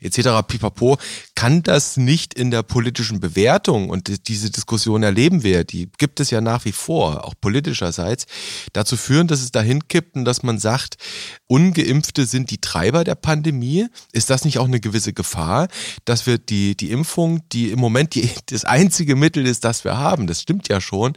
etc. 0.00 0.46
pipapo, 0.46 0.98
kann 1.34 1.62
das 1.62 1.96
nicht 1.96 2.34
in 2.34 2.50
der 2.50 2.62
politischen 2.62 3.20
Bewertung, 3.20 3.90
und 3.90 4.28
diese 4.28 4.50
Diskussion 4.50 5.02
erleben 5.02 5.42
wir, 5.42 5.64
die 5.64 5.90
gibt 5.98 6.20
es 6.20 6.30
ja 6.30 6.40
nach 6.40 6.64
wie 6.64 6.72
vor, 6.72 7.24
auch 7.24 7.34
politischerseits, 7.40 8.26
dazu 8.72 8.96
führen, 8.96 9.26
dass 9.26 9.40
es 9.40 9.52
dahin 9.52 9.88
kippt 9.88 10.16
und 10.16 10.24
dass 10.24 10.42
man 10.42 10.58
sagt, 10.58 10.96
Ungeimpfte 11.46 12.26
sind 12.26 12.50
die 12.50 12.60
Treiber 12.60 13.04
der 13.04 13.14
Pandemie. 13.14 13.86
Ist 14.12 14.30
das 14.30 14.44
nicht 14.44 14.58
auch 14.58 14.66
eine 14.66 14.80
gewisse 14.80 15.12
Gefahr, 15.12 15.68
dass 16.04 16.26
wir 16.26 16.38
die, 16.38 16.76
die 16.76 16.90
Impfung, 16.90 17.42
die 17.50 17.70
im 17.70 17.78
Moment 17.80 18.14
die, 18.14 18.30
das 18.46 18.64
einzige 18.64 19.16
Mittel 19.16 19.46
ist, 19.46 19.64
das 19.64 19.84
wir 19.84 19.98
haben, 19.98 20.26
das 20.26 20.42
stimmt 20.42 20.68
ja 20.68 20.80
schon, 20.80 21.14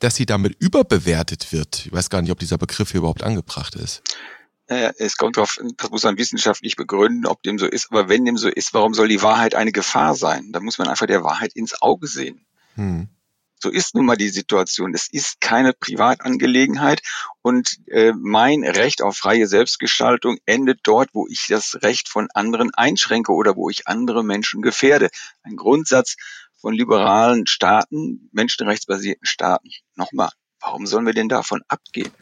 dass 0.00 0.16
sie 0.16 0.26
damit 0.26 0.56
überbewertet 0.58 1.52
wird? 1.52 1.86
Ich 1.86 1.92
weiß 1.92 2.10
gar 2.10 2.22
nicht, 2.22 2.32
ob 2.32 2.38
dieser 2.38 2.58
Begriff 2.58 2.90
hier 2.90 2.98
überhaupt 2.98 3.22
angebracht 3.22 3.74
ist. 3.74 4.02
Naja, 4.68 4.92
es 4.98 5.16
kommt 5.16 5.38
drauf, 5.38 5.58
das 5.76 5.90
muss 5.90 6.02
man 6.02 6.18
wissenschaftlich 6.18 6.76
begründen, 6.76 7.26
ob 7.26 7.42
dem 7.42 7.58
so 7.58 7.66
ist. 7.66 7.90
Aber 7.90 8.08
wenn 8.08 8.24
dem 8.24 8.36
so 8.36 8.48
ist, 8.48 8.74
warum 8.74 8.92
soll 8.92 9.08
die 9.08 9.22
Wahrheit 9.22 9.54
eine 9.54 9.72
Gefahr 9.72 10.14
sein? 10.14 10.52
Da 10.52 10.60
muss 10.60 10.78
man 10.78 10.88
einfach 10.88 11.06
der 11.06 11.24
Wahrheit 11.24 11.54
ins 11.54 11.80
Auge 11.80 12.06
sehen. 12.06 12.46
Hm. 12.74 13.08
So 13.60 13.70
ist 13.70 13.94
nun 13.94 14.06
mal 14.06 14.16
die 14.16 14.28
Situation. 14.28 14.94
Es 14.94 15.08
ist 15.10 15.40
keine 15.40 15.72
Privatangelegenheit 15.72 17.02
und 17.42 17.78
äh, 17.88 18.12
mein 18.12 18.62
Recht 18.62 19.02
auf 19.02 19.16
freie 19.16 19.48
Selbstgestaltung 19.48 20.38
endet 20.46 20.80
dort, 20.84 21.08
wo 21.12 21.26
ich 21.28 21.46
das 21.48 21.78
Recht 21.82 22.08
von 22.08 22.28
anderen 22.34 22.72
einschränke 22.74 23.32
oder 23.32 23.56
wo 23.56 23.68
ich 23.68 23.88
andere 23.88 24.22
Menschen 24.22 24.62
gefährde. 24.62 25.08
Ein 25.42 25.56
Grundsatz 25.56 26.16
von 26.60 26.74
liberalen 26.74 27.46
Staaten, 27.46 28.28
menschenrechtsbasierten 28.32 29.26
Staaten. 29.26 29.70
Nochmal, 29.96 30.30
warum 30.60 30.86
sollen 30.86 31.06
wir 31.06 31.14
denn 31.14 31.28
davon 31.28 31.62
abgehen? 31.68 32.12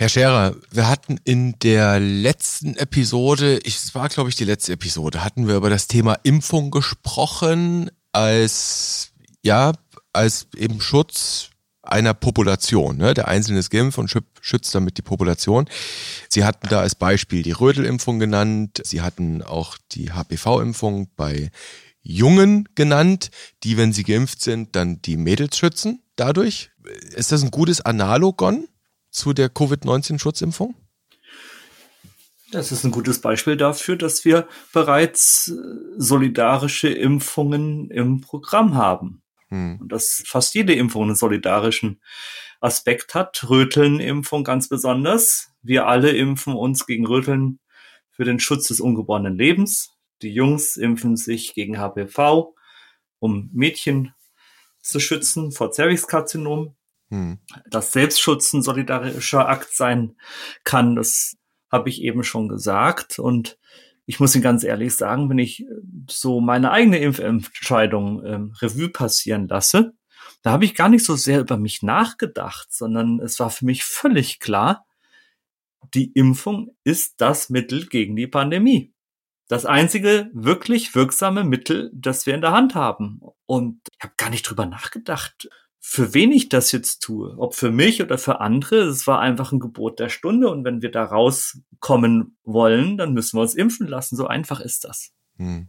Herr 0.00 0.08
Scherer, 0.08 0.54
wir 0.70 0.88
hatten 0.88 1.18
in 1.24 1.58
der 1.58 1.98
letzten 1.98 2.76
Episode, 2.76 3.58
ich, 3.64 3.74
es 3.74 3.96
war 3.96 4.08
glaube 4.08 4.30
ich 4.30 4.36
die 4.36 4.44
letzte 4.44 4.74
Episode, 4.74 5.24
hatten 5.24 5.48
wir 5.48 5.56
über 5.56 5.70
das 5.70 5.88
Thema 5.88 6.16
Impfung 6.22 6.70
gesprochen 6.70 7.90
als, 8.12 9.10
ja, 9.42 9.72
als 10.12 10.46
eben 10.56 10.80
Schutz 10.80 11.50
einer 11.82 12.14
Population. 12.14 12.96
Ne? 12.96 13.12
Der 13.12 13.26
Einzelne 13.26 13.58
ist 13.58 13.70
geimpft 13.70 13.98
und 13.98 14.14
schützt 14.40 14.72
damit 14.72 14.98
die 14.98 15.02
Population. 15.02 15.68
Sie 16.28 16.44
hatten 16.44 16.68
da 16.68 16.78
als 16.78 16.94
Beispiel 16.94 17.42
die 17.42 17.50
Rötelimpfung 17.50 18.20
genannt. 18.20 18.80
Sie 18.84 19.00
hatten 19.00 19.42
auch 19.42 19.78
die 19.90 20.12
HPV-Impfung 20.12 21.08
bei 21.16 21.50
Jungen 22.02 22.68
genannt, 22.76 23.32
die, 23.64 23.76
wenn 23.76 23.92
sie 23.92 24.04
geimpft 24.04 24.42
sind, 24.42 24.76
dann 24.76 25.02
die 25.02 25.16
Mädels 25.16 25.58
schützen 25.58 26.04
dadurch. 26.14 26.70
Ist 27.16 27.32
das 27.32 27.42
ein 27.42 27.50
gutes 27.50 27.80
Analogon? 27.80 28.68
Zu 29.10 29.32
der 29.32 29.48
Covid-19-Schutzimpfung? 29.48 30.74
Das 32.50 32.72
ist 32.72 32.84
ein 32.84 32.90
gutes 32.90 33.20
Beispiel 33.20 33.56
dafür, 33.56 33.96
dass 33.96 34.24
wir 34.24 34.48
bereits 34.72 35.48
äh, 35.48 35.54
solidarische 35.98 36.88
Impfungen 36.88 37.90
im 37.90 38.22
Programm 38.22 38.74
haben. 38.74 39.22
Hm. 39.48 39.78
Und 39.80 39.92
dass 39.92 40.22
fast 40.26 40.54
jede 40.54 40.74
Impfung 40.74 41.04
einen 41.04 41.14
solidarischen 41.14 42.00
Aspekt 42.60 43.14
hat. 43.14 43.48
Röteln-Impfung 43.48 44.44
ganz 44.44 44.68
besonders. 44.68 45.50
Wir 45.62 45.86
alle 45.86 46.10
impfen 46.10 46.54
uns 46.54 46.86
gegen 46.86 47.06
Röteln 47.06 47.60
für 48.10 48.24
den 48.24 48.40
Schutz 48.40 48.68
des 48.68 48.80
ungeborenen 48.80 49.36
Lebens. 49.36 49.92
Die 50.22 50.32
Jungs 50.32 50.76
impfen 50.76 51.16
sich 51.16 51.54
gegen 51.54 51.78
HPV, 51.78 52.54
um 53.20 53.50
Mädchen 53.52 54.14
zu 54.80 55.00
schützen 55.00 55.52
vor 55.52 55.72
Cervixkarzinom. 55.72 56.74
Hm. 57.10 57.38
Dass 57.70 57.92
Selbstschutz 57.92 58.52
ein 58.52 58.62
solidarischer 58.62 59.48
Akt 59.48 59.72
sein 59.72 60.16
kann, 60.64 60.96
das 60.96 61.36
habe 61.70 61.88
ich 61.88 62.02
eben 62.02 62.24
schon 62.24 62.48
gesagt. 62.48 63.18
Und 63.18 63.58
ich 64.06 64.20
muss 64.20 64.34
Ihnen 64.34 64.42
ganz 64.42 64.64
ehrlich 64.64 64.96
sagen, 64.96 65.28
wenn 65.28 65.38
ich 65.38 65.66
so 66.08 66.40
meine 66.40 66.70
eigene 66.70 66.98
Impfentscheidung 66.98 68.24
ähm, 68.24 68.54
Revue 68.60 68.88
passieren 68.88 69.48
lasse, 69.48 69.92
da 70.42 70.52
habe 70.52 70.64
ich 70.64 70.74
gar 70.74 70.88
nicht 70.88 71.04
so 71.04 71.16
sehr 71.16 71.40
über 71.40 71.56
mich 71.56 71.82
nachgedacht, 71.82 72.72
sondern 72.72 73.20
es 73.20 73.38
war 73.40 73.50
für 73.50 73.64
mich 73.64 73.84
völlig 73.84 74.38
klar, 74.38 74.86
die 75.94 76.12
Impfung 76.12 76.76
ist 76.84 77.20
das 77.20 77.50
Mittel 77.50 77.86
gegen 77.86 78.16
die 78.16 78.26
Pandemie. 78.26 78.94
Das 79.48 79.64
einzige 79.64 80.30
wirklich 80.34 80.94
wirksame 80.94 81.44
Mittel, 81.44 81.90
das 81.94 82.26
wir 82.26 82.34
in 82.34 82.42
der 82.42 82.52
Hand 82.52 82.74
haben. 82.74 83.20
Und 83.46 83.80
ich 83.96 84.04
habe 84.04 84.14
gar 84.16 84.30
nicht 84.30 84.42
drüber 84.42 84.66
nachgedacht, 84.66 85.48
für 85.80 86.14
wen 86.14 86.32
ich 86.32 86.48
das 86.48 86.72
jetzt 86.72 87.00
tue. 87.00 87.36
Ob 87.38 87.54
für 87.54 87.70
mich 87.70 88.02
oder 88.02 88.18
für 88.18 88.40
andere. 88.40 88.82
Es 88.82 89.06
war 89.06 89.20
einfach 89.20 89.52
ein 89.52 89.60
Gebot 89.60 89.98
der 89.98 90.08
Stunde. 90.08 90.50
Und 90.50 90.64
wenn 90.64 90.82
wir 90.82 90.90
da 90.90 91.04
rauskommen 91.04 92.36
wollen, 92.44 92.96
dann 92.96 93.12
müssen 93.12 93.36
wir 93.36 93.42
uns 93.42 93.54
impfen 93.54 93.86
lassen. 93.86 94.16
So 94.16 94.26
einfach 94.26 94.60
ist 94.60 94.84
das. 94.84 95.12
Hm. 95.36 95.68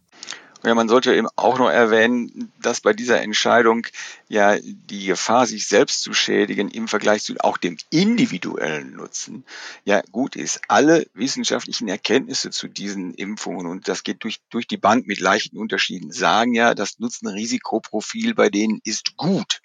Ja, 0.61 0.75
man 0.75 0.89
sollte 0.89 1.15
eben 1.15 1.29
auch 1.37 1.57
noch 1.57 1.69
erwähnen, 1.69 2.51
dass 2.61 2.81
bei 2.81 2.91
dieser 2.91 3.21
Entscheidung 3.21 3.87
ja 4.27 4.57
die 4.59 5.05
Gefahr, 5.05 5.47
sich 5.47 5.65
selbst 5.67 6.01
zu 6.01 6.13
schädigen 6.13 6.69
im 6.69 6.89
Vergleich 6.89 7.23
zu 7.23 7.35
auch 7.39 7.57
dem 7.57 7.77
individuellen 7.91 8.91
Nutzen 8.91 9.45
ja 9.85 10.01
gut 10.11 10.35
ist. 10.35 10.59
Alle 10.67 11.07
wissenschaftlichen 11.13 11.87
Erkenntnisse 11.87 12.49
zu 12.49 12.67
diesen 12.67 13.13
Impfungen, 13.13 13.67
und 13.67 13.87
das 13.87 14.03
geht 14.03 14.25
durch, 14.25 14.41
durch 14.49 14.67
die 14.67 14.75
Bank 14.75 15.07
mit 15.07 15.21
leichten 15.21 15.57
Unterschieden, 15.57 16.11
sagen 16.11 16.53
ja, 16.53 16.75
das 16.75 16.99
Nutzen-Risikoprofil 16.99 18.35
bei 18.35 18.49
denen 18.49 18.81
ist 18.83 19.15
gut. 19.15 19.61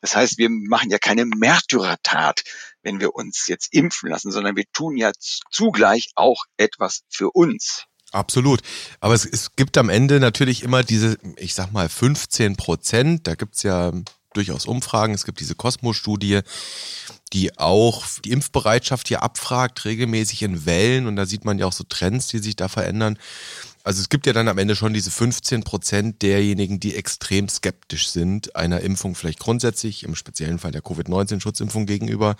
Das 0.00 0.16
heißt, 0.16 0.38
wir 0.38 0.48
machen 0.48 0.88
ja 0.90 0.98
keine 0.98 1.26
Märtyrertat, 1.26 2.42
wenn 2.82 3.00
wir 3.00 3.14
uns 3.14 3.48
jetzt 3.48 3.74
impfen 3.74 4.08
lassen, 4.08 4.32
sondern 4.32 4.56
wir 4.56 4.64
tun 4.72 4.96
ja 4.96 5.12
zugleich 5.50 6.08
auch 6.14 6.44
etwas 6.56 7.02
für 7.10 7.30
uns. 7.32 7.84
Absolut. 8.12 8.60
Aber 9.00 9.14
es, 9.14 9.24
es 9.26 9.54
gibt 9.56 9.76
am 9.76 9.90
Ende 9.90 10.18
natürlich 10.20 10.62
immer 10.62 10.82
diese, 10.82 11.18
ich 11.36 11.54
sag 11.54 11.72
mal, 11.72 11.88
15 11.88 12.56
Prozent. 12.56 13.26
Da 13.26 13.34
gibt's 13.34 13.62
ja 13.62 13.92
durchaus 14.32 14.66
Umfragen. 14.66 15.14
Es 15.14 15.24
gibt 15.24 15.40
diese 15.40 15.54
Cosmo-Studie, 15.54 16.40
die 17.32 17.58
auch 17.58 18.04
die 18.24 18.30
Impfbereitschaft 18.30 19.08
hier 19.08 19.22
abfragt, 19.22 19.84
regelmäßig 19.84 20.42
in 20.42 20.64
Wellen. 20.64 21.06
Und 21.06 21.16
da 21.16 21.26
sieht 21.26 21.44
man 21.44 21.58
ja 21.58 21.66
auch 21.66 21.72
so 21.72 21.84
Trends, 21.84 22.28
die 22.28 22.38
sich 22.38 22.56
da 22.56 22.68
verändern. 22.68 23.18
Also 23.84 24.00
es 24.00 24.08
gibt 24.08 24.26
ja 24.26 24.32
dann 24.32 24.48
am 24.48 24.58
Ende 24.58 24.76
schon 24.76 24.92
diese 24.92 25.10
15 25.10 25.62
Prozent 25.64 26.22
derjenigen, 26.22 26.78
die 26.80 26.94
extrem 26.94 27.48
skeptisch 27.48 28.10
sind, 28.10 28.54
einer 28.54 28.80
Impfung 28.80 29.14
vielleicht 29.14 29.38
grundsätzlich, 29.38 30.02
im 30.02 30.14
speziellen 30.14 30.58
Fall 30.58 30.72
der 30.72 30.82
Covid-19-Schutzimpfung 30.82 31.86
gegenüber. 31.86 32.36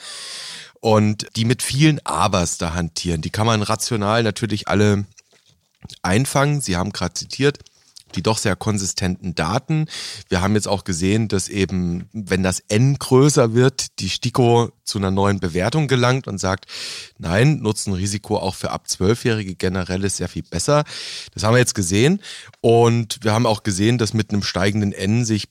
Und 0.81 1.27
die 1.37 1.45
mit 1.45 1.63
vielen 1.63 2.05
Abers 2.05 2.59
da 2.59 2.75
hantieren. 2.75 3.23
Die 3.23 3.31
kann 3.31 3.47
man 3.47 3.63
rational 3.63 4.23
natürlich 4.23 4.69
alle 4.69 5.07
einfangen. 6.03 6.61
Sie 6.61 6.77
haben 6.77 6.93
gerade 6.93 7.15
zitiert 7.15 7.59
die 8.15 8.23
doch 8.23 8.39
sehr 8.39 8.57
konsistenten 8.57 9.35
Daten. 9.35 9.87
Wir 10.29 10.41
haben 10.41 10.55
jetzt 10.55 10.69
auch 10.69 10.85
gesehen, 10.85 11.29
dass 11.29 11.49
eben, 11.49 12.09
wenn 12.13 12.43
das 12.43 12.61
N 12.69 12.97
größer 12.99 13.55
wird, 13.55 13.99
die 13.99 14.09
STIKO 14.09 14.71
zu 14.85 14.99
einer 14.99 15.11
neuen 15.11 15.41
Bewertung 15.41 15.89
gelangt 15.89 16.27
und 16.27 16.39
sagt, 16.39 16.67
nein, 17.19 17.59
Nutzen-Risiko 17.59 18.39
auch 18.39 18.55
für 18.55 18.71
ab 18.71 18.89
Zwölfjährige 18.89 19.55
generell 19.55 20.05
ist 20.05 20.17
sehr 20.17 20.29
viel 20.29 20.43
besser. 20.43 20.85
Das 21.35 21.43
haben 21.43 21.55
wir 21.55 21.59
jetzt 21.59 21.75
gesehen. 21.75 22.23
Und 22.61 23.19
wir 23.23 23.33
haben 23.33 23.47
auch 23.47 23.63
gesehen, 23.63 23.99
dass 23.99 24.15
mit 24.15 24.31
einem 24.31 24.43
steigenden 24.43 24.93
N 24.93 25.25
sich 25.25 25.49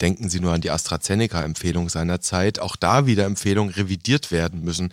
denken 0.00 0.30
Sie 0.30 0.40
nur 0.40 0.54
an 0.54 0.62
die 0.62 0.70
AstraZeneca-Empfehlung 0.70 1.90
seiner 1.90 2.22
Zeit, 2.22 2.58
auch 2.58 2.76
da 2.76 3.04
wieder 3.04 3.26
Empfehlungen 3.26 3.74
revidiert 3.74 4.30
werden 4.30 4.62
müssen. 4.64 4.90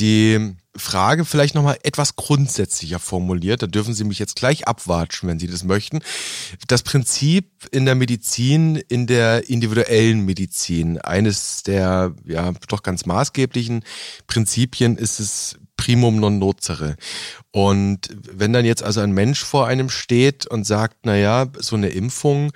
Die 0.00 0.56
Frage 0.78 1.24
vielleicht 1.24 1.54
nochmal 1.54 1.78
etwas 1.82 2.16
grundsätzlicher 2.16 2.98
formuliert, 2.98 3.62
da 3.62 3.66
dürfen 3.66 3.94
Sie 3.94 4.04
mich 4.04 4.18
jetzt 4.18 4.36
gleich 4.36 4.68
abwatschen, 4.68 5.28
wenn 5.28 5.38
Sie 5.38 5.46
das 5.46 5.64
möchten. 5.64 6.00
Das 6.68 6.82
Prinzip 6.82 7.68
in 7.70 7.84
der 7.84 7.94
Medizin, 7.94 8.76
in 8.76 9.06
der 9.06 9.48
individuellen 9.48 10.20
Medizin, 10.20 10.98
eines 10.98 11.62
der 11.62 12.14
ja 12.24 12.52
doch 12.68 12.82
ganz 12.82 13.06
maßgeblichen 13.06 13.84
Prinzipien 14.26 14.96
ist 14.96 15.20
es 15.20 15.58
primum 15.76 16.16
non 16.16 16.38
nocere. 16.38 16.96
Und 17.50 18.08
wenn 18.20 18.52
dann 18.52 18.64
jetzt 18.64 18.82
also 18.82 19.00
ein 19.00 19.12
Mensch 19.12 19.42
vor 19.42 19.66
einem 19.66 19.88
steht 19.88 20.46
und 20.46 20.64
sagt, 20.64 20.98
na 21.04 21.16
ja, 21.16 21.46
so 21.58 21.76
eine 21.76 21.88
Impfung, 21.88 22.52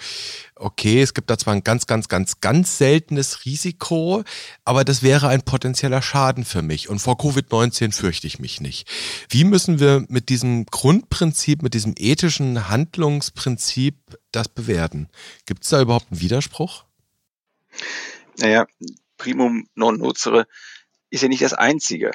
okay, 0.56 1.00
es 1.00 1.14
gibt 1.14 1.30
da 1.30 1.38
zwar 1.38 1.54
ein 1.54 1.64
ganz, 1.64 1.86
ganz, 1.86 2.08
ganz, 2.08 2.40
ganz 2.40 2.78
seltenes 2.78 3.44
Risiko, 3.44 4.24
aber 4.64 4.84
das 4.84 5.02
wäre 5.02 5.28
ein 5.28 5.42
potenzieller 5.42 6.02
Schaden 6.02 6.44
für 6.44 6.62
mich. 6.62 6.88
Und 6.88 6.98
vor 6.98 7.14
Covid-19 7.14 7.92
fürchte 7.92 8.26
ich 8.26 8.38
mich 8.38 8.60
nicht. 8.60 8.88
Wie 9.28 9.44
müssen 9.44 9.80
wir 9.80 10.04
mit 10.08 10.28
diesem 10.28 10.66
Grundprinzip, 10.66 11.62
mit 11.62 11.74
diesem 11.74 11.94
ethischen 11.96 12.68
Handlungsprinzip 12.68 13.96
das 14.32 14.48
bewerten? 14.48 15.08
Gibt 15.46 15.64
es 15.64 15.70
da 15.70 15.80
überhaupt 15.80 16.10
einen 16.10 16.20
Widerspruch? 16.20 16.84
Naja, 18.38 18.66
primum 19.16 19.66
non 19.74 19.98
nocere 19.98 20.46
ist 21.10 21.22
ja 21.22 21.28
nicht 21.28 21.42
das 21.42 21.54
einzige. 21.54 22.12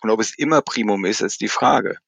Und 0.00 0.10
ob 0.10 0.20
es 0.20 0.36
immer 0.36 0.62
Primum 0.62 1.04
ist, 1.04 1.20
ist 1.20 1.40
die 1.40 1.48
Frage. 1.48 1.98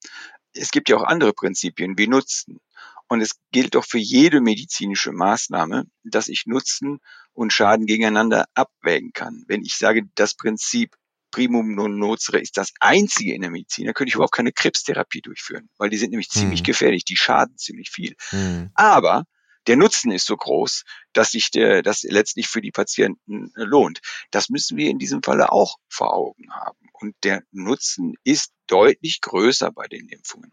Es 0.54 0.70
gibt 0.70 0.88
ja 0.88 0.96
auch 0.96 1.04
andere 1.04 1.32
Prinzipien 1.32 1.96
wie 1.98 2.08
Nutzen. 2.08 2.60
Und 3.08 3.20
es 3.20 3.32
gilt 3.50 3.74
doch 3.74 3.84
für 3.84 3.98
jede 3.98 4.40
medizinische 4.40 5.12
Maßnahme, 5.12 5.84
dass 6.02 6.28
ich 6.28 6.46
Nutzen 6.46 6.98
und 7.34 7.52
Schaden 7.52 7.86
gegeneinander 7.86 8.46
abwägen 8.54 9.12
kann. 9.12 9.44
Wenn 9.48 9.62
ich 9.62 9.76
sage, 9.76 10.04
das 10.14 10.34
Prinzip 10.34 10.96
Primum 11.30 11.74
non 11.74 11.98
nocere 11.98 12.38
ist 12.38 12.56
das 12.56 12.72
einzige 12.78 13.34
in 13.34 13.40
der 13.40 13.50
Medizin, 13.50 13.86
dann 13.86 13.94
könnte 13.94 14.10
ich 14.10 14.14
überhaupt 14.14 14.34
keine 14.34 14.52
Krebstherapie 14.52 15.22
durchführen, 15.22 15.68
weil 15.78 15.90
die 15.90 15.96
sind 15.96 16.10
nämlich 16.10 16.28
mhm. 16.34 16.40
ziemlich 16.40 16.62
gefährlich, 16.62 17.04
die 17.04 17.16
schaden 17.16 17.56
ziemlich 17.56 17.90
viel. 17.90 18.14
Mhm. 18.30 18.70
Aber 18.74 19.24
der 19.66 19.76
Nutzen 19.76 20.10
ist 20.10 20.26
so 20.26 20.36
groß, 20.36 20.84
dass 21.12 21.32
sich 21.32 21.50
der, 21.50 21.82
das 21.82 22.02
letztlich 22.02 22.48
für 22.48 22.60
die 22.60 22.72
Patienten 22.72 23.52
äh, 23.56 23.64
lohnt. 23.64 24.00
Das 24.30 24.48
müssen 24.48 24.76
wir 24.76 24.90
in 24.90 24.98
diesem 24.98 25.22
Falle 25.22 25.52
auch 25.52 25.78
vor 25.88 26.14
Augen 26.14 26.52
haben. 26.52 26.78
Und 26.92 27.14
der 27.24 27.42
Nutzen 27.50 28.14
ist 28.24 28.52
deutlich 28.66 29.20
größer 29.20 29.72
bei 29.72 29.88
den 29.88 30.08
Impfungen 30.08 30.52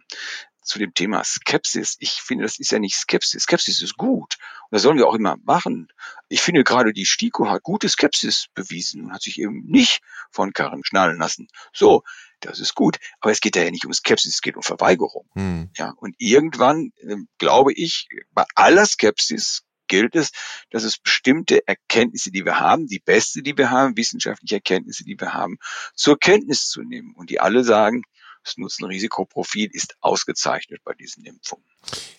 zu 0.69 0.79
dem 0.79 0.93
Thema 0.93 1.23
Skepsis. 1.23 1.97
Ich 1.99 2.11
finde, 2.11 2.43
das 2.43 2.59
ist 2.59 2.71
ja 2.71 2.79
nicht 2.79 2.95
Skepsis. 2.95 3.43
Skepsis 3.43 3.81
ist 3.81 3.97
gut. 3.97 4.37
Und 4.69 4.75
das 4.75 4.83
sollen 4.83 4.97
wir 4.97 5.07
auch 5.07 5.15
immer 5.15 5.37
machen. 5.43 5.87
Ich 6.27 6.41
finde 6.41 6.63
gerade 6.63 6.93
die 6.93 7.05
STIKO 7.05 7.49
hat 7.49 7.63
gute 7.63 7.89
Skepsis 7.89 8.47
bewiesen 8.53 9.05
und 9.05 9.13
hat 9.13 9.23
sich 9.23 9.39
eben 9.39 9.65
nicht 9.65 10.01
von 10.29 10.53
Karren 10.53 10.83
schnallen 10.83 11.17
lassen. 11.17 11.47
So, 11.73 12.03
das 12.41 12.59
ist 12.59 12.75
gut. 12.75 12.97
Aber 13.19 13.31
es 13.31 13.41
geht 13.41 13.55
ja 13.55 13.69
nicht 13.69 13.85
um 13.85 13.93
Skepsis, 13.93 14.35
es 14.35 14.41
geht 14.41 14.55
um 14.55 14.63
Verweigerung. 14.63 15.29
Hm. 15.33 15.69
Ja, 15.75 15.93
und 15.97 16.15
irgendwann, 16.17 16.91
äh, 16.97 17.15
glaube 17.37 17.73
ich, 17.73 18.07
bei 18.31 18.45
aller 18.55 18.85
Skepsis 18.85 19.63
gilt 19.87 20.15
es, 20.15 20.31
dass 20.69 20.83
es 20.83 20.97
bestimmte 20.97 21.67
Erkenntnisse, 21.67 22.31
die 22.31 22.45
wir 22.45 22.59
haben, 22.59 22.87
die 22.87 22.99
beste, 22.99 23.41
die 23.41 23.57
wir 23.57 23.71
haben, 23.71 23.97
wissenschaftliche 23.97 24.55
Erkenntnisse, 24.55 25.03
die 25.03 25.19
wir 25.19 25.33
haben, 25.33 25.57
zur 25.95 26.17
Kenntnis 26.17 26.69
zu 26.69 26.83
nehmen. 26.83 27.13
Und 27.15 27.29
die 27.29 27.39
alle 27.39 27.63
sagen, 27.63 28.03
das 28.43 28.57
Nutzen-Risikoprofil 28.57 29.69
ist 29.73 29.95
ausgezeichnet 29.99 30.81
bei 30.85 30.93
diesen 30.93 31.25
Impfungen. 31.25 31.65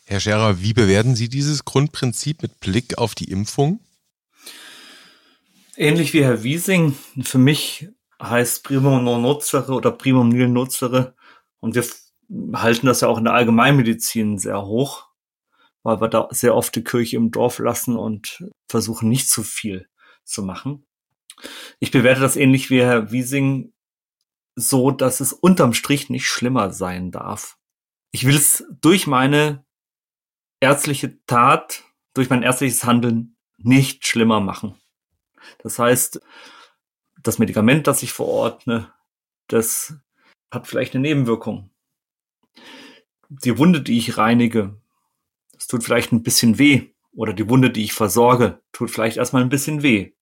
Herr 0.04 0.20
Scherer, 0.20 0.60
wie 0.60 0.74
bewerten 0.74 1.16
Sie 1.16 1.28
dieses 1.28 1.64
Grundprinzip 1.64 2.42
mit 2.42 2.60
Blick 2.60 2.98
auf 2.98 3.14
die 3.14 3.30
Impfung? 3.30 3.80
Ähnlich 5.76 6.12
wie 6.12 6.22
Herr 6.22 6.42
Wiesing, 6.42 6.94
für 7.22 7.38
mich 7.38 7.88
heißt 8.20 8.64
Primum 8.64 9.04
non 9.04 9.22
nocere 9.22 9.72
oder 9.72 9.90
Primum 9.90 10.28
nil 10.28 10.48
nocere 10.48 11.14
und 11.60 11.74
wir 11.74 11.84
halten 12.54 12.86
das 12.86 13.00
ja 13.00 13.08
auch 13.08 13.18
in 13.18 13.24
der 13.24 13.34
Allgemeinmedizin 13.34 14.38
sehr 14.38 14.62
hoch, 14.62 15.08
weil 15.82 16.00
wir 16.00 16.08
da 16.08 16.28
sehr 16.30 16.54
oft 16.54 16.74
die 16.76 16.84
Kirche 16.84 17.16
im 17.16 17.30
Dorf 17.30 17.58
lassen 17.58 17.96
und 17.96 18.44
versuchen 18.68 19.08
nicht 19.08 19.28
zu 19.28 19.42
viel 19.42 19.88
zu 20.24 20.42
machen. 20.42 20.86
Ich 21.78 21.90
bewerte 21.90 22.20
das 22.20 22.36
ähnlich 22.36 22.70
wie 22.70 22.82
Herr 22.82 23.10
Wiesing 23.10 23.72
so, 24.54 24.90
dass 24.90 25.20
es 25.20 25.32
unterm 25.32 25.72
Strich 25.72 26.10
nicht 26.10 26.26
schlimmer 26.26 26.72
sein 26.72 27.10
darf. 27.10 27.56
Ich 28.12 28.26
will 28.26 28.34
es 28.34 28.64
durch 28.80 29.06
meine 29.06 29.64
ärztliche 30.60 31.24
Tat, 31.24 31.84
durch 32.14 32.28
mein 32.28 32.42
ärztliches 32.42 32.84
Handeln 32.84 33.36
nicht 33.56 34.06
schlimmer 34.06 34.40
machen. 34.40 34.74
Das 35.58 35.78
heißt, 35.78 36.20
das 37.22 37.38
Medikament, 37.38 37.86
das 37.86 38.02
ich 38.02 38.12
verordne, 38.12 38.92
das 39.48 39.94
hat 40.50 40.66
vielleicht 40.66 40.94
eine 40.94 41.02
Nebenwirkung. 41.02 41.70
Die 43.28 43.58
Wunde, 43.58 43.80
die 43.80 43.98
ich 43.98 44.16
reinige, 44.18 44.76
das 45.52 45.66
tut 45.66 45.84
vielleicht 45.84 46.12
ein 46.12 46.22
bisschen 46.22 46.58
weh. 46.58 46.90
Oder 47.12 47.32
die 47.32 47.48
Wunde, 47.48 47.70
die 47.70 47.84
ich 47.84 47.92
versorge, 47.92 48.60
tut 48.72 48.90
vielleicht 48.90 49.16
erstmal 49.16 49.42
ein 49.42 49.48
bisschen 49.48 49.82
weh. 49.82 50.12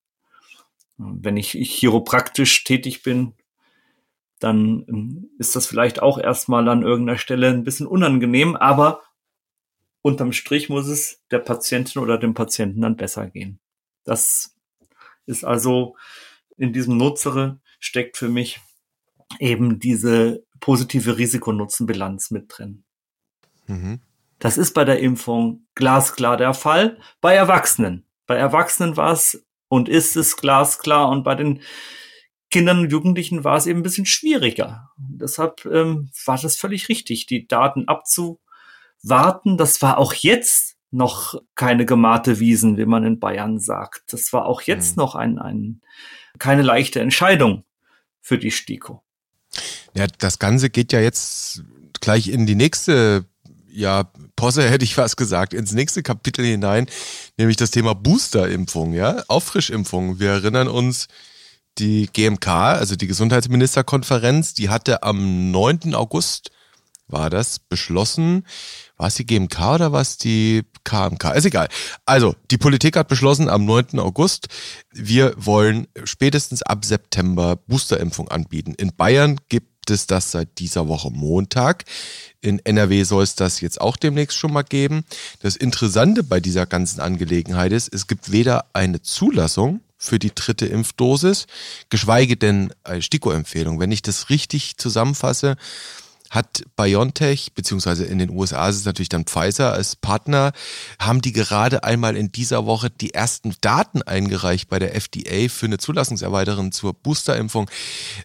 Wenn 0.96 1.37
ich 1.37 1.50
chiropraktisch 1.50 2.64
tätig 2.64 3.02
bin, 3.02 3.34
dann 4.40 4.84
ähm, 4.88 5.30
ist 5.38 5.56
das 5.56 5.66
vielleicht 5.66 6.02
auch 6.02 6.18
erstmal 6.18 6.68
an 6.68 6.82
irgendeiner 6.82 7.18
Stelle 7.18 7.48
ein 7.48 7.64
bisschen 7.64 7.87
unangenehm, 7.87 8.56
aber 8.56 9.02
unterm 10.02 10.32
Strich 10.32 10.68
muss 10.68 10.87
es 10.87 11.22
der 11.30 11.38
Patientin 11.40 12.02
oder 12.02 12.18
dem 12.18 12.34
Patienten 12.34 12.80
dann 12.80 12.96
besser 12.96 13.28
gehen. 13.28 13.58
Das 14.04 14.56
ist 15.26 15.44
also 15.44 15.96
in 16.58 16.72
diesem 16.72 16.96
Nutzere 16.96 17.60
steckt 17.80 18.16
für 18.16 18.28
mich 18.28 18.60
eben 19.38 19.78
diese 19.78 20.44
positive 20.60 21.16
Risikonutzenbilanz 21.18 22.30
mit 22.30 22.46
drin. 22.48 22.84
Mhm. 23.66 24.00
Das 24.38 24.58
ist 24.58 24.72
bei 24.74 24.84
der 24.84 25.00
Impfung 25.00 25.66
glasklar 25.74 26.36
der 26.36 26.54
Fall. 26.54 26.98
Bei 27.20 27.34
Erwachsenen. 27.34 28.04
Bei 28.26 28.36
Erwachsenen 28.36 28.96
war 28.96 29.12
es 29.12 29.44
und 29.68 29.88
ist 29.88 30.16
es 30.16 30.36
glasklar. 30.36 31.08
Und 31.08 31.24
bei 31.24 31.34
den 31.34 31.60
Kindern 32.50 32.80
und 32.80 32.92
Jugendlichen 32.92 33.44
war 33.44 33.56
es 33.56 33.66
eben 33.66 33.80
ein 33.80 33.82
bisschen 33.82 34.06
schwieriger. 34.06 34.90
Deshalb 34.96 35.64
ähm, 35.66 36.10
war 36.24 36.38
das 36.38 36.56
völlig 36.56 36.88
richtig, 36.88 37.26
die 37.26 37.46
Daten 37.46 37.86
abzuwarten. 37.88 39.56
Das 39.56 39.82
war 39.82 39.98
auch 39.98 40.14
jetzt 40.14 40.76
noch 40.90 41.34
keine 41.54 41.84
gemahte 41.84 42.40
Wiesen, 42.40 42.78
wie 42.78 42.86
man 42.86 43.04
in 43.04 43.20
Bayern 43.20 43.60
sagt. 43.60 44.12
Das 44.12 44.32
war 44.32 44.46
auch 44.46 44.62
jetzt 44.62 44.96
mhm. 44.96 45.02
noch 45.02 45.14
ein, 45.14 45.38
ein, 45.38 45.82
keine 46.38 46.62
leichte 46.62 47.01
Entscheidung 47.01 47.64
für 48.20 48.38
die 48.38 48.51
STIKO. 48.51 49.03
Ja, 49.94 50.07
das 50.18 50.38
Ganze 50.38 50.70
geht 50.70 50.92
ja 50.92 51.01
jetzt 51.01 51.62
gleich 52.01 52.29
in 52.29 52.46
die 52.46 52.55
nächste 52.55 53.24
ja, 53.70 54.11
Posse 54.37 54.62
hätte 54.70 54.85
ich 54.85 54.96
was 54.98 55.16
gesagt, 55.16 55.55
ins 55.55 55.72
nächste 55.72 56.03
Kapitel 56.03 56.44
hinein, 56.44 56.87
nämlich 57.37 57.57
das 57.57 57.70
Thema 57.70 57.94
Boosterimpfung, 57.94 58.92
ja, 58.92 59.22
Auffrischimpfung. 59.29 60.18
Wir 60.18 60.31
erinnern 60.31 60.68
uns, 60.68 61.09
die 61.79 62.09
GMK, 62.12 62.48
also 62.48 62.96
die 62.96 63.07
Gesundheitsministerkonferenz, 63.07 64.55
die 64.55 64.68
hatte 64.68 65.03
am 65.05 65.51
9. 65.53 65.94
August, 65.94 66.51
war 67.08 67.30
das, 67.30 67.58
beschlossen, 67.58 68.46
war 68.96 69.08
es 69.08 69.14
die 69.14 69.26
GMK 69.26 69.74
oder 69.74 69.92
war 69.92 70.00
es 70.00 70.18
die 70.18 70.62
KMK? 70.84 71.34
Ist 71.34 71.46
egal. 71.46 71.68
Also, 72.06 72.34
die 72.50 72.58
Politik 72.58 72.96
hat 72.96 73.08
beschlossen 73.08 73.48
am 73.48 73.64
9. 73.64 73.98
August, 73.98 74.48
wir 74.92 75.34
wollen 75.36 75.86
spätestens 76.04 76.62
ab 76.62 76.84
September 76.84 77.56
Boosterimpfung 77.56 78.28
anbieten. 78.28 78.74
In 78.74 78.94
Bayern 78.94 79.40
gibt 79.48 79.90
es 79.90 80.06
das 80.06 80.30
seit 80.30 80.58
dieser 80.58 80.88
Woche 80.88 81.10
Montag. 81.10 81.84
In 82.40 82.58
NRW 82.58 83.04
soll 83.04 83.22
es 83.22 83.34
das 83.34 83.60
jetzt 83.60 83.80
auch 83.80 83.96
demnächst 83.96 84.36
schon 84.36 84.52
mal 84.52 84.62
geben. 84.62 85.04
Das 85.40 85.56
Interessante 85.56 86.22
bei 86.22 86.40
dieser 86.40 86.66
ganzen 86.66 87.00
Angelegenheit 87.00 87.72
ist, 87.72 87.92
es 87.92 88.06
gibt 88.06 88.30
weder 88.30 88.66
eine 88.74 89.02
Zulassung 89.02 89.80
für 89.96 90.18
die 90.18 90.34
dritte 90.34 90.66
Impfdosis, 90.66 91.46
geschweige 91.90 92.36
denn 92.36 92.72
eine 92.84 93.02
STIKO-Empfehlung. 93.02 93.80
Wenn 93.80 93.92
ich 93.92 94.02
das 94.02 94.30
richtig 94.30 94.76
zusammenfasse, 94.76 95.56
hat 96.30 96.62
BioNTech, 96.76 97.52
beziehungsweise 97.54 98.04
in 98.04 98.18
den 98.18 98.30
USA 98.30 98.68
ist 98.68 98.76
es 98.76 98.84
natürlich 98.84 99.08
dann 99.08 99.24
Pfizer 99.24 99.72
als 99.72 99.96
Partner, 99.96 100.52
haben 100.98 101.22
die 101.22 101.32
gerade 101.32 101.84
einmal 101.84 102.16
in 102.16 102.30
dieser 102.30 102.66
Woche 102.66 102.90
die 102.90 103.14
ersten 103.14 103.54
Daten 103.60 104.02
eingereicht 104.02 104.68
bei 104.68 104.78
der 104.78 104.94
FDA 104.94 105.48
für 105.48 105.66
eine 105.66 105.78
Zulassungserweiterung 105.78 106.72
zur 106.72 106.92
Boosterimpfung. 106.94 107.70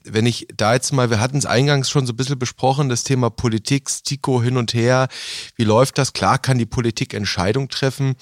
Wenn 0.03 0.25
ich 0.25 0.47
da 0.55 0.73
jetzt 0.73 0.91
mal, 0.91 1.09
wir 1.09 1.19
hatten 1.19 1.37
es 1.37 1.45
eingangs 1.45 1.89
schon 1.89 2.05
so 2.05 2.13
ein 2.13 2.17
bisschen 2.17 2.39
besprochen, 2.39 2.89
das 2.89 3.03
Thema 3.03 3.29
Politik, 3.29 3.89
STIKO 3.89 4.41
hin 4.41 4.57
und 4.57 4.73
her. 4.73 5.07
Wie 5.55 5.63
läuft 5.63 5.97
das? 5.97 6.13
Klar 6.13 6.39
kann 6.39 6.57
die 6.57 6.65
Politik 6.65 7.13
Entscheidung 7.13 7.69
treffen. 7.69 8.15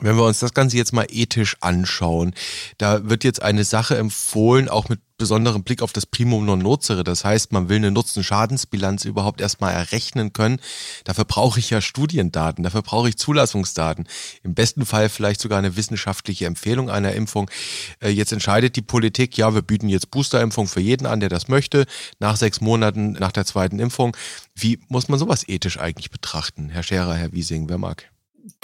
Wenn 0.00 0.16
wir 0.16 0.24
uns 0.24 0.38
das 0.38 0.54
Ganze 0.54 0.78
jetzt 0.78 0.92
mal 0.92 1.06
ethisch 1.10 1.56
anschauen, 1.60 2.34
da 2.78 3.10
wird 3.10 3.24
jetzt 3.24 3.42
eine 3.42 3.64
Sache 3.64 3.96
empfohlen, 3.98 4.70
auch 4.70 4.88
mit 4.88 5.00
besonderem 5.22 5.62
Blick 5.62 5.82
auf 5.82 5.92
das 5.92 6.04
Primum 6.04 6.44
non 6.44 6.58
nocere. 6.58 7.04
Das 7.04 7.24
heißt, 7.24 7.52
man 7.52 7.68
will 7.68 7.76
eine 7.76 7.92
Nutzen-Schadensbilanz 7.92 9.04
überhaupt 9.04 9.40
erstmal 9.40 9.72
errechnen 9.72 10.32
können. 10.32 10.58
Dafür 11.04 11.24
brauche 11.24 11.60
ich 11.60 11.70
ja 11.70 11.80
Studiendaten, 11.80 12.64
dafür 12.64 12.82
brauche 12.82 13.08
ich 13.08 13.16
Zulassungsdaten. 13.16 14.08
Im 14.42 14.54
besten 14.54 14.84
Fall 14.84 15.08
vielleicht 15.08 15.40
sogar 15.40 15.60
eine 15.60 15.76
wissenschaftliche 15.76 16.46
Empfehlung 16.46 16.90
einer 16.90 17.12
Impfung. 17.12 17.48
Äh, 18.00 18.08
jetzt 18.08 18.32
entscheidet 18.32 18.74
die 18.74 18.82
Politik, 18.82 19.38
ja, 19.38 19.54
wir 19.54 19.62
bieten 19.62 19.88
jetzt 19.88 20.10
Boosterimpfung 20.10 20.66
für 20.66 20.80
jeden 20.80 21.06
an, 21.06 21.20
der 21.20 21.28
das 21.28 21.46
möchte, 21.46 21.86
nach 22.18 22.34
sechs 22.34 22.60
Monaten 22.60 23.12
nach 23.12 23.30
der 23.30 23.44
zweiten 23.44 23.78
Impfung. 23.78 24.16
Wie 24.56 24.80
muss 24.88 25.08
man 25.08 25.20
sowas 25.20 25.48
ethisch 25.48 25.78
eigentlich 25.78 26.10
betrachten? 26.10 26.68
Herr 26.68 26.82
Scherer, 26.82 27.14
Herr 27.14 27.32
Wiesing, 27.32 27.68
wer 27.68 27.78
mag? 27.78 28.10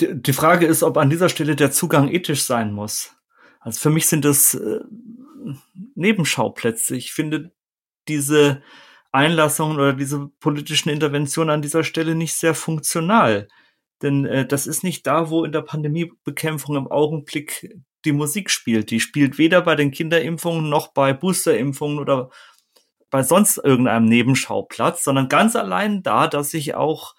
die 0.01 0.33
Frage 0.33 0.67
ist, 0.67 0.83
ob 0.83 0.97
an 0.97 1.09
dieser 1.09 1.29
Stelle 1.29 1.55
der 1.55 1.71
Zugang 1.71 2.09
ethisch 2.09 2.43
sein 2.43 2.73
muss. 2.73 3.13
Also 3.61 3.81
für 3.81 3.91
mich 3.91 4.07
sind 4.07 4.25
das 4.25 4.55
äh, 4.55 4.81
Nebenschauplätze. 5.95 6.97
Ich 6.97 7.13
finde 7.13 7.53
diese 8.07 8.63
Einlassungen 9.13 9.79
oder 9.79 9.93
diese 9.93 10.29
politischen 10.41 10.91
Interventionen 10.91 11.51
an 11.51 11.63
dieser 11.63 11.85
Stelle 11.85 12.15
nicht 12.15 12.35
sehr 12.35 12.55
funktional. 12.55 13.49
Denn 14.03 14.27
äh, 14.27 14.47
das 14.47 14.67
ist 14.67 14.85
nicht 14.85 15.07
da, 15.07 15.31
wo 15.31 15.45
in 15.45 15.53
der 15.53 15.63
Pandemiebekämpfung 15.63 16.77
im 16.77 16.89
Augenblick 16.89 17.75
die 18.05 18.13
Musik 18.13 18.51
spielt. 18.51 18.91
Die 18.91 19.01
spielt 19.01 19.39
weder 19.39 19.63
bei 19.63 19.75
den 19.75 19.91
Kinderimpfungen 19.91 20.69
noch 20.69 20.89
bei 20.89 21.13
Boosterimpfungen 21.13 21.99
oder 21.99 22.31
bei 23.11 23.23
sonst 23.23 23.59
irgendeinem 23.59 24.05
Nebenschauplatz, 24.05 25.03
sondern 25.03 25.29
ganz 25.29 25.57
allein 25.57 26.03
da, 26.03 26.29
dass 26.29 26.51
sich 26.51 26.75
auch 26.75 27.15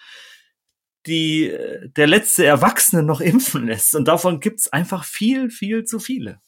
die 1.10 1.54
der 1.98 2.08
letzte 2.08 2.46
Erwachsene 2.46 3.04
noch 3.04 3.20
impfen 3.20 3.68
lässt. 3.68 3.96
Und 3.96 4.08
davon 4.08 4.40
gibt's 4.40 4.72
einfach 4.72 5.04
viel, 5.04 5.50
viel 5.50 5.84
zu 5.84 6.00
viele. 6.00 6.40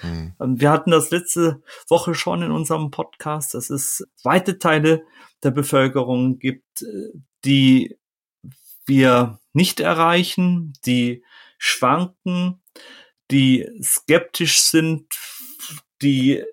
Hm. 0.00 0.32
Wir 0.38 0.70
hatten 0.70 0.92
das 0.92 1.10
letzte 1.10 1.62
Woche 1.88 2.14
schon 2.14 2.42
in 2.42 2.52
unserem 2.52 2.90
Podcast, 2.90 3.54
dass 3.54 3.68
es 3.68 4.06
weite 4.22 4.58
Teile 4.58 5.02
der 5.42 5.50
Bevölkerung 5.50 6.38
gibt, 6.38 6.84
die 7.44 7.96
wir 8.86 9.40
nicht 9.52 9.80
erreichen, 9.80 10.72
die 10.86 11.24
schwanken, 11.58 12.62
die 13.30 13.68
skeptisch 13.82 14.60
sind, 14.60 15.06
die 16.00 16.44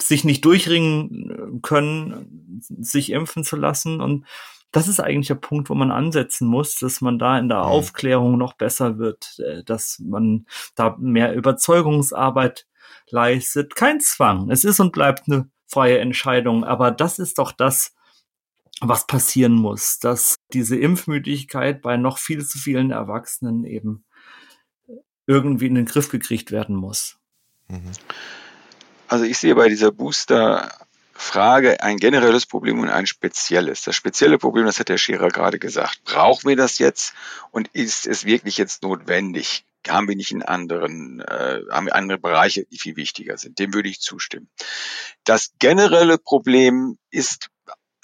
sich 0.00 0.24
nicht 0.24 0.44
durchringen 0.44 1.60
können, 1.62 2.62
sich 2.80 3.10
impfen 3.10 3.44
zu 3.44 3.56
lassen. 3.56 4.00
Und 4.00 4.26
das 4.72 4.88
ist 4.88 5.00
eigentlich 5.00 5.28
der 5.28 5.36
Punkt, 5.36 5.70
wo 5.70 5.74
man 5.74 5.90
ansetzen 5.90 6.46
muss, 6.46 6.76
dass 6.76 7.00
man 7.00 7.18
da 7.18 7.38
in 7.38 7.48
der 7.48 7.58
mhm. 7.58 7.64
Aufklärung 7.64 8.36
noch 8.38 8.54
besser 8.54 8.98
wird, 8.98 9.38
äh, 9.38 9.62
dass 9.64 9.98
man 10.00 10.46
da 10.74 10.96
mehr 10.98 11.34
Überzeugungsarbeit 11.34 12.66
leistet. 13.08 13.74
Kein 13.74 14.00
Zwang. 14.00 14.50
Es 14.50 14.64
ist 14.64 14.80
und 14.80 14.92
bleibt 14.92 15.28
eine 15.28 15.48
freie 15.66 15.98
Entscheidung. 15.98 16.64
Aber 16.64 16.90
das 16.90 17.18
ist 17.18 17.38
doch 17.38 17.52
das, 17.52 17.94
was 18.80 19.06
passieren 19.06 19.54
muss, 19.54 19.98
dass 19.98 20.36
diese 20.52 20.76
Impfmüdigkeit 20.76 21.80
bei 21.80 21.96
noch 21.96 22.18
viel 22.18 22.44
zu 22.44 22.58
vielen 22.58 22.90
Erwachsenen 22.90 23.64
eben 23.64 24.04
irgendwie 25.26 25.66
in 25.66 25.74
den 25.74 25.86
Griff 25.86 26.10
gekriegt 26.10 26.52
werden 26.52 26.76
muss. 26.76 27.18
Mhm. 27.68 27.92
Also 29.08 29.24
ich 29.24 29.38
sehe 29.38 29.54
bei 29.54 29.68
dieser 29.68 29.92
Booster 29.92 30.70
Frage 31.18 31.82
ein 31.82 31.96
generelles 31.96 32.46
Problem 32.46 32.80
und 32.80 32.88
ein 32.88 33.06
spezielles. 33.06 33.82
Das 33.82 33.96
spezielle 33.96 34.38
Problem, 34.38 34.66
das 34.66 34.78
hat 34.78 34.88
der 34.88 34.98
Scherer 34.98 35.28
gerade 35.28 35.58
gesagt. 35.58 36.04
Brauchen 36.04 36.48
wir 36.48 36.56
das 36.56 36.78
jetzt 36.78 37.14
und 37.50 37.68
ist 37.68 38.06
es 38.06 38.24
wirklich 38.24 38.56
jetzt 38.58 38.82
notwendig? 38.82 39.64
Haben 39.88 40.08
wir 40.08 40.16
nicht 40.16 40.32
in 40.32 40.42
anderen, 40.42 41.20
äh, 41.20 41.60
haben 41.70 41.86
wir 41.86 41.94
andere 41.94 42.18
Bereiche, 42.18 42.64
die 42.64 42.78
viel 42.78 42.96
wichtiger 42.96 43.38
sind? 43.38 43.58
Dem 43.58 43.72
würde 43.72 43.88
ich 43.88 44.00
zustimmen. 44.00 44.50
Das 45.24 45.52
generelle 45.58 46.18
Problem 46.18 46.98
ist 47.10 47.50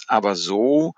aber 0.07 0.37
so, 0.37 0.95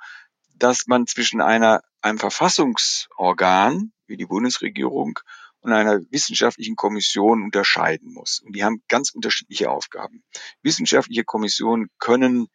dass 0.57 0.87
man 0.87 1.07
zwischen 1.07 1.41
einer, 1.41 1.83
einem 2.01 2.19
Verfassungsorgan 2.19 3.93
wie 4.07 4.17
die 4.17 4.27
Bundesregierung 4.27 5.19
und 5.65 5.73
einer 5.73 6.01
wissenschaftlichen 6.11 6.77
Kommission 6.77 7.43
unterscheiden 7.43 8.13
muss. 8.13 8.41
Und 8.45 8.55
die 8.55 8.63
haben 8.63 8.83
ganz 8.89 9.11
unterschiedliche 9.11 9.71
Aufgaben. 9.71 10.23
Wissenschaftliche 10.63 11.25
Kommissionen 11.25 11.89
können 11.99 12.49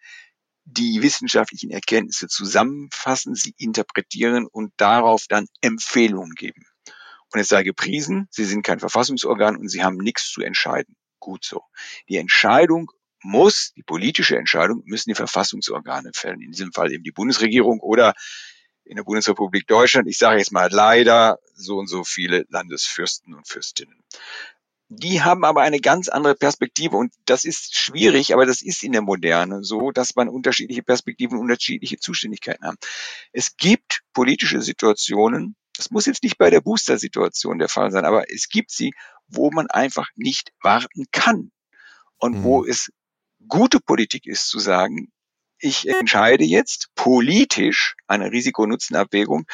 die 0.65 1.01
wissenschaftlichen 1.01 1.71
Erkenntnisse 1.71 2.27
zusammenfassen, 2.27 3.33
sie 3.33 3.55
interpretieren 3.57 4.45
und 4.45 4.71
darauf 4.77 5.25
dann 5.27 5.47
Empfehlungen 5.61 6.35
geben. 6.35 6.67
Und 7.33 7.39
es 7.39 7.47
sei 7.47 7.63
gepriesen, 7.63 8.27
sie 8.29 8.45
sind 8.45 8.61
kein 8.61 8.79
Verfassungsorgan 8.79 9.57
und 9.57 9.69
sie 9.69 9.83
haben 9.83 9.97
nichts 9.97 10.29
zu 10.31 10.41
entscheiden. 10.41 10.95
Gut 11.17 11.43
so. 11.43 11.63
Die 12.09 12.17
Entscheidung 12.17 12.91
muss, 13.23 13.73
die 13.75 13.83
politische 13.83 14.37
Entscheidung 14.37 14.83
müssen 14.85 15.09
die 15.09 15.15
Verfassungsorgane 15.15 16.11
fällen. 16.13 16.41
In 16.41 16.51
diesem 16.51 16.73
Fall 16.73 16.91
eben 16.91 17.03
die 17.03 17.11
Bundesregierung 17.11 17.79
oder 17.79 18.13
in 18.89 18.95
der 18.95 19.03
Bundesrepublik 19.03 19.67
Deutschland, 19.67 20.07
ich 20.07 20.17
sage 20.17 20.39
jetzt 20.39 20.51
mal 20.51 20.67
leider, 20.71 21.39
so 21.53 21.77
und 21.77 21.87
so 21.87 22.03
viele 22.03 22.45
Landesfürsten 22.49 23.35
und 23.35 23.47
Fürstinnen. 23.47 24.03
Die 24.87 25.21
haben 25.21 25.45
aber 25.45 25.61
eine 25.61 25.79
ganz 25.79 26.09
andere 26.09 26.33
Perspektive 26.33 26.97
und 26.97 27.13
das 27.25 27.45
ist 27.45 27.77
schwierig, 27.77 28.33
aber 28.33 28.47
das 28.47 28.63
ist 28.63 28.81
in 28.81 28.91
der 28.91 29.03
Moderne 29.03 29.63
so, 29.63 29.91
dass 29.91 30.15
man 30.15 30.27
unterschiedliche 30.27 30.81
Perspektiven, 30.81 31.37
unterschiedliche 31.37 31.99
Zuständigkeiten 31.99 32.65
haben. 32.65 32.77
Es 33.31 33.55
gibt 33.57 34.01
politische 34.13 34.59
Situationen, 34.59 35.55
das 35.77 35.91
muss 35.91 36.07
jetzt 36.07 36.23
nicht 36.23 36.39
bei 36.39 36.49
der 36.49 36.61
Booster-Situation 36.61 37.59
der 37.59 37.69
Fall 37.69 37.91
sein, 37.91 38.05
aber 38.05 38.33
es 38.33 38.49
gibt 38.49 38.71
sie, 38.71 38.91
wo 39.27 39.51
man 39.51 39.67
einfach 39.67 40.07
nicht 40.15 40.51
warten 40.63 41.05
kann 41.11 41.51
und 42.17 42.39
mhm. 42.39 42.43
wo 42.43 42.65
es 42.65 42.91
gute 43.47 43.79
Politik 43.79 44.25
ist 44.25 44.49
zu 44.49 44.57
sagen, 44.57 45.11
ich 45.59 45.87
entscheide 45.87 46.43
jetzt 46.43 46.89
politisch 46.95 47.95
eine 48.07 48.31
Risikonutzenabwägung 48.31 49.45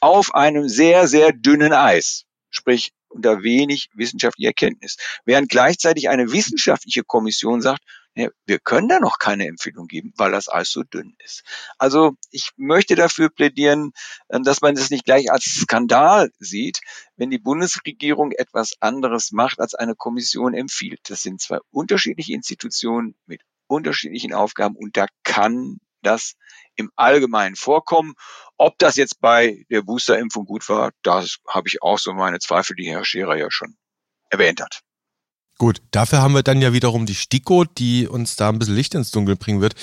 auf 0.00 0.34
einem 0.34 0.68
sehr, 0.68 1.08
sehr 1.08 1.32
dünnen 1.32 1.72
Eis, 1.72 2.24
sprich 2.50 2.92
unter 3.08 3.42
wenig 3.42 3.88
wissenschaftlicher 3.94 4.48
Erkenntnis. 4.48 4.96
Während 5.24 5.48
gleichzeitig 5.48 6.08
eine 6.08 6.32
wissenschaftliche 6.32 7.04
Kommission 7.04 7.62
sagt, 7.62 7.82
wir 8.14 8.58
können 8.60 8.88
da 8.88 9.00
noch 9.00 9.18
keine 9.18 9.46
Empfehlung 9.48 9.88
geben, 9.88 10.12
weil 10.16 10.30
das 10.30 10.48
Eis 10.48 10.70
so 10.70 10.82
dünn 10.84 11.16
ist. 11.18 11.42
Also 11.78 12.12
ich 12.30 12.50
möchte 12.56 12.94
dafür 12.94 13.28
plädieren, 13.28 13.90
äh, 14.28 14.40
dass 14.40 14.60
man 14.60 14.76
das 14.76 14.90
nicht 14.90 15.04
gleich 15.04 15.32
als 15.32 15.44
Skandal 15.44 16.30
sieht, 16.38 16.80
wenn 17.16 17.30
die 17.30 17.38
Bundesregierung 17.38 18.30
etwas 18.30 18.74
anderes 18.78 19.32
macht, 19.32 19.58
als 19.58 19.74
eine 19.74 19.96
Kommission 19.96 20.54
empfiehlt. 20.54 21.00
Das 21.08 21.22
sind 21.22 21.40
zwei 21.40 21.58
unterschiedliche 21.70 22.34
Institutionen 22.34 23.16
mit 23.26 23.40
unterschiedlichen 23.66 24.34
Aufgaben 24.34 24.76
und 24.76 24.96
da 24.96 25.06
kann 25.22 25.78
das 26.02 26.34
im 26.76 26.90
Allgemeinen 26.96 27.56
vorkommen. 27.56 28.14
Ob 28.56 28.78
das 28.78 28.96
jetzt 28.96 29.20
bei 29.20 29.64
der 29.70 29.82
Boosterimpfung 29.82 30.44
gut 30.44 30.68
war, 30.68 30.92
das 31.02 31.38
habe 31.48 31.68
ich 31.68 31.82
auch 31.82 31.98
so 31.98 32.12
meine 32.12 32.38
Zweifel, 32.38 32.76
die 32.76 32.88
Herr 32.90 33.04
Scherer 33.04 33.36
ja 33.36 33.50
schon 33.50 33.76
erwähnt 34.30 34.60
hat. 34.60 34.82
Gut, 35.56 35.80
dafür 35.92 36.20
haben 36.20 36.34
wir 36.34 36.42
dann 36.42 36.60
ja 36.60 36.72
wiederum 36.72 37.06
die 37.06 37.14
STIKO, 37.14 37.64
die 37.64 38.08
uns 38.08 38.34
da 38.34 38.48
ein 38.48 38.58
bisschen 38.58 38.74
Licht 38.74 38.94
ins 38.94 39.12
Dunkel 39.12 39.36
bringen 39.36 39.60
wird. 39.60 39.74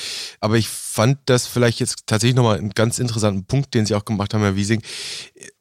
Aber 0.42 0.58
ich 0.58 0.68
fand 0.68 1.20
das 1.28 1.48
vielleicht 1.48 1.80
jetzt 1.80 2.08
tatsächlich 2.08 2.36
nochmal 2.36 2.58
einen 2.58 2.72
ganz 2.72 3.00
interessanten 3.00 3.46
Punkt, 3.46 3.74
den 3.74 3.86
Sie 3.86 3.96
auch 3.96 4.04
gemacht 4.04 4.34
haben, 4.34 4.42
Herr 4.42 4.58
Wiesing. 4.58 4.84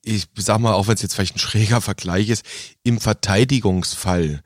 Ich 0.02 0.26
sag 0.36 0.58
mal, 0.58 0.72
auch 0.74 0.88
wenn 0.88 0.94
es 0.94 1.02
jetzt 1.02 1.14
vielleicht 1.14 1.36
ein 1.36 1.40
schräger 1.40 1.80
Vergleich 1.80 2.28
ist, 2.28 2.44
im 2.82 2.98
Verteidigungsfall, 2.98 4.42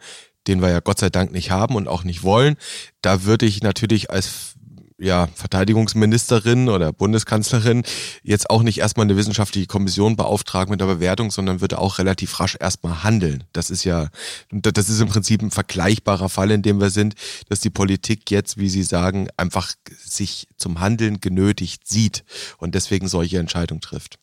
den 0.46 0.62
wir 0.62 0.70
ja 0.70 0.80
Gott 0.80 0.98
sei 0.98 1.10
Dank 1.10 1.32
nicht 1.32 1.50
haben 1.50 1.74
und 1.74 1.88
auch 1.88 2.04
nicht 2.04 2.22
wollen, 2.22 2.56
da 3.02 3.24
würde 3.24 3.46
ich 3.46 3.62
natürlich 3.62 4.10
als 4.10 4.54
ja, 4.98 5.28
Verteidigungsministerin 5.34 6.68
oder 6.68 6.92
Bundeskanzlerin 6.92 7.82
jetzt 8.22 8.48
auch 8.48 8.62
nicht 8.62 8.78
erstmal 8.78 9.04
eine 9.04 9.16
wissenschaftliche 9.16 9.66
Kommission 9.66 10.16
beauftragen 10.16 10.70
mit 10.70 10.80
der 10.80 10.86
Bewertung, 10.86 11.30
sondern 11.30 11.60
würde 11.60 11.78
auch 11.78 11.98
relativ 11.98 12.38
rasch 12.38 12.56
erstmal 12.60 13.02
handeln. 13.02 13.44
Das 13.52 13.70
ist 13.70 13.84
ja, 13.84 14.08
das 14.50 14.88
ist 14.88 15.00
im 15.00 15.08
Prinzip 15.08 15.42
ein 15.42 15.50
vergleichbarer 15.50 16.28
Fall, 16.28 16.50
in 16.52 16.62
dem 16.62 16.80
wir 16.80 16.90
sind, 16.90 17.14
dass 17.48 17.60
die 17.60 17.70
Politik 17.70 18.30
jetzt, 18.30 18.56
wie 18.58 18.68
Sie 18.68 18.84
sagen, 18.84 19.28
einfach 19.36 19.72
sich 19.98 20.46
zum 20.56 20.80
Handeln 20.80 21.20
genötigt 21.20 21.88
sieht 21.88 22.24
und 22.58 22.74
deswegen 22.74 23.08
solche 23.08 23.38
Entscheidungen 23.38 23.80
trifft. 23.80 24.18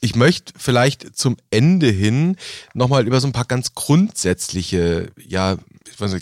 Ich 0.00 0.14
möchte 0.14 0.52
vielleicht 0.56 1.16
zum 1.16 1.36
Ende 1.50 1.88
hin 1.88 2.36
nochmal 2.74 3.06
über 3.06 3.20
so 3.20 3.26
ein 3.26 3.32
paar 3.32 3.46
ganz 3.46 3.74
grundsätzliche, 3.74 5.10
ja, 5.16 5.56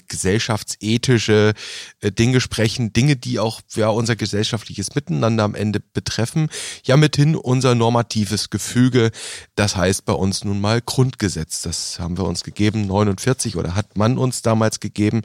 gesellschaftsethische 0.08 1.54
äh, 2.00 2.12
Dinge 2.12 2.40
sprechen, 2.40 2.92
Dinge, 2.92 3.16
die 3.16 3.38
auch 3.40 3.60
ja, 3.74 3.88
unser 3.88 4.14
gesellschaftliches 4.16 4.94
Miteinander 4.94 5.44
am 5.44 5.54
Ende 5.54 5.80
betreffen, 5.80 6.48
ja 6.84 6.96
mithin 6.96 7.34
unser 7.34 7.74
normatives 7.74 8.50
Gefüge, 8.50 9.10
das 9.56 9.76
heißt 9.76 10.04
bei 10.04 10.12
uns 10.12 10.44
nun 10.44 10.60
mal 10.60 10.80
Grundgesetz. 10.80 11.62
Das 11.62 11.98
haben 11.98 12.18
wir 12.18 12.24
uns 12.24 12.44
gegeben, 12.44 12.86
49 12.86 13.56
oder 13.56 13.74
hat 13.74 13.96
man 13.96 14.18
uns 14.18 14.42
damals 14.42 14.80
gegeben. 14.80 15.22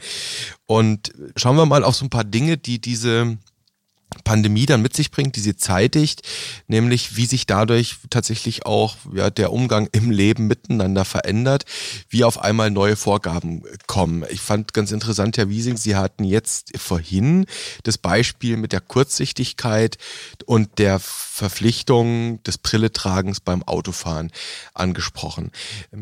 Und 0.65 1.13
schauen 1.35 1.57
wir 1.57 1.65
mal 1.65 1.83
auf 1.83 1.95
so 1.95 2.05
ein 2.05 2.09
paar 2.09 2.23
Dinge, 2.23 2.57
die 2.57 2.79
diese 2.79 3.37
Pandemie 4.23 4.65
dann 4.65 4.81
mit 4.81 4.95
sich 4.95 5.11
bringt, 5.11 5.35
die 5.35 5.39
sie 5.39 5.55
zeitigt, 5.55 6.23
nämlich 6.67 7.15
wie 7.15 7.27
sich 7.27 7.45
dadurch 7.45 7.97
tatsächlich 8.09 8.65
auch 8.65 8.95
ja, 9.13 9.29
der 9.29 9.53
Umgang 9.53 9.87
im 9.91 10.09
Leben 10.09 10.47
miteinander 10.47 11.05
verändert, 11.05 11.65
wie 12.09 12.23
auf 12.23 12.39
einmal 12.39 12.71
neue 12.71 12.95
Vorgaben 12.95 13.63
kommen. 13.85 14.25
Ich 14.31 14.41
fand 14.41 14.73
ganz 14.73 14.91
interessant, 14.91 15.37
Herr 15.37 15.49
Wiesing, 15.49 15.77
Sie 15.77 15.95
hatten 15.95 16.23
jetzt 16.23 16.77
vorhin 16.77 17.45
das 17.83 17.99
Beispiel 17.99 18.57
mit 18.57 18.73
der 18.73 18.81
Kurzsichtigkeit 18.81 19.97
und 20.45 20.79
der 20.79 20.99
Verpflichtung 20.99 22.41
des 22.43 22.57
Brilletragens 22.57 23.39
beim 23.39 23.63
Autofahren 23.63 24.31
angesprochen. 24.73 25.51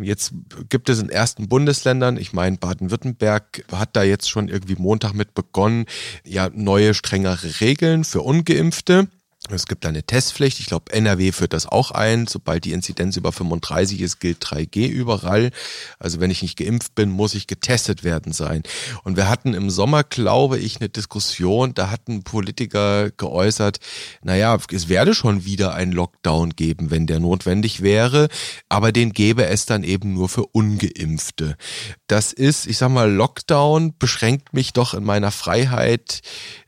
Jetzt 0.02 0.32
gibt 0.70 0.90
es 0.90 1.00
in 1.00 1.10
ersten 1.10 1.50
Bundesländern, 1.50 2.18
ich 2.18 2.32
meine 2.32 2.58
Baden-Württemberg 2.58 3.66
hat 3.72 3.96
da 3.96 4.04
jetzt 4.04 4.30
schon 4.30 4.48
irgendwie 4.48 4.76
Montag 4.76 5.14
mit 5.14 5.34
begonnen, 5.34 5.86
ja 6.26 6.50
neue 6.54 6.94
strengere 6.94 7.60
Regeln 7.60 7.97
für 8.04 8.22
ungeimpfte. 8.22 9.08
Es 9.50 9.66
gibt 9.66 9.86
eine 9.86 10.04
Testpflicht. 10.04 10.60
Ich 10.60 10.66
glaube, 10.66 10.92
NRW 10.92 11.32
führt 11.32 11.54
das 11.54 11.68
auch 11.68 11.92
ein. 11.92 12.28
Sobald 12.28 12.66
die 12.66 12.74
Inzidenz 12.74 13.16
über 13.16 13.32
35 13.32 14.02
ist, 14.02 14.20
gilt 14.20 14.44
3G 14.44 14.88
überall. 14.88 15.52
Also 16.00 16.20
wenn 16.20 16.32
ich 16.32 16.42
nicht 16.42 16.58
geimpft 16.58 16.96
bin, 16.96 17.10
muss 17.10 17.34
ich 17.34 17.48
getestet 17.48 18.04
werden 18.04 18.34
sein. 18.34 18.64
Und 19.04 19.16
wir 19.16 19.30
hatten 19.30 19.54
im 19.54 19.70
Sommer, 19.70 20.04
glaube 20.04 20.58
ich, 20.58 20.82
eine 20.82 20.90
Diskussion. 20.90 21.74
Da 21.74 21.90
hatten 21.92 22.24
Politiker 22.24 23.10
geäußert, 23.12 23.80
naja, 24.22 24.58
es 24.72 24.90
werde 24.90 25.14
schon 25.14 25.46
wieder 25.46 25.74
einen 25.74 25.94
Lockdown 25.94 26.56
geben, 26.56 26.92
wenn 26.92 27.08
der 27.08 27.22
notwendig 27.22 27.82
wäre. 27.82 28.28
Aber 28.68 28.92
den 28.92 29.14
gäbe 29.14 29.46
es 29.46 29.66
dann 29.66 29.84
eben 29.84 30.14
nur 30.14 30.28
für 30.28 30.46
Ungeimpfte. 30.48 31.56
Das 32.08 32.34
ist, 32.34 32.68
ich 32.68 32.78
sag 32.78 32.90
mal, 32.90 33.10
Lockdown 33.10 33.94
beschränkt 33.98 34.54
mich 34.54 34.74
doch 34.74 34.94
in 34.94 35.06
meiner 35.06 35.32
Freiheit 35.32 36.22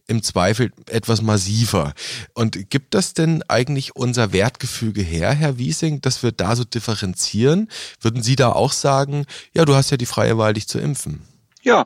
im 0.10 0.24
Zweifel 0.24 0.72
etwas 0.88 1.22
massiver. 1.22 1.94
Und 2.34 2.70
gibt 2.70 2.94
das 2.94 3.14
denn 3.14 3.44
eigentlich 3.48 3.96
unser 3.96 4.34
Wertgefüge 4.34 5.02
her, 5.02 5.32
Herr 5.32 5.58
Wiesing, 5.58 6.02
dass 6.02 6.24
wir 6.24 6.32
da 6.32 6.56
so 6.56 6.64
differenzieren? 6.64 7.70
Würden 8.02 8.24
Sie 8.24 8.36
da 8.36 8.52
auch 8.52 8.74
sagen, 8.74 9.26
ja, 9.54 9.66
du 9.66 9.76
hast 9.76 9.92
ja 9.92 9.98
die 9.98 10.06
freie 10.06 10.38
Wahl, 10.38 10.54
dich 10.54 10.68
zu 10.68 10.80
impfen? 10.80 11.22
Ja, 11.62 11.86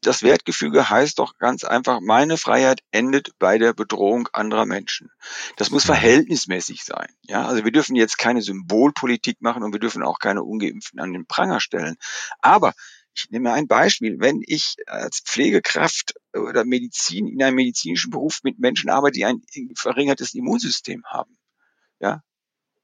das 0.00 0.22
Wertgefüge 0.22 0.88
heißt 0.88 1.18
doch 1.18 1.38
ganz 1.38 1.64
einfach, 1.64 2.00
meine 2.00 2.38
Freiheit 2.38 2.80
endet 2.92 3.36
bei 3.38 3.58
der 3.58 3.72
Bedrohung 3.72 4.28
anderer 4.32 4.64
Menschen. 4.64 5.10
Das 5.56 5.70
muss 5.70 5.84
mhm. 5.84 5.88
verhältnismäßig 5.88 6.84
sein. 6.84 7.08
Ja, 7.22 7.46
also 7.46 7.64
wir 7.64 7.72
dürfen 7.72 7.96
jetzt 7.96 8.16
keine 8.16 8.40
Symbolpolitik 8.40 9.42
machen 9.42 9.62
und 9.62 9.72
wir 9.72 9.80
dürfen 9.80 10.02
auch 10.02 10.20
keine 10.20 10.44
Ungeimpften 10.44 11.00
an 11.00 11.12
den 11.12 11.26
Pranger 11.26 11.60
stellen. 11.60 11.96
Aber 12.40 12.74
ich 13.18 13.30
nehme 13.30 13.52
ein 13.52 13.66
Beispiel. 13.66 14.20
Wenn 14.20 14.42
ich 14.46 14.76
als 14.86 15.20
Pflegekraft 15.20 16.14
oder 16.40 16.64
Medizin 16.64 17.26
in 17.26 17.42
einem 17.42 17.56
medizinischen 17.56 18.10
Beruf 18.10 18.40
mit 18.42 18.58
Menschen 18.58 18.90
arbeite, 18.90 19.14
die 19.14 19.24
ein 19.24 19.42
verringertes 19.74 20.34
Immunsystem 20.34 21.04
haben, 21.06 21.38
ja, 22.00 22.22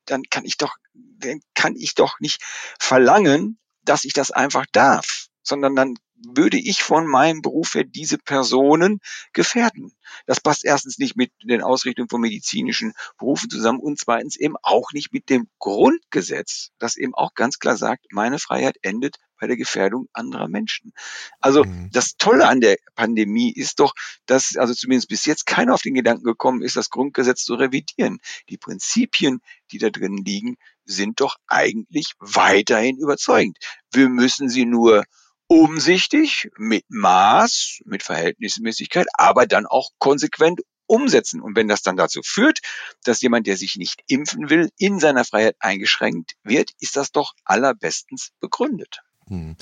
dann 0.07 0.23
kann 0.31 0.45
ich 0.45 0.57
doch, 0.57 0.75
dann 0.93 1.41
kann 1.55 1.77
ich 1.77 1.95
doch 1.95 2.21
nicht 2.21 2.43
verlangen, 2.79 3.59
dass 3.83 4.05
ich 4.05 4.13
das 4.13 4.31
einfach 4.31 4.67
darf, 4.73 5.29
sondern 5.43 5.77
dann 5.77 5.95
würde 6.35 6.59
ich 6.59 6.83
von 6.83 7.07
meinem 7.07 7.43
Beruf 7.43 7.75
her 7.75 7.85
diese 7.85 8.19
Personen 8.19 9.01
gefährden. 9.33 9.93
Das 10.27 10.41
passt 10.41 10.65
erstens 10.65 10.99
nicht 10.99 11.17
mit 11.17 11.33
den 11.43 11.63
Ausrichtungen 11.63 12.09
von 12.09 12.21
medizinischen 12.21 12.95
Berufen 13.19 13.51
zusammen 13.51 13.81
und 13.81 13.99
zweitens 13.99 14.37
eben 14.37 14.57
auch 14.63 14.93
nicht 14.93 15.13
mit 15.13 15.31
dem 15.31 15.49
Grundgesetz, 15.59 16.71
das 16.79 16.97
eben 16.97 17.15
auch 17.15 17.35
ganz 17.35 17.59
klar 17.59 17.77
sagt, 17.77 18.07
meine 18.11 18.39
Freiheit 18.39 18.77
endet 18.83 19.17
bei 19.39 19.47
der 19.47 19.57
Gefährdung 19.57 20.09
anderer 20.13 20.49
Menschen. 20.49 20.93
Also 21.41 21.65
mhm. 21.65 21.91
das 21.93 22.17
Tolle 22.17 22.49
an 22.49 22.61
der 22.61 22.77
Pandemie 22.95 23.53
ist 23.53 23.81
doch, 23.81 23.95
dass 24.27 24.57
also 24.57 24.75
zumindest 24.75 25.09
bis 25.09 25.27
jetzt 25.27 25.47
keiner 25.47 25.75
auf 25.75 25.83
den 25.83 25.95
Gedanken 25.95 26.25
gekommen 26.25 26.63
ist, 26.63 26.77
das 26.77 26.91
Grundgesetz 26.91 27.45
zu 27.45 27.55
revidieren. 27.55 28.21
Die 28.49 28.57
Prinzipien, 28.57 29.41
die 29.71 29.79
da 29.79 29.91
drin 29.91 30.17
liegen, 30.25 30.57
sind 30.85 31.21
doch 31.21 31.37
eigentlich 31.47 32.13
weiterhin 32.19 32.97
überzeugend. 32.99 33.59
Wir 33.93 34.09
müssen 34.09 34.49
sie 34.49 34.67
nur 34.67 35.05
umsichtig, 35.47 36.51
mit 36.57 36.85
Maß, 36.89 37.81
mit 37.85 38.03
Verhältnismäßigkeit, 38.03 39.07
aber 39.15 39.47
dann 39.47 39.67
auch 39.67 39.91
konsequent 39.99 40.61
umsetzen. 40.87 41.41
Und 41.41 41.57
wenn 41.57 41.69
das 41.69 41.83
dann 41.83 41.97
dazu 41.97 42.21
führt, 42.23 42.61
dass 43.05 43.23
jemand, 43.23 43.47
der 43.47 43.57
sich 43.57 43.77
nicht 43.77 44.03
impfen 44.07 44.51
will, 44.51 44.71
in 44.79 45.01
seiner 45.01 45.25
Freiheit 45.25 45.57
eingeschränkt 45.61 46.35
wird, 46.43 46.73
ist 46.81 46.97
das 46.97 47.13
doch 47.13 47.33
allerbestens 47.45 48.31
begründet. 48.41 49.01
Hm. 49.29 49.57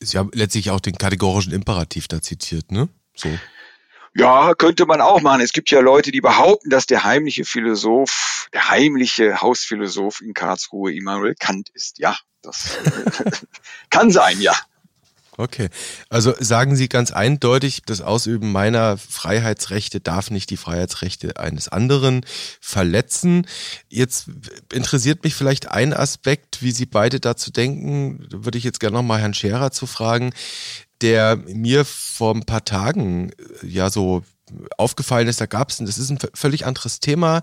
Sie 0.00 0.18
haben 0.18 0.30
letztlich 0.32 0.70
auch 0.70 0.80
den 0.80 0.96
kategorischen 0.96 1.52
Imperativ 1.52 2.08
da 2.08 2.22
zitiert, 2.22 2.70
ne? 2.70 2.88
So. 3.16 3.28
Ja, 4.14 4.54
könnte 4.54 4.86
man 4.86 5.00
auch 5.00 5.20
machen. 5.20 5.40
Es 5.40 5.52
gibt 5.52 5.70
ja 5.70 5.80
Leute, 5.80 6.12
die 6.12 6.20
behaupten, 6.20 6.70
dass 6.70 6.86
der 6.86 7.04
heimliche 7.04 7.44
Philosoph, 7.44 8.48
der 8.52 8.68
heimliche 8.68 9.40
Hausphilosoph 9.40 10.20
in 10.20 10.34
Karlsruhe 10.34 10.92
Immanuel 10.92 11.34
Kant 11.34 11.68
ist. 11.70 11.98
Ja, 11.98 12.16
das 12.42 12.78
kann 13.90 14.10
sein, 14.10 14.40
ja. 14.40 14.56
Okay. 15.38 15.68
Also 16.08 16.34
sagen 16.40 16.74
Sie 16.74 16.88
ganz 16.88 17.12
eindeutig, 17.12 17.82
das 17.86 18.00
Ausüben 18.00 18.50
meiner 18.50 18.98
Freiheitsrechte 18.98 20.00
darf 20.00 20.32
nicht 20.32 20.50
die 20.50 20.56
Freiheitsrechte 20.56 21.38
eines 21.38 21.68
anderen 21.68 22.26
verletzen. 22.60 23.46
Jetzt 23.88 24.26
interessiert 24.72 25.22
mich 25.22 25.36
vielleicht 25.36 25.70
ein 25.70 25.94
Aspekt, 25.94 26.60
wie 26.60 26.72
Sie 26.72 26.86
beide 26.86 27.20
dazu 27.20 27.52
denken. 27.52 28.26
Da 28.28 28.44
würde 28.44 28.58
ich 28.58 28.64
jetzt 28.64 28.80
gerne 28.80 28.96
nochmal 28.96 29.20
Herrn 29.20 29.32
Scherer 29.32 29.70
zu 29.70 29.86
fragen, 29.86 30.32
der 31.02 31.36
mir 31.36 31.84
vor 31.84 32.34
ein 32.34 32.42
paar 32.42 32.64
Tagen 32.64 33.30
ja 33.62 33.90
so 33.90 34.24
aufgefallen 34.76 35.28
ist, 35.28 35.40
da 35.40 35.46
gab 35.46 35.70
es, 35.70 35.78
das 35.78 35.98
ist 35.98 36.10
ein 36.10 36.18
völlig 36.34 36.66
anderes 36.66 37.00
Thema, 37.00 37.40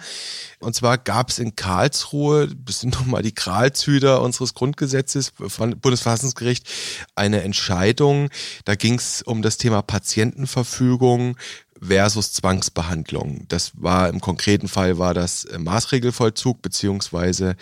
und 0.59 0.75
zwar 0.75 0.97
gab 0.97 1.29
es 1.29 1.39
in 1.39 1.55
Karlsruhe, 1.55 2.49
das 2.65 2.81
sind 2.81 2.93
nochmal 2.95 3.21
die 3.21 3.33
Kralshüter 3.33 4.21
unseres 4.21 4.53
Grundgesetzes 4.53 5.33
von 5.47 5.79
Bundesverfassungsgericht, 5.79 6.67
eine 7.15 7.43
Entscheidung, 7.43 8.29
da 8.65 8.75
ging 8.75 8.95
es 8.95 9.21
um 9.21 9.41
das 9.41 9.57
Thema 9.57 9.81
Patientenverfügung 9.81 11.37
versus 11.81 12.33
Zwangsbehandlung. 12.33 13.45
Das 13.47 13.71
war 13.75 14.09
im 14.09 14.21
konkreten 14.21 14.67
Fall 14.67 14.97
war 14.97 15.13
das 15.13 15.47
Maßregelvollzug 15.57 16.61
beziehungsweise 16.61 17.55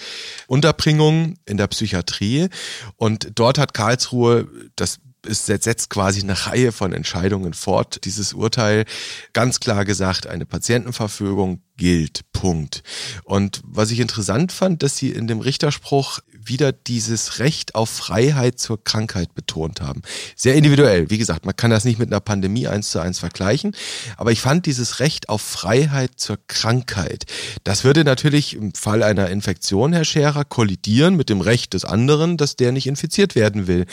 Unterbringung 0.47 1.35
in 1.45 1.57
der 1.57 1.67
Psychiatrie. 1.67 2.49
Und 2.95 3.31
dort 3.35 3.57
hat 3.57 3.73
Karlsruhe 3.73 4.47
das 4.75 4.99
es 5.25 5.45
setzt 5.45 5.89
quasi 5.89 6.21
eine 6.21 6.45
Reihe 6.45 6.71
von 6.71 6.93
Entscheidungen 6.93 7.53
fort. 7.53 8.05
Dieses 8.05 8.33
Urteil 8.33 8.85
ganz 9.33 9.59
klar 9.59 9.85
gesagt, 9.85 10.27
eine 10.27 10.45
Patientenverfügung 10.45 11.61
gilt. 11.83 12.21
Punkt. 12.31 12.81
Und 13.25 13.59
was 13.65 13.91
ich 13.91 13.99
interessant 13.99 14.53
fand, 14.53 14.83
dass 14.83 14.95
Sie 14.95 15.09
in 15.09 15.27
dem 15.27 15.41
Richterspruch 15.41 16.19
wieder 16.47 16.71
dieses 16.71 17.39
Recht 17.39 17.75
auf 17.75 17.89
Freiheit 17.89 18.57
zur 18.57 18.81
Krankheit 18.81 19.35
betont 19.35 19.81
haben. 19.81 20.01
Sehr 20.37 20.55
individuell. 20.55 21.09
Wie 21.09 21.17
gesagt, 21.17 21.45
man 21.45 21.57
kann 21.57 21.71
das 21.71 21.83
nicht 21.83 21.99
mit 21.99 22.09
einer 22.09 22.21
Pandemie 22.21 22.67
eins 22.67 22.89
zu 22.89 22.99
eins 22.99 23.19
vergleichen. 23.19 23.75
Aber 24.15 24.31
ich 24.31 24.39
fand 24.39 24.65
dieses 24.65 25.01
Recht 25.01 25.27
auf 25.27 25.41
Freiheit 25.41 26.11
zur 26.15 26.37
Krankheit, 26.47 27.25
das 27.65 27.83
würde 27.83 28.05
natürlich 28.05 28.55
im 28.55 28.73
Fall 28.73 29.03
einer 29.03 29.29
Infektion, 29.29 29.91
Herr 29.91 30.05
Scherer, 30.05 30.45
kollidieren 30.45 31.17
mit 31.17 31.27
dem 31.27 31.41
Recht 31.41 31.73
des 31.73 31.83
anderen, 31.83 32.37
dass 32.37 32.55
der 32.55 32.71
nicht 32.71 32.87
infiziert 32.87 33.35
werden 33.35 33.67
will. 33.67 33.85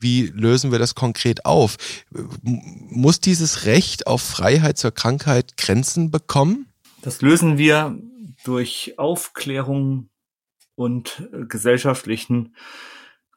Wie 0.00 0.32
lösen 0.34 0.72
wir 0.72 0.78
das 0.78 0.94
konkret 0.94 1.44
auf? 1.44 1.76
Muss 2.40 3.20
dieses 3.20 3.66
Recht 3.66 4.06
auf 4.06 4.22
Freiheit 4.22 4.78
zur 4.78 4.92
Krankheit 4.92 5.58
Grenzen 5.58 6.10
bekommen? 6.10 6.68
Das 7.04 7.20
lösen 7.20 7.58
wir 7.58 7.98
durch 8.44 8.94
Aufklärung 8.96 10.08
und 10.74 11.28
äh, 11.34 11.44
gesellschaftlichen 11.44 12.56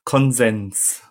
Konsens. 0.05 1.03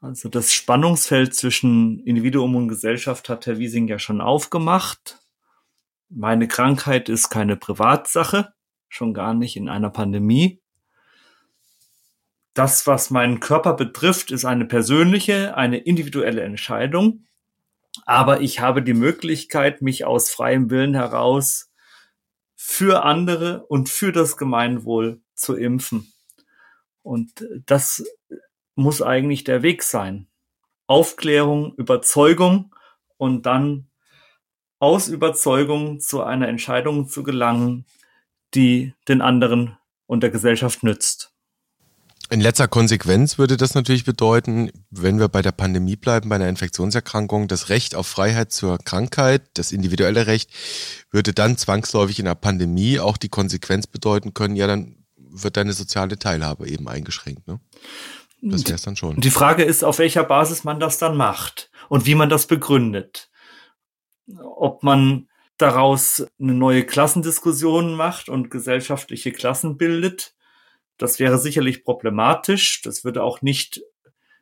Also 0.00 0.28
das 0.28 0.52
Spannungsfeld 0.52 1.34
zwischen 1.34 1.98
Individuum 2.04 2.54
und 2.54 2.68
Gesellschaft 2.68 3.28
hat 3.28 3.46
Herr 3.46 3.58
Wiesing 3.58 3.88
ja 3.88 3.98
schon 3.98 4.20
aufgemacht. 4.20 5.18
Meine 6.08 6.46
Krankheit 6.46 7.08
ist 7.08 7.30
keine 7.30 7.56
Privatsache, 7.56 8.52
schon 8.88 9.12
gar 9.12 9.34
nicht 9.34 9.56
in 9.56 9.68
einer 9.68 9.90
Pandemie. 9.90 10.62
Das, 12.54 12.86
was 12.86 13.10
meinen 13.10 13.40
Körper 13.40 13.74
betrifft, 13.74 14.30
ist 14.30 14.44
eine 14.44 14.66
persönliche, 14.66 15.56
eine 15.56 15.78
individuelle 15.78 16.42
Entscheidung. 16.42 17.26
Aber 18.06 18.40
ich 18.40 18.60
habe 18.60 18.82
die 18.82 18.94
Möglichkeit, 18.94 19.82
mich 19.82 20.04
aus 20.04 20.30
freiem 20.30 20.70
Willen 20.70 20.94
heraus 20.94 21.70
für 22.54 23.04
andere 23.04 23.66
und 23.66 23.88
für 23.88 24.12
das 24.12 24.36
Gemeinwohl 24.36 25.20
zu 25.34 25.56
impfen. 25.56 26.12
Und 27.02 27.46
das 27.66 28.04
muss 28.74 29.02
eigentlich 29.02 29.44
der 29.44 29.62
Weg 29.62 29.82
sein. 29.82 30.28
Aufklärung, 30.86 31.74
Überzeugung 31.76 32.74
und 33.16 33.44
dann 33.44 33.88
aus 34.78 35.08
Überzeugung 35.08 36.00
zu 36.00 36.22
einer 36.22 36.48
Entscheidung 36.48 37.08
zu 37.08 37.22
gelangen, 37.22 37.86
die 38.54 38.94
den 39.08 39.20
anderen 39.20 39.76
und 40.06 40.22
der 40.22 40.30
Gesellschaft 40.30 40.82
nützt. 40.82 41.35
In 42.28 42.40
letzter 42.40 42.66
Konsequenz 42.66 43.38
würde 43.38 43.56
das 43.56 43.74
natürlich 43.74 44.04
bedeuten, 44.04 44.70
wenn 44.90 45.20
wir 45.20 45.28
bei 45.28 45.42
der 45.42 45.52
Pandemie 45.52 45.94
bleiben, 45.94 46.28
bei 46.28 46.34
einer 46.34 46.48
Infektionserkrankung, 46.48 47.46
das 47.46 47.68
Recht 47.68 47.94
auf 47.94 48.08
Freiheit 48.08 48.52
zur 48.52 48.78
Krankheit, 48.78 49.42
das 49.54 49.70
individuelle 49.70 50.26
Recht, 50.26 50.50
würde 51.12 51.32
dann 51.32 51.56
zwangsläufig 51.56 52.18
in 52.18 52.24
der 52.24 52.34
Pandemie 52.34 52.98
auch 52.98 53.16
die 53.16 53.28
Konsequenz 53.28 53.86
bedeuten 53.86 54.34
können, 54.34 54.56
ja, 54.56 54.66
dann 54.66 55.04
wird 55.16 55.56
deine 55.56 55.72
soziale 55.72 56.18
Teilhabe 56.18 56.68
eben 56.68 56.88
eingeschränkt. 56.88 57.46
Ne? 57.46 57.60
Das 58.42 58.64
wäre 58.64 58.74
es 58.74 58.82
dann 58.82 58.96
schon. 58.96 59.20
Die 59.20 59.30
Frage 59.30 59.62
ist, 59.62 59.84
auf 59.84 59.98
welcher 59.98 60.24
Basis 60.24 60.64
man 60.64 60.80
das 60.80 60.98
dann 60.98 61.16
macht 61.16 61.70
und 61.88 62.06
wie 62.06 62.14
man 62.16 62.28
das 62.28 62.46
begründet. 62.46 63.30
Ob 64.42 64.82
man 64.82 65.28
daraus 65.58 66.26
eine 66.40 66.54
neue 66.54 66.84
Klassendiskussion 66.84 67.94
macht 67.94 68.28
und 68.28 68.50
gesellschaftliche 68.50 69.30
Klassen 69.32 69.76
bildet 69.76 70.35
das 70.98 71.18
wäre 71.18 71.38
sicherlich 71.38 71.84
problematisch. 71.84 72.82
Das 72.82 73.04
würde 73.04 73.22
auch 73.22 73.42
nicht 73.42 73.82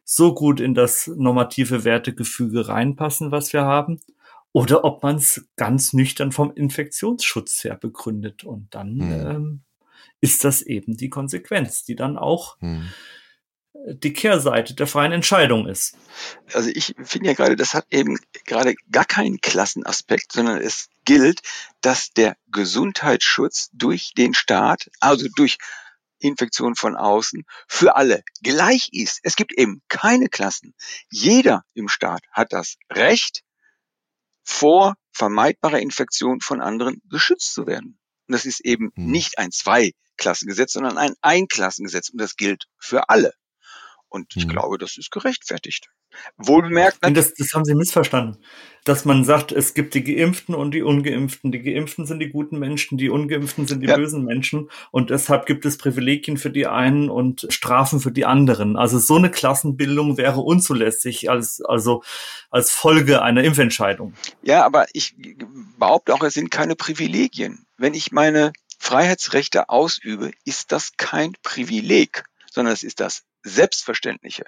so 0.05 0.35
gut 0.35 0.61
in 0.61 0.75
das 0.75 1.07
normative 1.07 1.85
Wertegefüge 1.85 2.69
reinpassen, 2.69 3.31
was 3.31 3.53
wir 3.53 3.63
haben. 3.63 4.01
Oder 4.53 4.85
ob 4.85 5.03
man 5.03 5.17
es 5.17 5.49
ganz 5.57 5.93
nüchtern 5.93 6.31
vom 6.31 6.53
Infektionsschutz 6.55 7.65
her 7.65 7.77
begründet. 7.77 8.45
Und 8.45 8.73
dann 8.73 9.01
hm. 9.01 9.31
ähm, 9.31 9.61
ist 10.21 10.45
das 10.45 10.63
eben 10.63 10.97
die 10.97 11.09
Konsequenz, 11.09 11.85
die 11.85 11.97
dann 11.97 12.17
auch 12.17 12.57
hm. 12.61 12.89
die 13.75 14.13
Kehrseite 14.13 14.75
der 14.75 14.87
freien 14.87 15.11
Entscheidung 15.11 15.67
ist. 15.67 15.97
Also 16.53 16.71
ich 16.73 16.95
finde 17.03 17.27
ja 17.27 17.35
gerade, 17.35 17.57
das 17.57 17.75
hat 17.75 17.87
eben 17.91 18.17
gerade 18.45 18.77
gar 18.93 19.07
keinen 19.07 19.41
Klassenaspekt, 19.41 20.31
sondern 20.31 20.59
es 20.59 20.89
gilt, 21.05 21.41
dass 21.81 22.13
der 22.13 22.37
Gesundheitsschutz 22.53 23.71
durch 23.73 24.13
den 24.17 24.35
Staat, 24.35 24.89
also 25.01 25.27
durch 25.35 25.59
Infektion 26.27 26.75
von 26.75 26.97
außen 26.97 27.45
für 27.69 27.97
alle 27.97 28.23
gleich 28.43 28.89
ist. 28.93 29.21
Es 29.23 29.37
gibt 29.37 29.53
eben 29.53 29.83
keine 29.89 30.29
Klassen. 30.29 30.75
Jeder 31.11 31.63
im 31.75 31.89
Staat 31.89 32.23
hat 32.33 32.53
das 32.53 32.77
Recht, 32.91 33.43
vor 34.45 34.95
vermeidbarer 35.11 35.81
Infektion 35.81 36.41
von 36.41 36.61
anderen 36.61 37.01
geschützt 37.09 37.55
zu 37.55 37.67
werden. 37.67 37.99
Und 38.27 38.33
das 38.33 38.45
ist 38.45 38.61
eben 38.61 38.93
hm. 38.95 39.07
nicht 39.07 39.39
ein 39.39 39.51
Zweiklassengesetz, 39.51 40.73
sondern 40.73 40.99
ein 40.99 41.15
Einklassengesetz. 41.23 42.11
Und 42.11 42.21
das 42.21 42.37
gilt 42.37 42.65
für 42.79 43.09
alle. 43.09 43.33
Und 44.15 44.37
ich 44.37 44.45
hm. 44.45 44.51
glaube, 44.51 44.79
das 44.79 44.97
ist 44.97 45.11
gerechtfertigt. 45.11 45.91
Wohlbemerkt. 46.37 46.99
Das, 47.01 47.35
das 47.35 47.53
haben 47.53 47.65
Sie 47.65 47.75
missverstanden. 47.75 48.41
Dass 48.85 49.05
man 49.05 49.25
sagt, 49.25 49.51
es 49.51 49.75
gibt 49.75 49.95
die 49.95 50.05
Geimpften 50.05 50.55
und 50.55 50.71
die 50.71 50.83
Ungeimpften. 50.83 51.51
Die 51.51 51.61
Geimpften 51.61 52.07
sind 52.07 52.21
die 52.21 52.29
guten 52.29 52.61
Menschen, 52.61 52.97
die 52.97 53.11
Ungeimpften 53.11 53.67
sind 53.67 53.81
die 53.81 53.89
ja. 53.89 53.97
bösen 53.97 54.25
Menschen. 54.25 54.71
Und 54.93 55.11
deshalb 55.11 55.47
gibt 55.47 55.65
es 55.65 55.79
Privilegien 55.79 56.37
für 56.37 56.51
die 56.51 56.69
einen 56.69 57.11
und 57.11 57.49
Strafen 57.49 57.99
für 57.99 58.13
die 58.13 58.25
anderen. 58.25 58.77
Also 58.77 59.01
so 59.01 59.17
eine 59.17 59.33
Klassenbildung 59.33 60.17
wäre 60.17 60.43
unzulässig 60.43 61.29
als, 61.29 61.61
also 61.61 62.05
als 62.51 62.71
Folge 62.71 63.21
einer 63.21 63.43
Impfentscheidung. 63.43 64.15
Ja, 64.43 64.65
aber 64.65 64.87
ich 64.93 65.17
behaupte 65.77 66.15
auch, 66.15 66.23
es 66.23 66.35
sind 66.35 66.53
keine 66.53 66.77
Privilegien. 66.77 67.67
Wenn 67.79 67.95
ich 67.95 68.13
meine 68.13 68.53
Freiheitsrechte 68.79 69.71
ausübe, 69.71 70.31
ist 70.45 70.71
das 70.71 70.93
kein 70.99 71.33
Privileg, 71.43 72.23
sondern 72.53 72.75
es 72.75 72.85
ist 72.85 73.01
das 73.01 73.25
Selbstverständliche. 73.45 74.45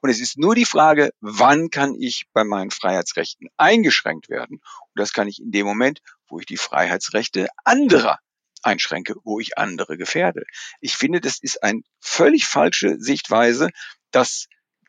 Und 0.00 0.10
es 0.10 0.20
ist 0.20 0.38
nur 0.38 0.54
die 0.54 0.64
Frage, 0.64 1.10
wann 1.20 1.70
kann 1.70 1.94
ich 1.94 2.24
bei 2.32 2.44
meinen 2.44 2.70
Freiheitsrechten 2.70 3.48
eingeschränkt 3.56 4.28
werden? 4.28 4.58
Und 4.58 4.96
das 4.96 5.12
kann 5.12 5.28
ich 5.28 5.40
in 5.40 5.50
dem 5.50 5.66
Moment, 5.66 6.00
wo 6.28 6.40
ich 6.40 6.46
die 6.46 6.56
Freiheitsrechte 6.56 7.48
anderer 7.64 8.18
einschränke, 8.62 9.14
wo 9.24 9.40
ich 9.40 9.58
andere 9.58 9.96
gefährde. 9.96 10.44
Ich 10.80 10.96
finde, 10.96 11.20
das 11.20 11.38
ist 11.40 11.62
eine 11.62 11.82
völlig 12.00 12.46
falsche 12.46 12.98
Sichtweise, 12.98 13.70
dass 14.10 14.46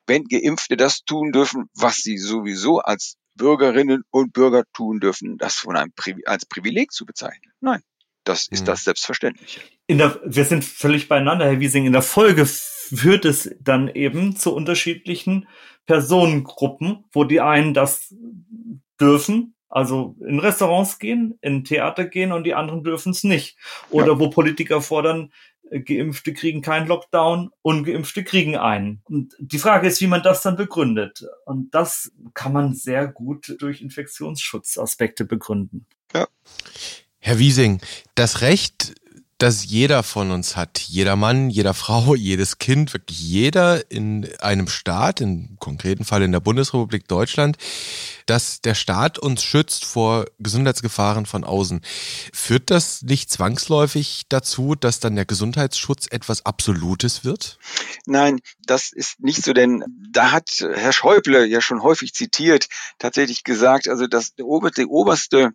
wenn 0.08 0.24
Geimpfte 0.26 0.78
das 0.78 1.04
tun 1.04 1.32
dürfen, 1.32 1.70
was 1.74 1.98
sie 1.98 2.18
sowieso 2.18 2.80
als 2.80 3.18
Bürgerinnen 3.36 4.04
und 4.12 4.34
Bürger 4.34 4.64
tun 4.74 5.00
dürfen, 5.00 5.38
das 5.38 5.56
von 5.56 5.76
einem 5.76 5.92
Pri 5.94 6.16
als 6.26 6.46
Privileg 6.46 6.92
zu 6.92 7.06
bezeichnen. 7.06 7.52
Nein, 7.60 7.82
das 8.24 8.48
ist 8.48 8.62
mhm. 8.62 8.66
das 8.66 8.84
Selbstverständliche. 8.86 9.60
In 9.88 9.98
der, 9.98 10.20
wir 10.26 10.46
sind 10.46 10.64
völlig 10.64 11.10
beieinander, 11.10 11.46
Herr 11.46 11.60
Wiesing. 11.60 11.86
In 11.86 11.94
der 11.94 12.02
Folge 12.02 12.46
führt 12.94 13.26
es 13.26 13.56
dann 13.60 13.88
eben 13.90 14.36
zu 14.36 14.54
unterschiedlichen 14.54 15.48
Personengruppen, 15.86 17.06
wo 17.12 17.24
die 17.24 17.42
einen 17.42 17.74
das 17.74 18.14
dürfen, 19.00 19.56
also 19.70 20.16
in 20.26 20.40
Restaurants 20.40 21.00
gehen, 21.00 21.38
in 21.42 21.64
Theater 21.64 22.06
gehen 22.06 22.32
und 22.32 22.46
die 22.46 22.54
anderen 22.54 22.84
dürfen 22.84 23.12
es 23.12 23.24
nicht. 23.24 23.58
Oder 23.90 24.14
ja. 24.14 24.20
wo 24.20 24.30
Politiker 24.30 24.82
fordern, 24.82 25.32
äh, 25.70 25.82
Geimpfte 25.82 26.34
kriegen 26.34 26.62
keinen 26.62 26.88
Lockdown, 26.88 27.52
Ungeimpfte 27.62 28.24
kriegen 28.24 28.56
einen. 28.56 29.02
Und 29.06 29.36
die 29.40 29.60
Frage 29.60 29.88
ist, 29.88 30.02
wie 30.02 30.08
man 30.08 30.24
das 30.24 30.42
dann 30.42 30.56
begründet. 30.56 31.26
Und 31.46 31.74
das 31.74 32.12
kann 32.34 32.54
man 32.54 32.74
sehr 32.74 33.08
gut 33.08 33.56
durch 33.60 33.82
Infektionsschutzaspekte 33.82 35.26
begründen. 35.26 35.86
Ja. 36.14 36.28
Herr 37.20 37.40
Wiesing, 37.40 37.82
das 38.14 38.42
Recht 38.42 38.96
das 39.38 39.66
jeder 39.66 40.04
von 40.04 40.32
uns 40.32 40.56
hat. 40.56 40.80
Jeder 40.80 41.16
Mann, 41.16 41.50
jeder 41.50 41.74
Frau, 41.74 42.16
jedes 42.16 42.58
Kind, 42.58 42.94
wirklich 42.94 43.20
jeder 43.20 43.90
in 43.92 44.28
einem 44.40 44.68
Staat, 44.68 45.22
im 45.22 45.58
konkreten 45.60 46.06
Fall 46.06 46.24
in 46.24 46.32
der 46.32 46.40
Bundesrepublik 46.40 47.08
Deutschland, 47.08 47.58
dass 48.26 48.62
der 48.62 48.76
Staat 48.76 49.20
uns 49.20 49.44
schützt 49.44 49.86
vor 49.86 50.26
Gesundheitsgefahren 50.40 51.26
von 51.26 51.44
außen. 51.44 51.82
Führt 52.34 52.72
das 52.72 53.04
nicht 53.04 53.30
zwangsläufig 53.30 54.24
dazu, 54.30 54.76
dass 54.76 55.00
dann 55.00 55.16
der 55.16 55.26
Gesundheitsschutz 55.26 56.08
etwas 56.10 56.46
Absolutes 56.46 57.24
wird? 57.24 57.60
Nein, 58.06 58.40
das 58.66 58.92
ist 58.92 59.20
nicht 59.20 59.44
so, 59.44 59.54
denn 59.54 59.84
da 60.12 60.32
hat 60.32 60.50
Herr 60.60 60.94
Schäuble 60.94 61.46
ja 61.46 61.62
schon 61.62 61.84
häufig 61.84 62.14
zitiert, 62.14 62.68
tatsächlich 63.00 63.44
gesagt, 63.44 63.88
also 63.88 64.08
das 64.08 64.34
oberste 64.40 65.52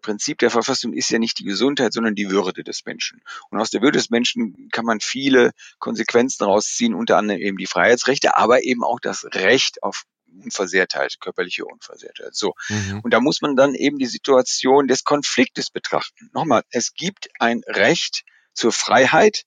Prinzip 0.00 0.38
der 0.38 0.50
Verfassung 0.50 0.92
ist 0.92 1.10
ja 1.10 1.18
nicht 1.18 1.38
die 1.38 1.44
Gesundheit, 1.44 1.92
sondern 1.92 2.14
die 2.14 2.30
Würde 2.30 2.64
des 2.64 2.84
Menschen. 2.84 3.17
Und 3.50 3.60
aus 3.60 3.70
der 3.70 3.82
Würde 3.82 3.98
des 3.98 4.10
Menschen 4.10 4.68
kann 4.72 4.84
man 4.84 5.00
viele 5.00 5.52
Konsequenzen 5.78 6.44
rausziehen, 6.44 6.94
unter 6.94 7.16
anderem 7.16 7.40
eben 7.40 7.56
die 7.56 7.66
Freiheitsrechte, 7.66 8.36
aber 8.36 8.64
eben 8.64 8.84
auch 8.84 9.00
das 9.00 9.24
Recht 9.24 9.82
auf 9.82 10.04
Unversehrtheit, 10.42 11.16
körperliche 11.20 11.64
Unversehrtheit. 11.64 12.34
So. 12.34 12.54
Mhm. 12.68 13.00
Und 13.02 13.12
da 13.12 13.20
muss 13.20 13.40
man 13.40 13.56
dann 13.56 13.74
eben 13.74 13.98
die 13.98 14.06
Situation 14.06 14.86
des 14.86 15.04
Konfliktes 15.04 15.70
betrachten. 15.70 16.30
Nochmal, 16.32 16.62
es 16.70 16.94
gibt 16.94 17.28
ein 17.38 17.62
Recht 17.66 18.24
zur 18.52 18.72
Freiheit 18.72 19.44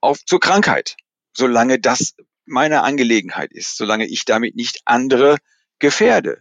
auf, 0.00 0.24
zur 0.24 0.40
Krankheit, 0.40 0.96
solange 1.32 1.78
das 1.78 2.14
meine 2.44 2.82
Angelegenheit 2.82 3.52
ist, 3.52 3.76
solange 3.76 4.06
ich 4.06 4.24
damit 4.24 4.56
nicht 4.56 4.80
andere 4.84 5.36
gefährde. 5.78 6.38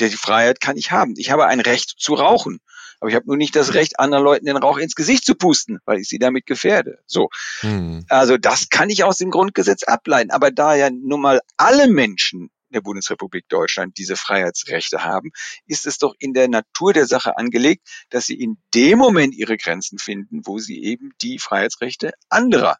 Die 0.00 0.10
Freiheit 0.10 0.60
kann 0.60 0.76
ich 0.76 0.90
haben. 0.90 1.14
Ich 1.16 1.30
habe 1.30 1.46
ein 1.46 1.60
Recht 1.60 1.94
zu 1.98 2.14
rauchen. 2.14 2.60
Aber 3.04 3.10
ich 3.10 3.16
habe 3.16 3.26
nur 3.26 3.36
nicht 3.36 3.54
das 3.54 3.74
Recht, 3.74 4.00
anderen 4.00 4.24
Leuten 4.24 4.46
den 4.46 4.56
Rauch 4.56 4.78
ins 4.78 4.94
Gesicht 4.94 5.26
zu 5.26 5.34
pusten, 5.34 5.78
weil 5.84 5.98
ich 5.98 6.08
sie 6.08 6.18
damit 6.18 6.46
gefährde. 6.46 7.00
So. 7.04 7.28
Hm. 7.60 8.06
Also 8.08 8.38
das 8.38 8.70
kann 8.70 8.88
ich 8.88 9.04
aus 9.04 9.18
dem 9.18 9.30
Grundgesetz 9.30 9.82
ableiten. 9.82 10.30
Aber 10.30 10.50
da 10.50 10.74
ja 10.74 10.88
nun 10.88 11.20
mal 11.20 11.42
alle 11.58 11.86
Menschen 11.86 12.48
der 12.70 12.80
Bundesrepublik 12.80 13.46
Deutschland 13.50 13.98
diese 13.98 14.16
Freiheitsrechte 14.16 15.04
haben, 15.04 15.32
ist 15.66 15.84
es 15.84 15.98
doch 15.98 16.14
in 16.18 16.32
der 16.32 16.48
Natur 16.48 16.94
der 16.94 17.06
Sache 17.06 17.36
angelegt, 17.36 17.86
dass 18.08 18.24
sie 18.24 18.40
in 18.40 18.56
dem 18.72 18.96
Moment 18.96 19.34
ihre 19.34 19.58
Grenzen 19.58 19.98
finden, 19.98 20.40
wo 20.46 20.58
sie 20.58 20.82
eben 20.82 21.10
die 21.20 21.38
Freiheitsrechte 21.38 22.12
anderer 22.30 22.78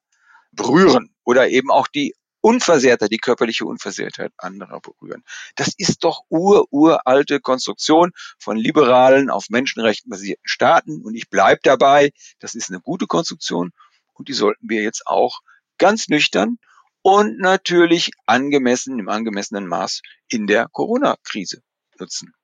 berühren 0.52 1.14
oder 1.24 1.50
eben 1.50 1.70
auch 1.70 1.86
die 1.86 2.14
Unversehrtheit, 2.44 3.10
die 3.10 3.16
körperliche 3.16 3.64
Unversehrtheit 3.64 4.30
anderer 4.36 4.78
berühren. 4.78 5.24
Das 5.54 5.72
ist 5.78 6.04
doch 6.04 6.24
ur, 6.28 6.70
uralte 6.70 7.40
Konstruktion 7.40 8.12
von 8.38 8.58
liberalen, 8.58 9.30
auf 9.30 9.48
Menschenrechten 9.48 10.10
basierten 10.10 10.42
Staaten. 10.44 11.00
Und 11.02 11.14
ich 11.14 11.30
bleibe 11.30 11.60
dabei, 11.62 12.12
das 12.40 12.54
ist 12.54 12.68
eine 12.68 12.80
gute 12.80 13.06
Konstruktion 13.06 13.70
und 14.12 14.28
die 14.28 14.34
sollten 14.34 14.68
wir 14.68 14.82
jetzt 14.82 15.06
auch 15.06 15.40
ganz 15.78 16.08
nüchtern 16.08 16.58
und 17.00 17.38
natürlich 17.38 18.10
angemessen, 18.26 18.98
im 18.98 19.08
angemessenen 19.08 19.66
Maß 19.66 20.02
in 20.28 20.46
der 20.46 20.68
Corona-Krise 20.70 21.62
nutzen. 21.98 22.34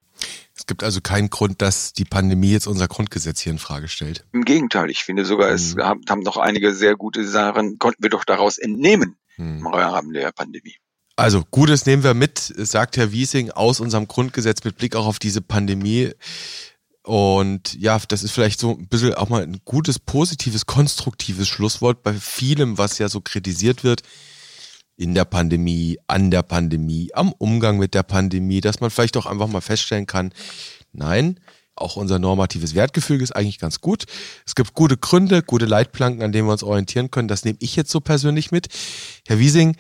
Es 0.57 0.65
gibt 0.65 0.83
also 0.83 1.03
keinen 1.03 1.29
Grund, 1.29 1.61
dass 1.61 1.93
die 1.93 2.07
Pandemie 2.07 2.53
jetzt 2.53 2.67
unser 2.67 2.89
Grundgesetz 2.89 3.41
hier 3.41 3.53
in 3.53 3.59
Frage 3.59 3.89
stellt. 3.89 4.25
Im 4.33 4.47
Gegenteil, 4.47 4.89
ich 4.89 5.05
finde 5.05 5.27
sogar, 5.27 5.51
es 5.51 5.75
mhm. 5.75 5.83
haben 5.83 6.21
noch 6.21 6.39
einige 6.39 6.73
sehr 6.75 6.97
gute 6.97 7.27
Sachen, 7.27 7.79
konnten 7.79 8.03
wir 8.03 8.11
doch 8.11 8.25
daraus 8.25 8.57
entnehmen 8.57 9.11
hm. 9.11 9.17
Im 9.41 9.67
Rahmen 9.67 10.13
der 10.13 10.33
Pandemie. 10.33 10.77
Also, 11.17 11.45
Gutes 11.51 11.87
nehmen 11.87 12.03
wir 12.03 12.15
mit, 12.15 12.39
sagt 12.39 12.97
Herr 12.97 13.13
Wiesing, 13.13 13.51
aus 13.51 13.81
unserem 13.81 14.09
Grundgesetz 14.09 14.65
mit 14.65 14.77
Blick 14.77 14.97
auch 14.97 15.07
auf 15.07 15.19
diese 15.19 15.43
Pandemie. 15.43 16.13
Und 17.03 17.75
ja, 17.75 17.99
das 18.09 18.23
ist 18.23 18.33
vielleicht 18.33 18.61
so 18.61 18.77
ein 18.77 18.89
bisschen 18.89 19.15
auch 19.15 19.29
mal 19.29 19.43
ein 19.43 19.61
gutes, 19.65 19.99
positives, 19.99 20.67
konstruktives 20.67 21.49
Schlusswort 21.49 22.03
bei 22.03 22.15
vielem, 22.15 22.79
was 22.79 22.99
ja 22.99 23.09
so 23.09 23.21
kritisiert 23.21 23.85
wird 23.85 24.03
in 24.97 25.15
der 25.15 25.25
Pandemie, 25.25 25.99
an 26.09 26.31
der 26.31 26.43
Pandemie, 26.43 27.11
am 27.15 27.33
Umgang 27.33 27.79
mit 27.79 27.95
der 27.95 28.03
Pandemie, 28.03 28.61
dass 28.61 28.81
man 28.81 28.91
vielleicht 28.91 29.17
auch 29.17 29.25
einfach 29.25 29.49
mal 29.49 29.63
feststellen 29.63 30.07
kann, 30.07 30.33
nein, 30.93 31.41
auch 31.81 31.97
unser 31.97 32.19
normatives 32.19 32.75
Wertgefüge 32.75 33.25
ist 33.25 33.33
eigentlich 33.33 33.59
ganz 33.59 33.81
gut. 33.81 34.05
Es 34.47 34.55
gibt 34.55 34.75
gute 34.75 34.97
Gründe, 34.97 35.43
gute 35.43 35.67
Leitplanken, 35.67 36.23
an 36.23 36.33
denen 36.33 36.49
wir 36.49 36.53
uns 36.53 36.63
orientieren 36.63 37.11
können. 37.11 37.29
Das 37.29 37.45
nehme 37.45 37.59
ich 37.61 37.77
jetzt 37.77 37.91
so 37.91 38.01
persönlich 38.01 38.51
mit. 38.51 38.69
Herr 39.27 39.39
Wiesing, 39.39 39.77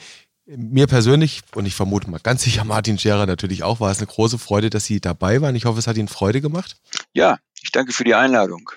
mir 0.46 0.86
persönlich 0.86 1.42
und 1.54 1.66
ich 1.66 1.74
vermute 1.74 2.10
mal 2.10 2.18
ganz 2.18 2.42
sicher 2.42 2.64
Martin 2.64 2.98
Scherer 2.98 3.26
natürlich 3.26 3.62
auch, 3.62 3.80
war 3.80 3.90
es 3.90 3.98
eine 3.98 4.06
große 4.06 4.38
Freude, 4.38 4.70
dass 4.70 4.84
Sie 4.84 5.00
dabei 5.00 5.40
waren. 5.40 5.54
Ich 5.54 5.64
hoffe, 5.64 5.78
es 5.78 5.86
hat 5.86 5.96
Ihnen 5.96 6.08
Freude 6.08 6.40
gemacht. 6.40 6.76
Ja, 7.12 7.38
ich 7.62 7.70
danke 7.70 7.92
für 7.92 8.04
die 8.04 8.14
Einladung. 8.14 8.70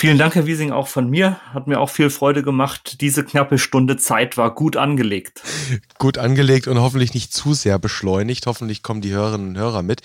Vielen 0.00 0.16
Dank, 0.16 0.36
Herr 0.36 0.46
Wiesing, 0.46 0.70
auch 0.70 0.86
von 0.86 1.10
mir. 1.10 1.40
Hat 1.52 1.66
mir 1.66 1.80
auch 1.80 1.90
viel 1.90 2.08
Freude 2.08 2.44
gemacht. 2.44 3.00
Diese 3.00 3.24
knappe 3.24 3.58
Stunde 3.58 3.96
Zeit 3.96 4.36
war 4.36 4.54
gut 4.54 4.76
angelegt. 4.76 5.42
Gut 5.98 6.18
angelegt 6.18 6.68
und 6.68 6.78
hoffentlich 6.78 7.14
nicht 7.14 7.34
zu 7.34 7.52
sehr 7.52 7.80
beschleunigt. 7.80 8.46
Hoffentlich 8.46 8.84
kommen 8.84 9.00
die 9.00 9.10
Hörerinnen 9.10 9.48
und 9.48 9.58
Hörer 9.58 9.82
mit. 9.82 10.02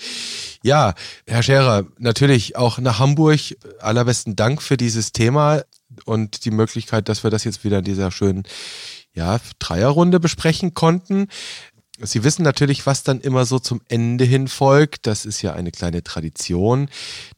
Ja, 0.64 0.94
Herr 1.28 1.44
Scherer, 1.44 1.84
natürlich 1.96 2.56
auch 2.56 2.78
nach 2.78 2.98
Hamburg. 2.98 3.38
Allerbesten 3.78 4.34
Dank 4.34 4.62
für 4.62 4.76
dieses 4.76 5.12
Thema 5.12 5.62
und 6.06 6.44
die 6.44 6.50
Möglichkeit, 6.50 7.08
dass 7.08 7.22
wir 7.22 7.30
das 7.30 7.44
jetzt 7.44 7.62
wieder 7.62 7.78
in 7.78 7.84
dieser 7.84 8.10
schönen 8.10 8.42
ja, 9.12 9.38
Dreierrunde 9.60 10.18
besprechen 10.18 10.74
konnten. 10.74 11.28
Sie 12.00 12.24
wissen 12.24 12.42
natürlich, 12.42 12.86
was 12.86 13.04
dann 13.04 13.20
immer 13.20 13.44
so 13.44 13.60
zum 13.60 13.80
Ende 13.88 14.24
hin 14.24 14.48
folgt. 14.48 15.06
Das 15.06 15.24
ist 15.24 15.42
ja 15.42 15.52
eine 15.52 15.70
kleine 15.70 16.02
Tradition, 16.02 16.88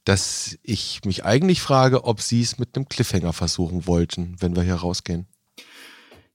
dass 0.05 0.59
ich 0.63 1.03
mich 1.05 1.27
eigentlich 1.27 1.61
frage, 1.61 2.05
ob 2.05 2.23
Sie 2.23 2.41
es 2.41 2.59
mit 2.59 2.75
einem 2.75 2.89
Cliffhanger 2.89 3.35
versuchen 3.35 3.87
wollten, 3.87 4.37
wenn 4.41 4.57
wir 4.57 4.63
hier 4.63 4.77
rausgehen. 4.77 5.27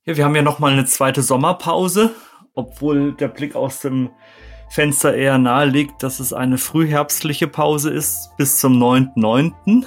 Ja, 0.05 0.17
wir 0.17 0.25
haben 0.25 0.35
ja 0.35 0.43
noch 0.43 0.59
mal 0.59 0.71
eine 0.71 0.85
zweite 0.85 1.23
Sommerpause, 1.23 2.11
obwohl 2.53 3.13
der 3.13 3.27
Blick 3.27 3.55
aus 3.55 3.79
dem 3.79 4.11
Fenster 4.69 5.15
eher 5.15 5.39
nahe 5.39 5.65
liegt, 5.65 6.03
dass 6.03 6.19
es 6.19 6.31
eine 6.31 6.59
frühherbstliche 6.59 7.47
Pause 7.47 7.89
ist 7.89 8.29
bis 8.37 8.59
zum 8.59 8.81
9.9. 8.81 9.85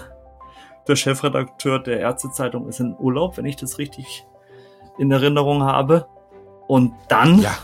Der 0.89 0.97
Chefredakteur 0.97 1.79
der 1.79 2.01
Ärztezeitung 2.01 2.69
ist 2.69 2.81
in 2.81 2.95
Urlaub, 2.99 3.37
wenn 3.37 3.47
ich 3.47 3.57
das 3.57 3.79
richtig 3.79 4.27
in 4.99 5.11
Erinnerung 5.11 5.63
habe. 5.63 6.09
Und 6.67 6.93
dann 7.09 7.41
ja 7.41 7.57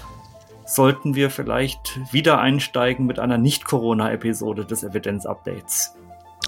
sollten 0.71 1.15
wir 1.15 1.31
vielleicht 1.31 2.01
wieder 2.13 2.41
einsteigen 2.41 3.07
mit 3.07 3.19
einer 3.19 3.39
Nicht-Corona-Episode 3.39 4.65
des 4.65 4.83
Evidenz-Updates. 4.83 5.95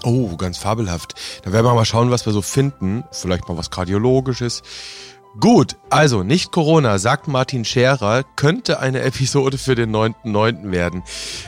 Oh, 0.03 0.35
ganz 0.35 0.57
fabelhaft. 0.57 1.15
Da 1.43 1.53
werden 1.53 1.65
wir 1.65 1.73
mal 1.73 1.85
schauen, 1.85 2.11
was 2.11 2.25
wir 2.25 2.33
so 2.33 2.41
finden. 2.41 3.03
Vielleicht 3.11 3.47
mal 3.47 3.57
was 3.57 3.71
Kardiologisches, 3.71 4.63
Gut, 5.39 5.77
also 5.89 6.21
nicht 6.21 6.51
Corona, 6.51 6.99
sagt 6.99 7.27
Martin 7.27 7.65
Scherer, 7.65 8.23
könnte 8.35 8.79
eine 8.79 9.01
Episode 9.01 9.57
für 9.57 9.73
den 9.73 9.91
9.9. 9.93 10.71
werden. 10.71 11.01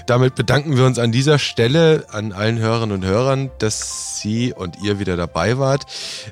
Damit 0.07 0.33
bedanken 0.33 0.75
wir 0.75 0.85
uns 0.85 0.97
an 0.97 1.11
dieser 1.11 1.37
Stelle 1.37 2.07
an 2.09 2.31
allen 2.31 2.57
Hörerinnen 2.57 2.95
und 2.95 3.05
Hörern, 3.05 3.51
dass 3.59 4.19
Sie 4.19 4.53
und 4.53 4.81
ihr 4.81 4.97
wieder 4.97 5.17
dabei 5.17 5.59
wart. 5.59 5.85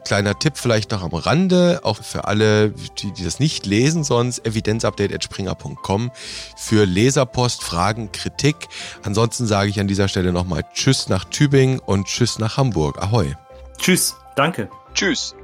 Kleiner 0.04 0.38
Tipp 0.40 0.58
vielleicht 0.58 0.90
noch 0.90 1.04
am 1.04 1.14
Rande, 1.14 1.82
auch 1.84 2.02
für 2.02 2.26
alle, 2.26 2.72
die, 2.72 3.12
die 3.12 3.24
das 3.24 3.40
nicht 3.40 3.68
lesen 3.68 4.04
sonst, 4.04 4.46
evidenzupdate.springer.com 4.48 6.12
für 6.58 6.86
Leserpost, 6.86 7.64
Fragen, 7.64 8.12
Kritik. 8.12 8.68
Ansonsten 9.04 9.46
sage 9.46 9.70
ich 9.70 9.80
an 9.80 9.88
dieser 9.88 10.08
Stelle 10.08 10.34
nochmal 10.34 10.64
Tschüss 10.74 11.08
nach 11.08 11.26
Tübingen 11.26 11.80
und 11.80 12.08
Tschüss 12.08 12.40
nach 12.40 12.58
Hamburg. 12.58 13.00
Ahoi. 13.02 13.36
Tschüss, 13.78 14.16
danke. 14.36 14.70
Tschüss. 14.96 15.36